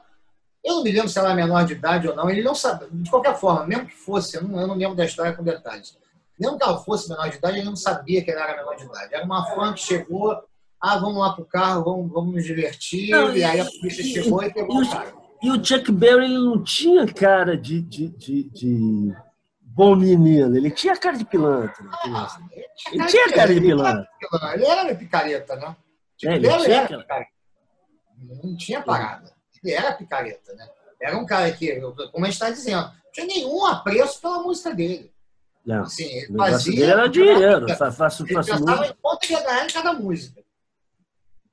Eu 0.64 0.76
não 0.76 0.84
me 0.84 0.92
lembro 0.92 1.10
se 1.10 1.20
ela 1.20 1.30
era 1.30 1.36
menor 1.36 1.66
de 1.66 1.74
idade 1.74 2.08
ou 2.08 2.16
não. 2.16 2.30
Ele 2.30 2.42
não 2.42 2.56
sabe. 2.56 2.86
De 2.92 3.10
qualquer 3.10 3.36
forma, 3.36 3.68
mesmo 3.68 3.86
que 3.86 3.96
fosse, 3.96 4.38
eu 4.38 4.44
não, 4.44 4.60
eu 4.60 4.68
não 4.68 4.76
lembro 4.76 4.96
da 4.96 5.06
história 5.06 5.34
com 5.34 5.44
detalhes. 5.44 5.98
Mesmo 6.40 6.58
que 6.58 6.64
ela 6.64 6.80
fosse 6.80 7.10
menor 7.10 7.30
de 7.30 7.38
idade, 7.38 7.58
ele 7.60 7.66
não 7.66 7.76
sabia 7.76 8.24
que 8.24 8.32
ela 8.32 8.42
era 8.42 8.58
menor 8.58 8.76
de 8.76 8.86
idade. 8.86 9.14
Era 9.14 9.26
uma 9.26 9.46
fã 9.54 9.74
que 9.74 9.82
chegou 9.82 10.44
ah, 10.84 10.98
vamos 10.98 11.18
lá 11.18 11.32
pro 11.32 11.46
carro, 11.46 11.86
vamos, 11.86 12.12
vamos 12.12 12.34
nos 12.36 12.44
divertir. 12.44 13.10
Não, 13.10 13.34
e, 13.34 13.42
aí 13.42 13.62
a 13.62 13.66
polícia 13.66 14.04
chegou 14.04 14.44
e, 14.44 14.48
e 14.48 14.54
pegou 14.54 14.82
o 14.82 14.90
cara. 14.90 15.14
E 15.42 15.50
o 15.50 15.64
Chuck 15.64 15.90
Berry 15.94 16.26
ele 16.26 16.38
não 16.38 16.62
tinha 16.62 17.08
cara 17.08 17.58
de, 17.58 17.82
de, 17.82 18.10
de, 18.10 18.44
de 18.44 19.16
bom 19.76 19.96
menino, 19.96 20.56
ele 20.56 20.70
tinha 20.70 20.96
cara 20.96 21.18
de 21.18 21.26
pilantra. 21.26 21.84
Ah, 21.92 22.40
ele 22.92 23.06
tinha 23.08 23.30
cara, 23.34 23.54
de, 23.54 23.60
pilantra. 23.60 24.08
Ele 24.54 24.66
era 24.66 24.96
picareta, 24.96 25.56
né? 25.56 25.76
Tipo, 26.16 26.32
é, 26.32 26.36
ele 26.36 26.48
ele 26.48 26.74
era 26.74 26.98
picareta. 26.98 27.32
Não 28.18 28.56
tinha 28.56 28.82
parada. 28.82 29.34
Ele 29.64 29.74
era 29.74 29.94
picareta, 29.94 30.54
né? 30.54 30.70
Era 31.02 31.18
um 31.18 31.26
cara 31.26 31.52
que, 31.52 31.82
como 32.12 32.26
a 32.26 32.30
gente 32.30 32.34
está 32.34 32.50
dizendo, 32.50 32.84
não 32.84 33.12
tinha 33.12 33.26
nenhum 33.26 33.66
apreço 33.66 34.22
pela 34.22 34.44
música 34.44 34.74
dele. 34.74 35.12
Não, 35.66 35.84
assim, 35.84 36.06
ele 36.06 36.38
fazia. 36.38 36.76
Dele 36.76 36.92
era 36.92 37.10
dinheiro. 37.10 37.76
Faço, 37.76 37.98
faço, 37.98 38.24
ele 38.24 38.36
pensava 38.36 38.88
em 38.88 38.94
quanto 39.02 39.32
ia 39.32 39.42
ganhar 39.42 39.66
em 39.66 39.74
cada 39.74 39.94
música. 39.94 40.44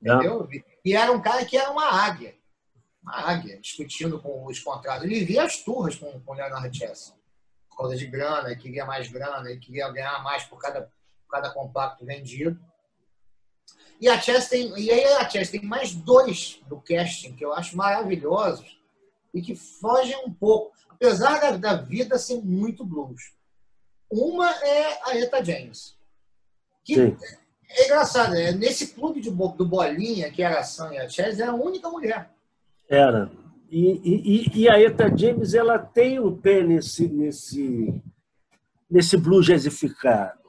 Entendeu? 0.01 0.49
E 0.85 0.95
era 0.95 1.11
um 1.11 1.21
cara 1.21 1.45
que 1.45 1.57
era 1.57 1.71
uma 1.71 1.87
águia. 1.87 2.35
Uma 3.03 3.17
águia, 3.31 3.59
discutindo 3.61 4.21
com 4.21 4.47
os 4.47 4.59
contratos. 4.61 5.05
Ele 5.05 5.25
via 5.25 5.45
as 5.45 5.63
turras 5.65 5.97
com, 5.97 6.21
com 6.21 6.33
o 6.33 6.35
Leonard 6.35 6.77
Chess. 6.77 7.15
Por 7.81 7.85
causa 7.85 7.97
de 7.97 8.07
grana, 8.09 8.55
queria 8.55 8.85
mais 8.85 9.09
grana, 9.09 9.49
ele 9.49 9.59
queria 9.59 9.91
ganhar 9.91 10.23
mais 10.23 10.45
por 10.45 10.59
cada, 10.59 10.93
cada 11.31 11.49
compacto 11.49 12.05
vendido. 12.05 12.61
E 13.99 14.07
a 14.07 14.21
Chess 14.21 14.51
tem, 14.51 14.79
e 14.79 14.91
aí 14.91 15.03
a 15.15 15.27
Chess 15.27 15.51
tem 15.51 15.63
mais 15.63 15.95
dois 15.95 16.61
do 16.69 16.79
casting 16.79 17.35
que 17.35 17.43
eu 17.43 17.55
acho 17.55 17.75
maravilhosos 17.75 18.79
e 19.33 19.41
que 19.41 19.57
fogem 19.57 20.15
um 20.27 20.31
pouco, 20.31 20.77
apesar 20.91 21.41
da, 21.41 21.57
da 21.57 21.75
vida 21.77 22.19
ser 22.19 22.43
muito 22.43 22.85
blues. 22.85 23.33
Uma 24.11 24.51
é 24.63 25.01
a 25.11 25.17
Eta 25.17 25.43
James, 25.43 25.97
que 26.85 26.97
Sim. 26.97 27.17
é 27.71 27.87
engraçado, 27.87 28.35
é, 28.35 28.53
nesse 28.53 28.89
clube 28.89 29.23
de, 29.23 29.31
do 29.31 29.67
Bolinha, 29.67 30.31
que 30.31 30.43
era 30.43 30.61
a 30.61 30.65
Sam 30.65 30.93
e 30.93 30.99
a 30.99 31.09
Chess, 31.09 31.41
era 31.41 31.53
a 31.53 31.57
única 31.57 31.89
mulher. 31.89 32.31
Era. 32.91 33.31
E, 33.71 34.01
e, 34.05 34.63
e 34.63 34.69
a 34.69 34.81
Eta 34.81 35.17
James 35.17 35.55
ela 35.55 35.79
tem 35.79 36.19
um 36.19 36.37
pé 36.37 36.63
nesse, 36.63 37.07
nesse, 37.09 37.95
nesse 38.91 39.17
blues 39.17 39.47
jazzificado 39.47 40.41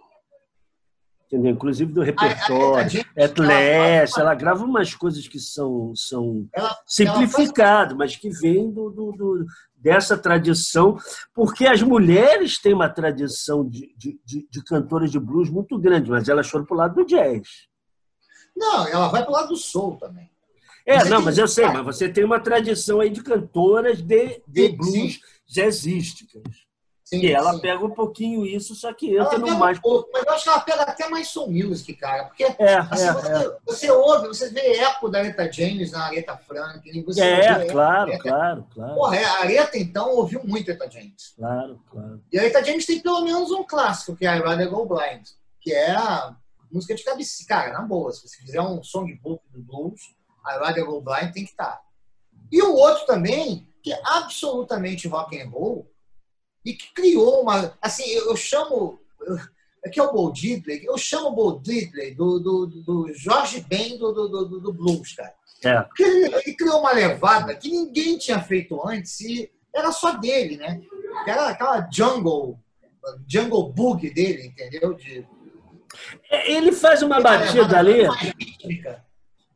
entendeu? 1.32 1.54
Inclusive 1.54 1.94
do 1.94 2.02
repertório, 2.02 3.06
Atlas, 3.18 3.50
ela, 3.50 4.24
ela 4.24 4.36
grava 4.36 4.66
umas 4.66 4.94
coisas 4.94 5.28
que 5.28 5.40
são, 5.40 5.94
são 5.96 6.48
simplificadas, 6.86 7.96
mas 7.96 8.16
que 8.18 8.30
vêm 8.30 8.70
do, 8.70 8.90
do, 8.90 9.12
do, 9.14 9.46
dessa 9.78 10.18
tradição, 10.18 10.98
porque 11.34 11.66
as 11.66 11.82
mulheres 11.82 12.60
têm 12.60 12.74
uma 12.74 12.90
tradição 12.90 13.68
de, 13.68 13.94
de, 13.98 14.20
de, 14.26 14.48
de 14.50 14.64
cantoras 14.66 15.10
de 15.10 15.20
blues 15.20 15.50
muito 15.50 15.80
grande, 15.80 16.12
mas 16.12 16.28
elas 16.28 16.50
foram 16.50 16.66
para 16.66 16.76
o 16.76 16.78
lado 16.78 16.96
do 16.96 17.06
jazz. 17.06 17.48
Não, 18.56 18.88
ela 18.88 19.08
vai 19.08 19.24
para 19.24 19.32
o 19.32 19.34
lado 19.34 19.48
do 19.50 19.56
soul 19.56 19.98
também. 19.98 20.30
É, 20.86 21.00
você 21.00 21.10
não, 21.10 21.22
mas 21.22 21.38
eu 21.38 21.48
sei, 21.48 21.68
mas 21.68 21.84
você 21.86 22.10
tem 22.10 22.24
uma 22.24 22.40
tradição 22.40 23.00
aí 23.00 23.10
de 23.10 23.22
cantoras 23.24 24.02
de, 24.02 24.42
de 24.48 24.70
blues 24.70 25.14
sim. 25.14 25.20
jazzísticas. 25.48 26.44
Sim, 27.14 27.26
e 27.26 27.32
ela 27.34 27.54
sim. 27.54 27.60
pega 27.60 27.86
um 27.86 27.92
pouquinho 27.92 28.46
isso, 28.46 28.74
só 28.74 28.94
que 28.94 29.18
entra 29.18 29.38
no 29.38 29.54
mais. 29.56 29.78
Um 29.80 29.82
pouco, 29.82 30.10
mas 30.14 30.24
eu 30.26 30.32
acho 30.32 30.44
que 30.46 30.50
ela 30.50 30.60
pega 30.62 30.82
até 30.84 31.10
mais 31.10 31.28
soul 31.28 31.52
music, 31.52 31.94
cara. 31.96 32.24
Porque 32.24 32.46
é, 32.58 32.76
assim, 32.76 33.06
é, 33.06 33.12
você, 33.12 33.32
é. 33.32 33.58
você, 33.66 33.92
ouve, 33.92 34.28
você 34.30 34.50
vê 34.50 34.78
eco 34.78 35.10
da 35.10 35.20
Aretha 35.20 35.52
James 35.52 35.92
na 35.92 36.06
Aretha 36.06 36.38
Franklin. 36.38 37.04
Você 37.04 37.22
é, 37.22 37.66
claro, 37.66 38.18
claro, 38.18 38.68
claro. 38.74 38.96
Porra, 38.96 39.18
é, 39.18 39.26
a 39.26 39.40
Aretha, 39.42 39.78
então, 39.78 40.10
ouviu 40.12 40.42
muito 40.46 40.72
Aretha 40.72 40.90
James. 40.90 41.34
Claro, 41.38 41.84
claro. 41.92 42.24
E 42.32 42.40
a 42.40 42.44
Aretha 42.44 42.64
James 42.64 42.86
tem 42.86 43.02
pelo 43.02 43.26
menos 43.26 43.52
um 43.52 43.66
clássico, 43.66 44.16
que 44.16 44.26
é 44.26 44.38
I 44.38 44.40
Rather 44.40 44.70
Go 44.70 44.86
Blind, 44.86 45.28
que 45.60 45.74
é 45.74 45.92
a 45.92 46.34
música 46.72 46.96
de 46.96 47.04
cabeça. 47.04 47.44
Cara, 47.46 47.74
na 47.74 47.82
boa, 47.82 48.10
se 48.14 48.26
você 48.26 48.38
fizer 48.38 48.62
um 48.62 48.82
songbook 48.82 49.44
do 49.50 49.62
blues, 49.62 50.00
I 50.46 50.58
Rather 50.58 50.86
Go 50.86 51.02
Blind 51.02 51.32
tem 51.34 51.44
que 51.44 51.52
estar. 51.52 51.80
E 52.52 52.62
o 52.62 52.74
outro 52.74 53.06
também, 53.06 53.68
que 53.82 53.94
é 53.94 54.02
absolutamente 54.04 55.08
rock 55.08 55.40
and 55.40 55.50
roll, 55.50 55.90
e 56.66 56.74
que 56.74 56.94
criou 56.94 57.42
uma. 57.42 57.78
Assim, 57.82 58.04
eu, 58.04 58.36
chamo. 58.36 59.00
Aqui 59.86 60.00
é 60.00 60.04
o 60.04 60.12
Bo 60.12 60.32
Diddley, 60.32 60.86
eu 60.86 60.98
chamo 60.98 61.30
o 61.30 61.36
Bo 61.36 61.60
Diddley 61.60 62.14
do, 62.14 62.40
do, 62.40 62.68
do 62.68 63.14
Jorge 63.14 63.62
Ben 63.62 63.98
do, 63.98 64.12
do, 64.12 64.28
do, 64.28 64.60
do 64.60 64.74
blues, 64.74 65.16
cara. 65.16 65.34
É. 65.64 65.82
Porque 65.82 66.04
ele, 66.04 66.36
ele, 66.36 66.56
criou 66.56 66.80
uma 66.80 66.92
levada 66.92 67.56
que 67.56 67.70
ninguém 67.70 68.18
tinha 68.18 68.40
feito 68.42 68.80
antes 68.88 69.20
e 69.22 69.52
era 69.74 69.92
só 69.92 70.18
dele, 70.18 70.58
né? 70.58 70.82
Era 71.26 71.50
aquela 71.50 71.88
jungle, 71.92 72.60
jungle 73.28 73.72
bug 73.72 74.10
dele, 74.12 74.48
entendeu? 74.48 74.94
De, 74.94 75.26
é, 76.30 76.52
ele 76.52 76.72
faz 76.72 77.02
uma 77.02 77.20
batida 77.20 77.78
ali. 77.78 78.04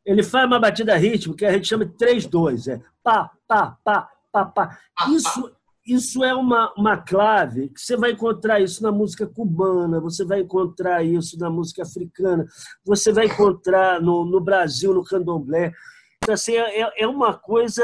Ele 0.06 0.22
faz 0.22 0.46
uma 0.46 0.60
batida 0.60 0.96
rítmica 0.96 1.40
que 1.40 1.46
a 1.46 1.54
gente 1.54 1.68
chama 1.68 1.86
de 1.86 1.94
3-2. 1.94 2.72
É 2.72 2.82
pá, 3.04 3.32
pá, 3.48 3.78
pá, 3.84 4.10
pá, 4.32 4.46
pá. 4.46 4.80
Isso, 5.10 5.52
isso 5.86 6.24
é 6.24 6.34
uma, 6.34 6.74
uma 6.78 6.98
clave 6.98 7.70
que 7.70 7.82
você 7.82 7.98
vai 7.98 8.12
encontrar 8.12 8.60
isso 8.60 8.84
na 8.84 8.92
música 8.92 9.26
cubana, 9.26 10.00
você 10.00 10.24
vai 10.24 10.42
encontrar 10.42 11.04
isso 11.04 11.40
na 11.40 11.50
música 11.50 11.84
africana, 11.84 12.46
você 12.84 13.12
vai 13.12 13.26
encontrar 13.26 14.02
no, 14.02 14.26
no 14.26 14.40
Brasil, 14.40 14.94
no 14.94 15.04
candomblé. 15.04 15.74
Então, 16.18 16.34
assim, 16.34 16.56
é, 16.56 17.04
é 17.04 17.08
uma 17.08 17.34
coisa 17.34 17.84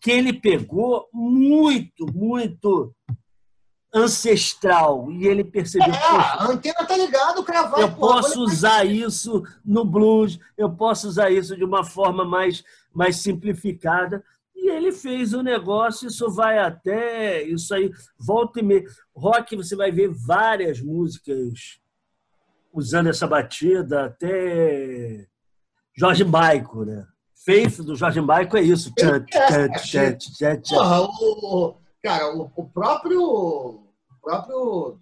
que 0.00 0.10
ele 0.10 0.32
pegou 0.32 1.08
muito, 1.12 2.06
muito 2.12 2.94
ancestral 3.92 5.10
e 5.10 5.26
ele 5.26 5.44
percebeu. 5.44 5.92
É, 5.92 5.98
a 5.98 6.46
antena 6.50 6.86
tá 6.86 6.96
ligada, 6.96 7.40
o 7.40 7.44
cravado. 7.44 7.82
Eu 7.82 7.92
posso 7.92 8.40
usar 8.42 8.84
isso 8.84 9.42
no 9.64 9.84
blues, 9.84 10.38
eu 10.56 10.70
posso 10.70 11.08
usar 11.08 11.30
isso 11.30 11.56
de 11.56 11.64
uma 11.64 11.84
forma 11.84 12.24
mais, 12.24 12.62
mais 12.94 13.16
simplificada 13.16 14.22
e 14.54 14.68
ele 14.68 14.92
fez 14.92 15.32
o 15.32 15.42
negócio, 15.42 16.08
isso 16.08 16.30
vai 16.30 16.58
até. 16.58 17.42
Isso 17.42 17.74
aí, 17.74 17.90
volta 18.18 18.60
e 18.60 18.62
meia. 18.62 18.84
Rock, 19.16 19.56
você 19.56 19.74
vai 19.74 19.90
ver 19.90 20.08
várias 20.08 20.80
músicas 20.80 21.80
usando 22.72 23.08
essa 23.08 23.26
batida, 23.26 24.04
até 24.04 25.26
Jorge 25.96 26.24
Michael, 26.24 26.84
né? 26.86 27.06
Faith 27.44 27.78
do 27.78 27.96
Jorge 27.96 28.20
Michael 28.20 28.56
é 28.56 28.62
isso. 28.62 28.92
Porra, 30.68 31.00
o, 31.00 31.79
cara, 32.02 32.34
o, 32.34 32.50
o, 32.54 32.68
próprio. 32.68 33.22
O 33.22 34.20
próprio. 34.22 35.00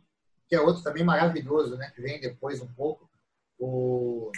Que 0.49 0.57
é 0.57 0.61
outro 0.61 0.83
também 0.83 1.05
maravilhoso, 1.05 1.77
né? 1.77 1.91
Que 1.95 2.01
vem 2.01 2.21
depois 2.21 2.61
um 2.61 2.69
pouco. 2.69 3.09
O. 3.59 4.31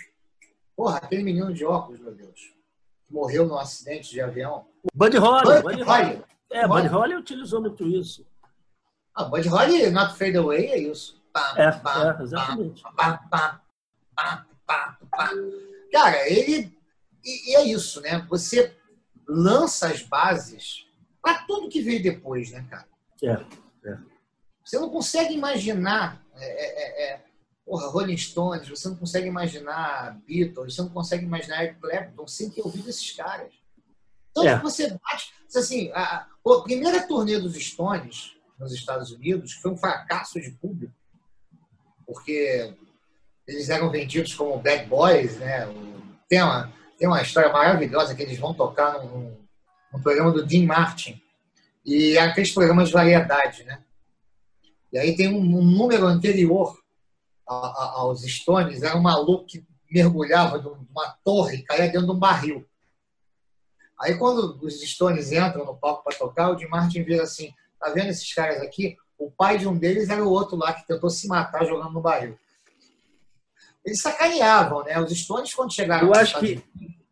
Porra, 0.76 0.98
aquele 0.98 1.22
menino 1.22 1.52
de 1.52 1.64
óculos, 1.64 2.00
meu 2.00 2.14
Deus. 2.14 2.40
Que 3.06 3.12
morreu 3.12 3.46
num 3.46 3.58
acidente 3.58 4.10
de 4.10 4.20
avião. 4.20 4.66
Buddy 4.94 5.18
Holly. 5.18 5.62
Buddy 5.62 5.82
Holly. 5.82 6.22
É, 6.50 6.66
Buddy 6.66 6.88
Holly 6.88 7.14
utilizou 7.14 7.60
muito 7.60 7.86
isso. 7.86 8.26
Ah, 9.14 9.24
Buddy 9.24 9.48
Holly, 9.48 9.90
Not 9.90 10.16
Fade 10.16 10.36
Away, 10.36 10.66
é 10.66 10.78
isso. 10.78 11.20
Pá, 11.32 11.54
é, 11.56 11.70
pá, 11.70 12.16
é, 12.18 12.22
exatamente. 12.22 12.82
Pá, 12.96 13.20
Cara, 15.92 16.28
ele... 16.28 16.76
E, 17.22 17.52
e, 17.52 17.56
é 17.56 17.64
isso, 17.64 18.00
né? 18.00 18.24
Você 18.30 18.74
lança 19.28 19.88
as 19.88 20.02
bases 20.02 20.86
para 21.22 21.42
tudo 21.42 21.68
que 21.68 21.82
veio 21.82 22.02
depois, 22.02 22.50
né, 22.50 22.66
cara? 22.70 22.88
É, 23.22 23.88
é. 23.88 23.98
Você 24.64 24.78
não 24.78 24.90
consegue 24.90 25.34
imaginar... 25.34 26.24
É, 26.36 26.44
é, 26.44 27.10
é, 27.10 27.14
é 27.14 27.30
porra, 27.70 27.86
Rolling 27.86 28.16
Stones, 28.16 28.68
você 28.68 28.88
não 28.88 28.96
consegue 28.96 29.28
imaginar 29.28 30.18
Beatles, 30.26 30.74
você 30.74 30.82
não 30.82 30.88
consegue 30.88 31.24
imaginar 31.24 31.62
Eric 31.62 31.80
Clapton 31.80 32.26
sem 32.26 32.50
ter 32.50 32.62
ouvido 32.62 32.90
esses 32.90 33.12
caras. 33.12 33.52
Então, 34.32 34.44
é. 34.44 34.58
você 34.58 34.90
bate. 34.90 35.32
Assim, 35.54 35.90
a, 35.92 36.26
a 36.26 36.62
primeira 36.62 37.06
turnê 37.06 37.38
dos 37.38 37.54
Stones 37.54 38.36
nos 38.58 38.72
Estados 38.72 39.12
Unidos 39.12 39.52
foi 39.52 39.70
um 39.70 39.76
fracasso 39.76 40.40
de 40.40 40.50
público, 40.50 40.92
porque 42.04 42.74
eles 43.46 43.68
eram 43.68 43.88
vendidos 43.88 44.34
como 44.34 44.60
bad 44.60 44.86
boys, 44.86 45.38
né? 45.38 45.66
Tem 46.28 46.42
uma, 46.42 46.72
tem 46.98 47.06
uma 47.06 47.22
história 47.22 47.52
maravilhosa 47.52 48.16
que 48.16 48.22
eles 48.22 48.38
vão 48.38 48.52
tocar 48.52 49.04
num, 49.04 49.36
num 49.92 50.00
programa 50.00 50.32
do 50.32 50.44
Dean 50.44 50.66
Martin. 50.66 51.20
E 51.84 52.16
aqueles 52.18 52.52
programas 52.52 52.88
de 52.88 52.94
variedade, 52.94 53.64
né? 53.64 53.82
E 54.92 54.98
aí 54.98 55.16
tem 55.16 55.28
um, 55.28 55.38
um 55.38 55.62
número 55.62 56.06
anterior 56.06 56.78
a, 57.48 57.54
a, 57.54 57.90
aos 58.00 58.22
Stones, 58.22 58.82
era 58.82 58.96
um 58.96 59.02
maluco 59.02 59.46
que 59.46 59.64
mergulhava 59.90 60.58
de 60.58 60.68
uma 60.68 61.16
torre 61.24 61.58
e 61.58 61.62
caía 61.62 61.90
dentro 61.90 62.06
de 62.06 62.12
um 62.12 62.18
barril. 62.18 62.66
Aí 64.00 64.16
quando 64.16 64.58
os 64.62 64.80
Stones 64.80 65.32
entram 65.32 65.64
no 65.64 65.76
palco 65.76 66.04
para 66.04 66.16
tocar, 66.16 66.50
o 66.50 66.58
Jim 66.58 66.68
Martin 66.68 67.02
vira 67.02 67.22
assim, 67.22 67.52
tá 67.78 67.90
vendo 67.90 68.08
esses 68.08 68.32
caras 68.32 68.62
aqui? 68.62 68.96
O 69.18 69.30
pai 69.30 69.58
de 69.58 69.68
um 69.68 69.76
deles 69.76 70.08
era 70.08 70.24
o 70.24 70.30
outro 70.30 70.56
lá 70.56 70.72
que 70.72 70.86
tentou 70.86 71.10
se 71.10 71.28
matar 71.28 71.66
jogando 71.66 71.92
no 71.92 72.00
barril. 72.00 72.38
Eles 73.84 74.00
sacaneavam, 74.00 74.84
né? 74.84 74.98
Os 74.98 75.12
Stones 75.12 75.52
quando 75.54 75.72
chegaram... 75.72 76.06
Eu 76.06 76.14
acho 76.14 76.38
que 76.38 76.62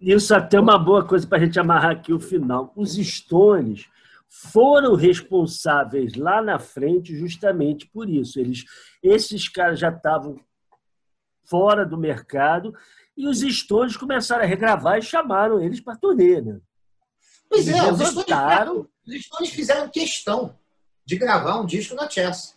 isso 0.00 0.34
até 0.34 0.56
é 0.56 0.60
uma 0.60 0.78
boa 0.78 1.04
coisa 1.04 1.26
para 1.26 1.38
a 1.38 1.44
gente 1.44 1.58
amarrar 1.58 1.92
aqui 1.92 2.12
o 2.12 2.20
final. 2.20 2.72
Os 2.76 2.94
Stones 2.94 3.86
foram 4.28 4.94
responsáveis 4.94 6.14
lá 6.14 6.40
na 6.42 6.58
frente 6.58 7.16
justamente 7.16 7.86
por 7.86 8.08
isso. 8.08 8.38
Eles, 8.38 8.64
esses 9.02 9.48
caras 9.48 9.80
já 9.80 9.88
estavam 9.88 10.38
fora 11.44 11.84
do 11.84 11.96
mercado 11.96 12.74
e 13.16 13.26
os 13.26 13.40
Stones 13.40 13.96
começaram 13.96 14.44
a 14.44 14.46
regravar 14.46 14.98
e 14.98 15.02
chamaram 15.02 15.60
eles 15.60 15.80
para 15.80 15.96
turnê, 15.96 16.40
né? 16.40 16.60
Pois 17.48 17.66
é, 17.66 17.90
os 17.90 17.98
Stones, 17.98 18.86
os 19.06 19.24
Stones 19.24 19.50
fizeram 19.50 19.88
questão 19.88 20.56
de 21.04 21.16
gravar 21.16 21.58
um 21.58 21.66
disco 21.66 21.94
na 21.94 22.08
Chess. 22.08 22.56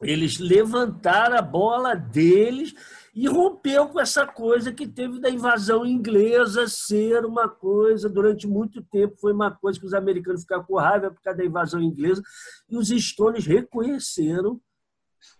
Eles 0.00 0.38
levantaram 0.38 1.36
a 1.36 1.42
bola 1.42 1.94
deles 1.94 2.74
e 3.20 3.28
rompeu 3.28 3.86
com 3.86 4.00
essa 4.00 4.26
coisa 4.26 4.72
que 4.72 4.88
teve 4.88 5.20
da 5.20 5.28
invasão 5.28 5.84
inglesa 5.84 6.66
ser 6.66 7.22
uma 7.26 7.50
coisa, 7.50 8.08
durante 8.08 8.46
muito 8.46 8.82
tempo, 8.82 9.14
foi 9.20 9.34
uma 9.34 9.50
coisa 9.50 9.78
que 9.78 9.84
os 9.84 9.92
americanos 9.92 10.40
ficaram 10.40 10.64
com 10.64 10.78
raiva 10.78 11.10
por 11.10 11.20
causa 11.20 11.36
da 11.36 11.44
invasão 11.44 11.82
inglesa, 11.82 12.22
e 12.66 12.78
os 12.78 12.88
Stones 12.88 13.44
reconheceram. 13.44 14.58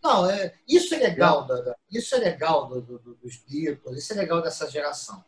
Não, 0.05 0.29
é, 0.29 0.53
isso 0.69 0.95
é 0.95 0.99
legal, 0.99 1.47
é. 1.51 1.75
isso 1.91 2.15
é 2.15 2.19
legal 2.19 2.69
do, 2.69 2.83
do, 2.83 3.15
dos 3.15 3.37
Beatles, 3.49 3.97
isso 3.97 4.13
é 4.13 4.17
legal 4.17 4.43
dessa 4.43 4.71
geração. 4.71 5.25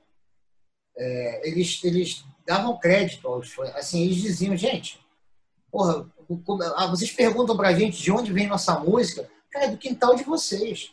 É, 0.95 1.49
eles, 1.49 1.83
eles 1.83 2.23
davam 2.47 2.79
crédito 2.79 3.29
aos. 3.29 3.59
Assim, 3.75 4.03
eles 4.03 4.17
diziam, 4.17 4.55
gente, 4.59 5.01
porra, 5.71 6.07
ah, 6.77 6.87
vocês 6.87 7.11
perguntam 7.11 7.57
pra 7.57 7.73
gente 7.73 7.97
de 7.97 8.13
onde 8.13 8.31
vem 8.31 8.47
nossa 8.47 8.79
música. 8.79 9.27
Cara, 9.51 9.65
é 9.65 9.71
do 9.71 9.79
quintal 9.79 10.15
de 10.15 10.25
vocês. 10.25 10.93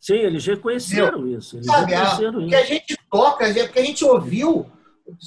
Sim, 0.00 0.14
eles 0.14 0.46
reconheceram 0.46 1.22
Meu, 1.22 1.38
isso. 1.38 1.56
Eles 1.56 1.66
sabe, 1.66 1.92
reconheceram 1.92 2.38
a, 2.38 2.42
isso. 2.42 2.48
que 2.48 2.54
a 2.54 2.64
gente 2.64 2.98
toca, 3.10 3.46
é 3.46 3.64
porque 3.64 3.78
a 3.78 3.84
gente 3.84 4.04
ouviu 4.04 4.70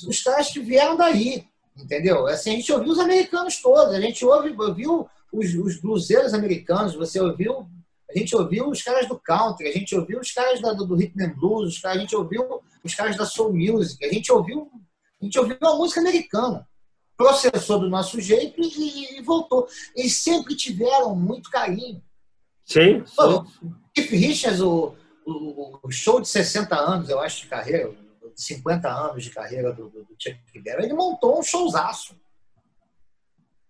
os 0.07 0.23
caras 0.23 0.49
que 0.49 0.59
vieram 0.59 0.95
daí, 0.95 1.45
entendeu? 1.77 2.27
Assim, 2.27 2.51
a 2.51 2.55
gente 2.55 2.71
ouviu 2.71 2.91
os 2.91 2.99
americanos 2.99 3.61
todos, 3.61 3.93
a 3.93 4.01
gente 4.01 4.23
ouve, 4.25 4.55
ouviu 4.57 5.07
os, 5.31 5.53
os 5.55 5.81
bluseiros 5.81 6.33
americanos, 6.33 6.95
você 6.95 7.19
ouviu, 7.19 7.67
a 8.09 8.17
gente 8.17 8.35
ouviu 8.35 8.69
os 8.69 8.81
caras 8.81 9.07
do 9.07 9.19
country, 9.19 9.67
a 9.67 9.73
gente 9.73 9.95
ouviu 9.95 10.19
os 10.19 10.31
caras 10.31 10.61
da, 10.61 10.73
do, 10.73 10.85
do 10.85 10.95
rhythm 10.95 11.21
and 11.23 11.33
blues, 11.35 11.83
a 11.83 11.97
gente 11.97 12.15
ouviu 12.15 12.61
os 12.83 12.95
caras 12.95 13.17
da 13.17 13.25
soul 13.25 13.53
music, 13.53 14.03
a 14.05 14.13
gente 14.13 14.31
ouviu, 14.31 14.69
a 15.21 15.25
gente 15.25 15.37
ouviu 15.39 15.57
a 15.61 15.75
música 15.75 15.99
americana 15.99 16.67
processou 17.21 17.79
do 17.79 17.87
nosso 17.87 18.19
jeito 18.19 18.59
e, 18.59 19.19
e, 19.19 19.21
voltou. 19.21 19.67
Eles 19.95 20.17
sempre 20.23 20.55
tiveram 20.55 21.15
muito 21.15 21.51
carinho. 21.51 22.01
Sim. 22.71 23.03
Pô, 23.15 23.45
Keith 23.93 24.11
Richards, 24.11 24.61
o, 24.61 24.95
o, 25.25 25.79
o, 25.83 25.91
show 25.91 26.21
de 26.21 26.27
60 26.27 26.73
anos, 26.75 27.09
eu 27.09 27.19
acho, 27.19 27.41
de 27.41 27.47
carreira, 27.47 27.91
50 28.33 28.89
anos 28.89 29.23
de 29.23 29.29
carreira 29.29 29.73
do, 29.73 29.89
do, 29.89 30.05
do 30.05 30.15
Chuck 30.17 30.59
Berry, 30.61 30.85
ele 30.85 30.93
montou 30.93 31.37
um 31.37 31.43
showzaço. 31.43 32.15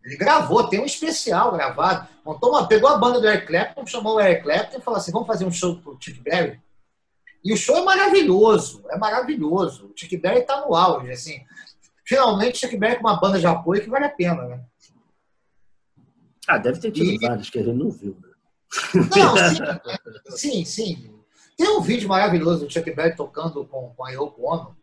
Ele 0.04 0.16
gravou, 0.18 0.68
tem 0.68 0.80
um 0.80 0.86
especial 0.86 1.52
gravado. 1.52 2.08
Montou 2.26 2.52
uma, 2.52 2.68
pegou 2.68 2.90
a 2.90 2.98
banda 2.98 3.20
do 3.20 3.28
Eric 3.28 3.48
Clapton, 3.48 3.86
chamou 3.86 4.16
o 4.16 4.22
Eric 4.22 4.44
Clapton 4.44 4.78
e 4.78 4.82
falou 4.82 5.00
assim: 5.00 5.12
vamos 5.12 5.28
fazer 5.28 5.46
um 5.46 5.52
show 5.52 5.78
pro 5.78 5.98
Chuck 6.00 6.20
Berry. 6.22 6.60
E 7.44 7.54
o 7.54 7.58
show 7.58 7.78
é 7.78 7.84
maravilhoso, 7.84 8.84
é 8.90 8.98
maravilhoso. 8.98 9.88
O 9.88 9.94
Chuck 9.96 10.16
Berry 10.18 10.40
está 10.40 10.62
no 10.62 10.76
auge, 10.76 11.12
assim. 11.12 11.44
Finalmente, 12.04 12.60
Chuck 12.60 12.76
Berry 12.78 12.96
com 12.96 13.08
uma 13.08 13.20
banda 13.20 13.40
de 13.40 13.46
apoio 13.46 13.82
que 13.82 13.90
vale 13.90 14.06
a 14.06 14.10
pena, 14.10 14.44
né? 14.44 14.64
Ah, 16.48 16.58
deve 16.58 16.80
ter 16.80 16.92
tido 16.92 17.12
e... 17.12 17.20
vários 17.20 17.50
que 17.50 17.60
a 17.60 17.64
gente 17.64 17.78
não 17.78 17.92
viu, 17.92 18.18
né? 18.22 18.31
Não, 18.96 20.36
sim, 20.36 20.64
sim, 20.64 20.66
sim. 20.66 21.22
Tem 21.58 21.70
um 21.70 21.82
vídeo 21.82 22.10
maravilhoso 22.10 22.66
do 22.66 22.72
Chuck 22.72 22.90
Berry 22.92 23.16
tocando 23.16 23.66
com, 23.66 23.94
com 23.96 24.06
a 24.06 24.10
Yoko 24.12 24.52
Ono, 24.52 24.76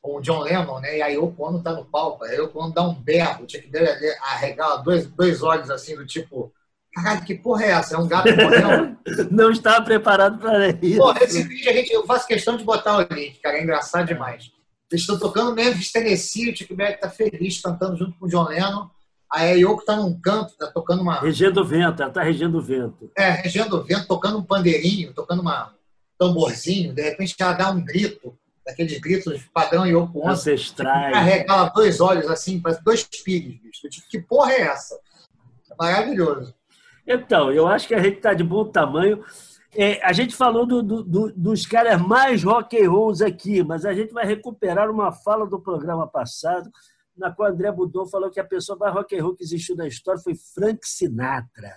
com 0.00 0.16
o 0.16 0.20
John 0.20 0.40
Lennon, 0.40 0.80
né? 0.80 0.98
E 0.98 1.02
a 1.02 1.08
Yoko 1.08 1.44
Ono 1.44 1.62
tá 1.62 1.72
no 1.72 1.84
palco, 1.84 2.24
a 2.24 2.28
Yoko 2.28 2.58
Ono 2.58 2.74
dá 2.74 2.82
um 2.82 2.94
berro, 2.94 3.44
o 3.44 3.48
Chuck 3.48 3.68
Berry 3.68 3.88
arregala 4.22 4.82
dois, 4.82 5.06
dois 5.06 5.42
olhos 5.42 5.70
assim, 5.70 5.94
do 5.94 6.06
tipo, 6.06 6.52
caralho, 6.94 7.24
que 7.24 7.34
porra 7.34 7.64
é 7.64 7.70
essa? 7.70 7.94
É 7.94 7.98
um 7.98 8.08
gato 8.08 8.28
morrendo? 8.34 8.98
Não 9.30 9.50
estava 9.50 9.84
preparado 9.84 10.38
para 10.38 10.68
isso. 10.70 10.98
Pô, 10.98 11.12
esse 11.12 11.42
vídeo 11.42 11.70
a 11.70 11.74
gente, 11.74 11.92
eu 11.92 12.06
faço 12.06 12.26
questão 12.26 12.56
de 12.56 12.64
botar 12.64 12.96
o 12.96 13.14
link, 13.14 13.38
cara, 13.40 13.58
é 13.58 13.62
engraçado 13.62 14.06
demais. 14.06 14.50
Eles 14.90 15.02
estão 15.02 15.18
tocando 15.18 15.54
Memphis, 15.54 15.92
Tennessee, 15.92 16.50
o 16.50 16.56
Chuck 16.56 16.74
Berry 16.74 16.98
tá 16.98 17.10
feliz 17.10 17.60
cantando 17.60 17.96
junto 17.96 18.18
com 18.18 18.26
o 18.26 18.28
John 18.28 18.48
Lennon. 18.48 18.88
A 19.30 19.42
Yoko 19.44 19.84
tá 19.84 19.96
num 19.96 20.18
canto, 20.20 20.56
tá 20.56 20.68
tocando 20.68 21.02
uma. 21.02 21.20
Regendo 21.20 21.60
o 21.60 21.64
vento, 21.64 22.02
ela 22.02 22.12
tá 22.12 22.22
regendo 22.22 22.58
o 22.58 22.62
vento. 22.62 23.10
É, 23.16 23.30
regendo 23.30 23.76
o 23.76 23.82
vento, 23.82 24.06
tocando 24.06 24.38
um 24.38 24.44
pandeirinho, 24.44 25.12
tocando 25.12 25.42
uma 25.42 25.74
tamborzinho, 26.18 26.94
de 26.94 27.02
repente 27.02 27.34
ela 27.38 27.52
dá 27.52 27.70
um 27.70 27.84
grito, 27.84 28.36
daqueles 28.64 28.98
gritos 28.98 29.42
padrão 29.52 29.86
Yoko 29.86 30.20
Ono. 30.20 30.30
Ancestrais. 30.30 31.12
Carregava 31.12 31.72
dois 31.74 32.00
olhos 32.00 32.28
assim, 32.28 32.60
parece 32.60 32.82
dois 32.82 33.04
pires, 33.04 33.60
bicho. 33.60 33.88
Tipo, 33.88 34.08
que 34.08 34.20
porra 34.20 34.52
é 34.52 34.60
essa? 34.62 34.98
É 35.70 35.74
maravilhoso. 35.78 36.54
Então, 37.06 37.52
eu 37.52 37.68
acho 37.68 37.86
que 37.86 37.94
a 37.94 38.02
gente 38.02 38.16
está 38.16 38.34
de 38.34 38.42
bom 38.42 38.64
tamanho. 38.64 39.24
É, 39.74 40.04
a 40.04 40.12
gente 40.12 40.34
falou 40.34 40.66
do, 40.66 40.82
do, 40.82 41.32
dos 41.36 41.66
caras 41.66 42.00
mais 42.00 42.42
rock 42.42 42.76
and 42.76 42.90
rolls 42.90 43.22
aqui, 43.22 43.62
mas 43.62 43.84
a 43.84 43.92
gente 43.92 44.12
vai 44.12 44.24
recuperar 44.24 44.90
uma 44.90 45.12
fala 45.12 45.46
do 45.46 45.60
programa 45.60 46.06
passado, 46.06 46.70
na 47.16 47.32
qual 47.32 47.50
André 47.50 47.70
Budon 47.72 48.06
falou 48.06 48.30
que 48.30 48.40
a 48.40 48.44
pessoa 48.44 48.78
mais 48.78 48.92
rock 48.92 49.16
and 49.16 49.22
roll 49.22 49.34
que 49.34 49.42
existiu 49.42 49.76
na 49.76 49.86
história 49.86 50.20
foi 50.20 50.34
Frank 50.34 50.80
Sinatra. 50.82 51.74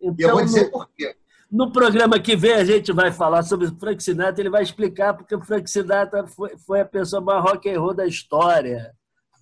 Então, 0.00 0.14
e 0.18 0.22
eu 0.22 0.30
vou 0.30 0.40
então, 0.40 0.44
dizer 0.44 0.64
no, 0.64 0.70
por 0.70 0.90
quê. 0.96 1.16
No 1.50 1.72
programa 1.72 2.20
que 2.20 2.36
vem 2.36 2.52
a 2.52 2.64
gente 2.64 2.92
vai 2.92 3.10
falar 3.10 3.42
sobre 3.42 3.66
o 3.66 3.76
Frank 3.76 4.02
Sinatra, 4.02 4.40
ele 4.40 4.50
vai 4.50 4.62
explicar 4.62 5.14
porque 5.14 5.34
o 5.34 5.40
Frank 5.42 5.68
Sinatra 5.68 6.26
foi, 6.26 6.56
foi 6.58 6.80
a 6.80 6.84
pessoa 6.84 7.20
mais 7.20 7.42
rock 7.42 7.68
and 7.68 7.80
roll 7.80 7.94
da 7.94 8.06
história. 8.06 8.94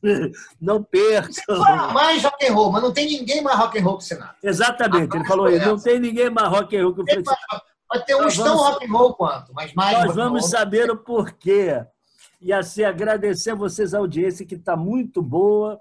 Não 0.61 0.83
percam. 0.83 1.59
Mais 1.93 2.23
rock 2.23 2.47
and 2.47 2.55
roll, 2.55 2.71
mas 2.71 2.83
não 2.83 2.93
tem 2.93 3.07
ninguém 3.07 3.43
mais 3.43 3.59
rock 3.59 3.79
and 3.79 3.83
roll 3.83 3.99
que 3.99 4.05
o 4.05 4.07
Sinatra. 4.07 4.37
Exatamente, 4.45 5.17
ele 5.17 5.27
falou 5.27 5.51
isso. 5.51 5.67
Não 5.67 5.77
tem 5.77 5.99
ninguém 5.99 6.31
mais 6.31 6.49
rock 6.49 6.77
and 6.77 6.85
roll 6.85 6.95
que 6.95 7.01
o 7.03 7.05
Frank 7.05 7.25
Sinatra. 7.25 7.63
Vai 7.91 8.05
ter 8.05 8.15
uns 8.15 8.37
tão 8.37 8.57
rock 8.57 8.87
and 8.87 8.93
roll 8.93 9.15
quanto, 9.15 9.53
mas 9.53 9.75
mais 9.75 9.99
Nós 10.05 10.15
vamos 10.15 10.49
saber 10.49 10.91
o 10.91 10.97
porquê. 10.97 11.85
E 12.41 12.53
assim, 12.53 12.85
agradecer 12.85 13.51
a 13.51 13.55
vocês 13.55 13.95
a 13.95 13.99
audiência 13.99 14.47
que 14.47 14.55
está 14.55 14.77
muito 14.77 15.21
boa. 15.21 15.81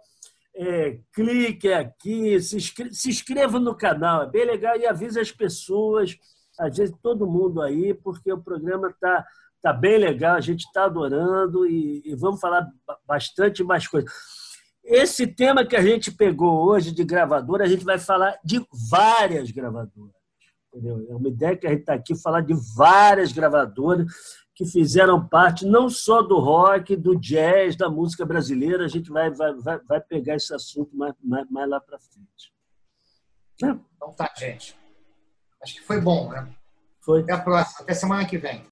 É, 0.55 0.99
clique 1.14 1.72
aqui, 1.72 2.39
se, 2.41 2.58
inscreva, 2.58 2.91
se 2.91 3.10
inscreva 3.10 3.60
no 3.60 3.76
canal, 3.76 4.24
é 4.24 4.30
bem 4.30 4.43
legal 4.43 4.76
e 4.76 4.88
avise 4.88 5.20
as 5.20 5.32
pessoas, 5.32 6.18
às 6.60 6.76
vezes 6.76 6.95
todo 7.03 7.28
mundo 7.28 7.62
aí, 7.62 7.93
porque 7.93 8.32
o 8.34 8.41
programa 8.41 8.89
está 8.89 9.24
tá 9.62 9.72
bem 9.72 9.99
legal, 9.99 10.36
a 10.36 10.41
gente 10.41 10.62
está 10.62 10.86
adorando 10.86 11.68
e, 11.68 12.01
e 12.03 12.16
vamos 12.16 12.39
falar 12.39 12.68
bastante 13.05 13.64
mais 13.64 13.88
coisas. 13.88 14.12
Esse 14.84 15.28
tema 15.28 15.66
que 15.66 15.76
a 15.76 15.82
gente 15.82 16.12
pegou 16.12 16.66
hoje 16.66 16.91
de 16.91 17.03
gravadora, 17.03 17.66
a 17.66 17.68
gente 17.68 17.84
vai 17.84 17.99
falar 17.99 18.39
de 18.43 18.66
várias 18.89 19.51
gravadoras. 19.51 20.16
Entendeu? 20.74 21.05
É 21.10 21.16
uma 21.16 21.28
ideia 21.28 21.58
que 21.58 21.68
a 21.68 21.72
gente 21.72 21.82
está 21.82 21.93
aqui 21.93 22.16
falar 22.16 22.41
de 22.41 22.53
várias 22.76 23.32
gravadoras 23.32 24.08
que 24.58 24.66
fizeram 24.66 25.24
parte 25.24 25.68
não 25.68 25.88
só 25.88 26.24
do 26.24 26.39
rock, 26.39 26.95
do 26.95 27.16
jazz, 27.16 27.76
da 27.76 27.88
música 27.88 28.26
brasileira. 28.26 28.86
A 28.86 28.88
gente 28.88 29.12
vai, 29.12 29.30
vai, 29.30 29.53
vai, 29.53 29.80
vai 29.82 30.01
pegar 30.01 30.36
esse 30.36 30.51
assunto 30.51 30.97
mais, 30.97 31.14
mais, 31.24 31.47
mais 31.47 31.70
lá 31.70 31.80
para 31.80 31.99
frente. 31.99 32.51
Né? 33.62 33.80
Então 33.95 34.12
tá, 34.14 34.34
gente. 34.36 34.76
Acho 35.62 35.76
que 35.76 35.82
foi 35.82 36.01
bom, 36.01 36.32
né? 36.32 36.51
Foi. 37.01 37.22
Até 37.22 37.34
a 37.34 37.39
próxima. 37.39 37.82
Até 37.82 37.93
semana 37.93 38.26
que 38.26 38.39
vem. 38.39 38.66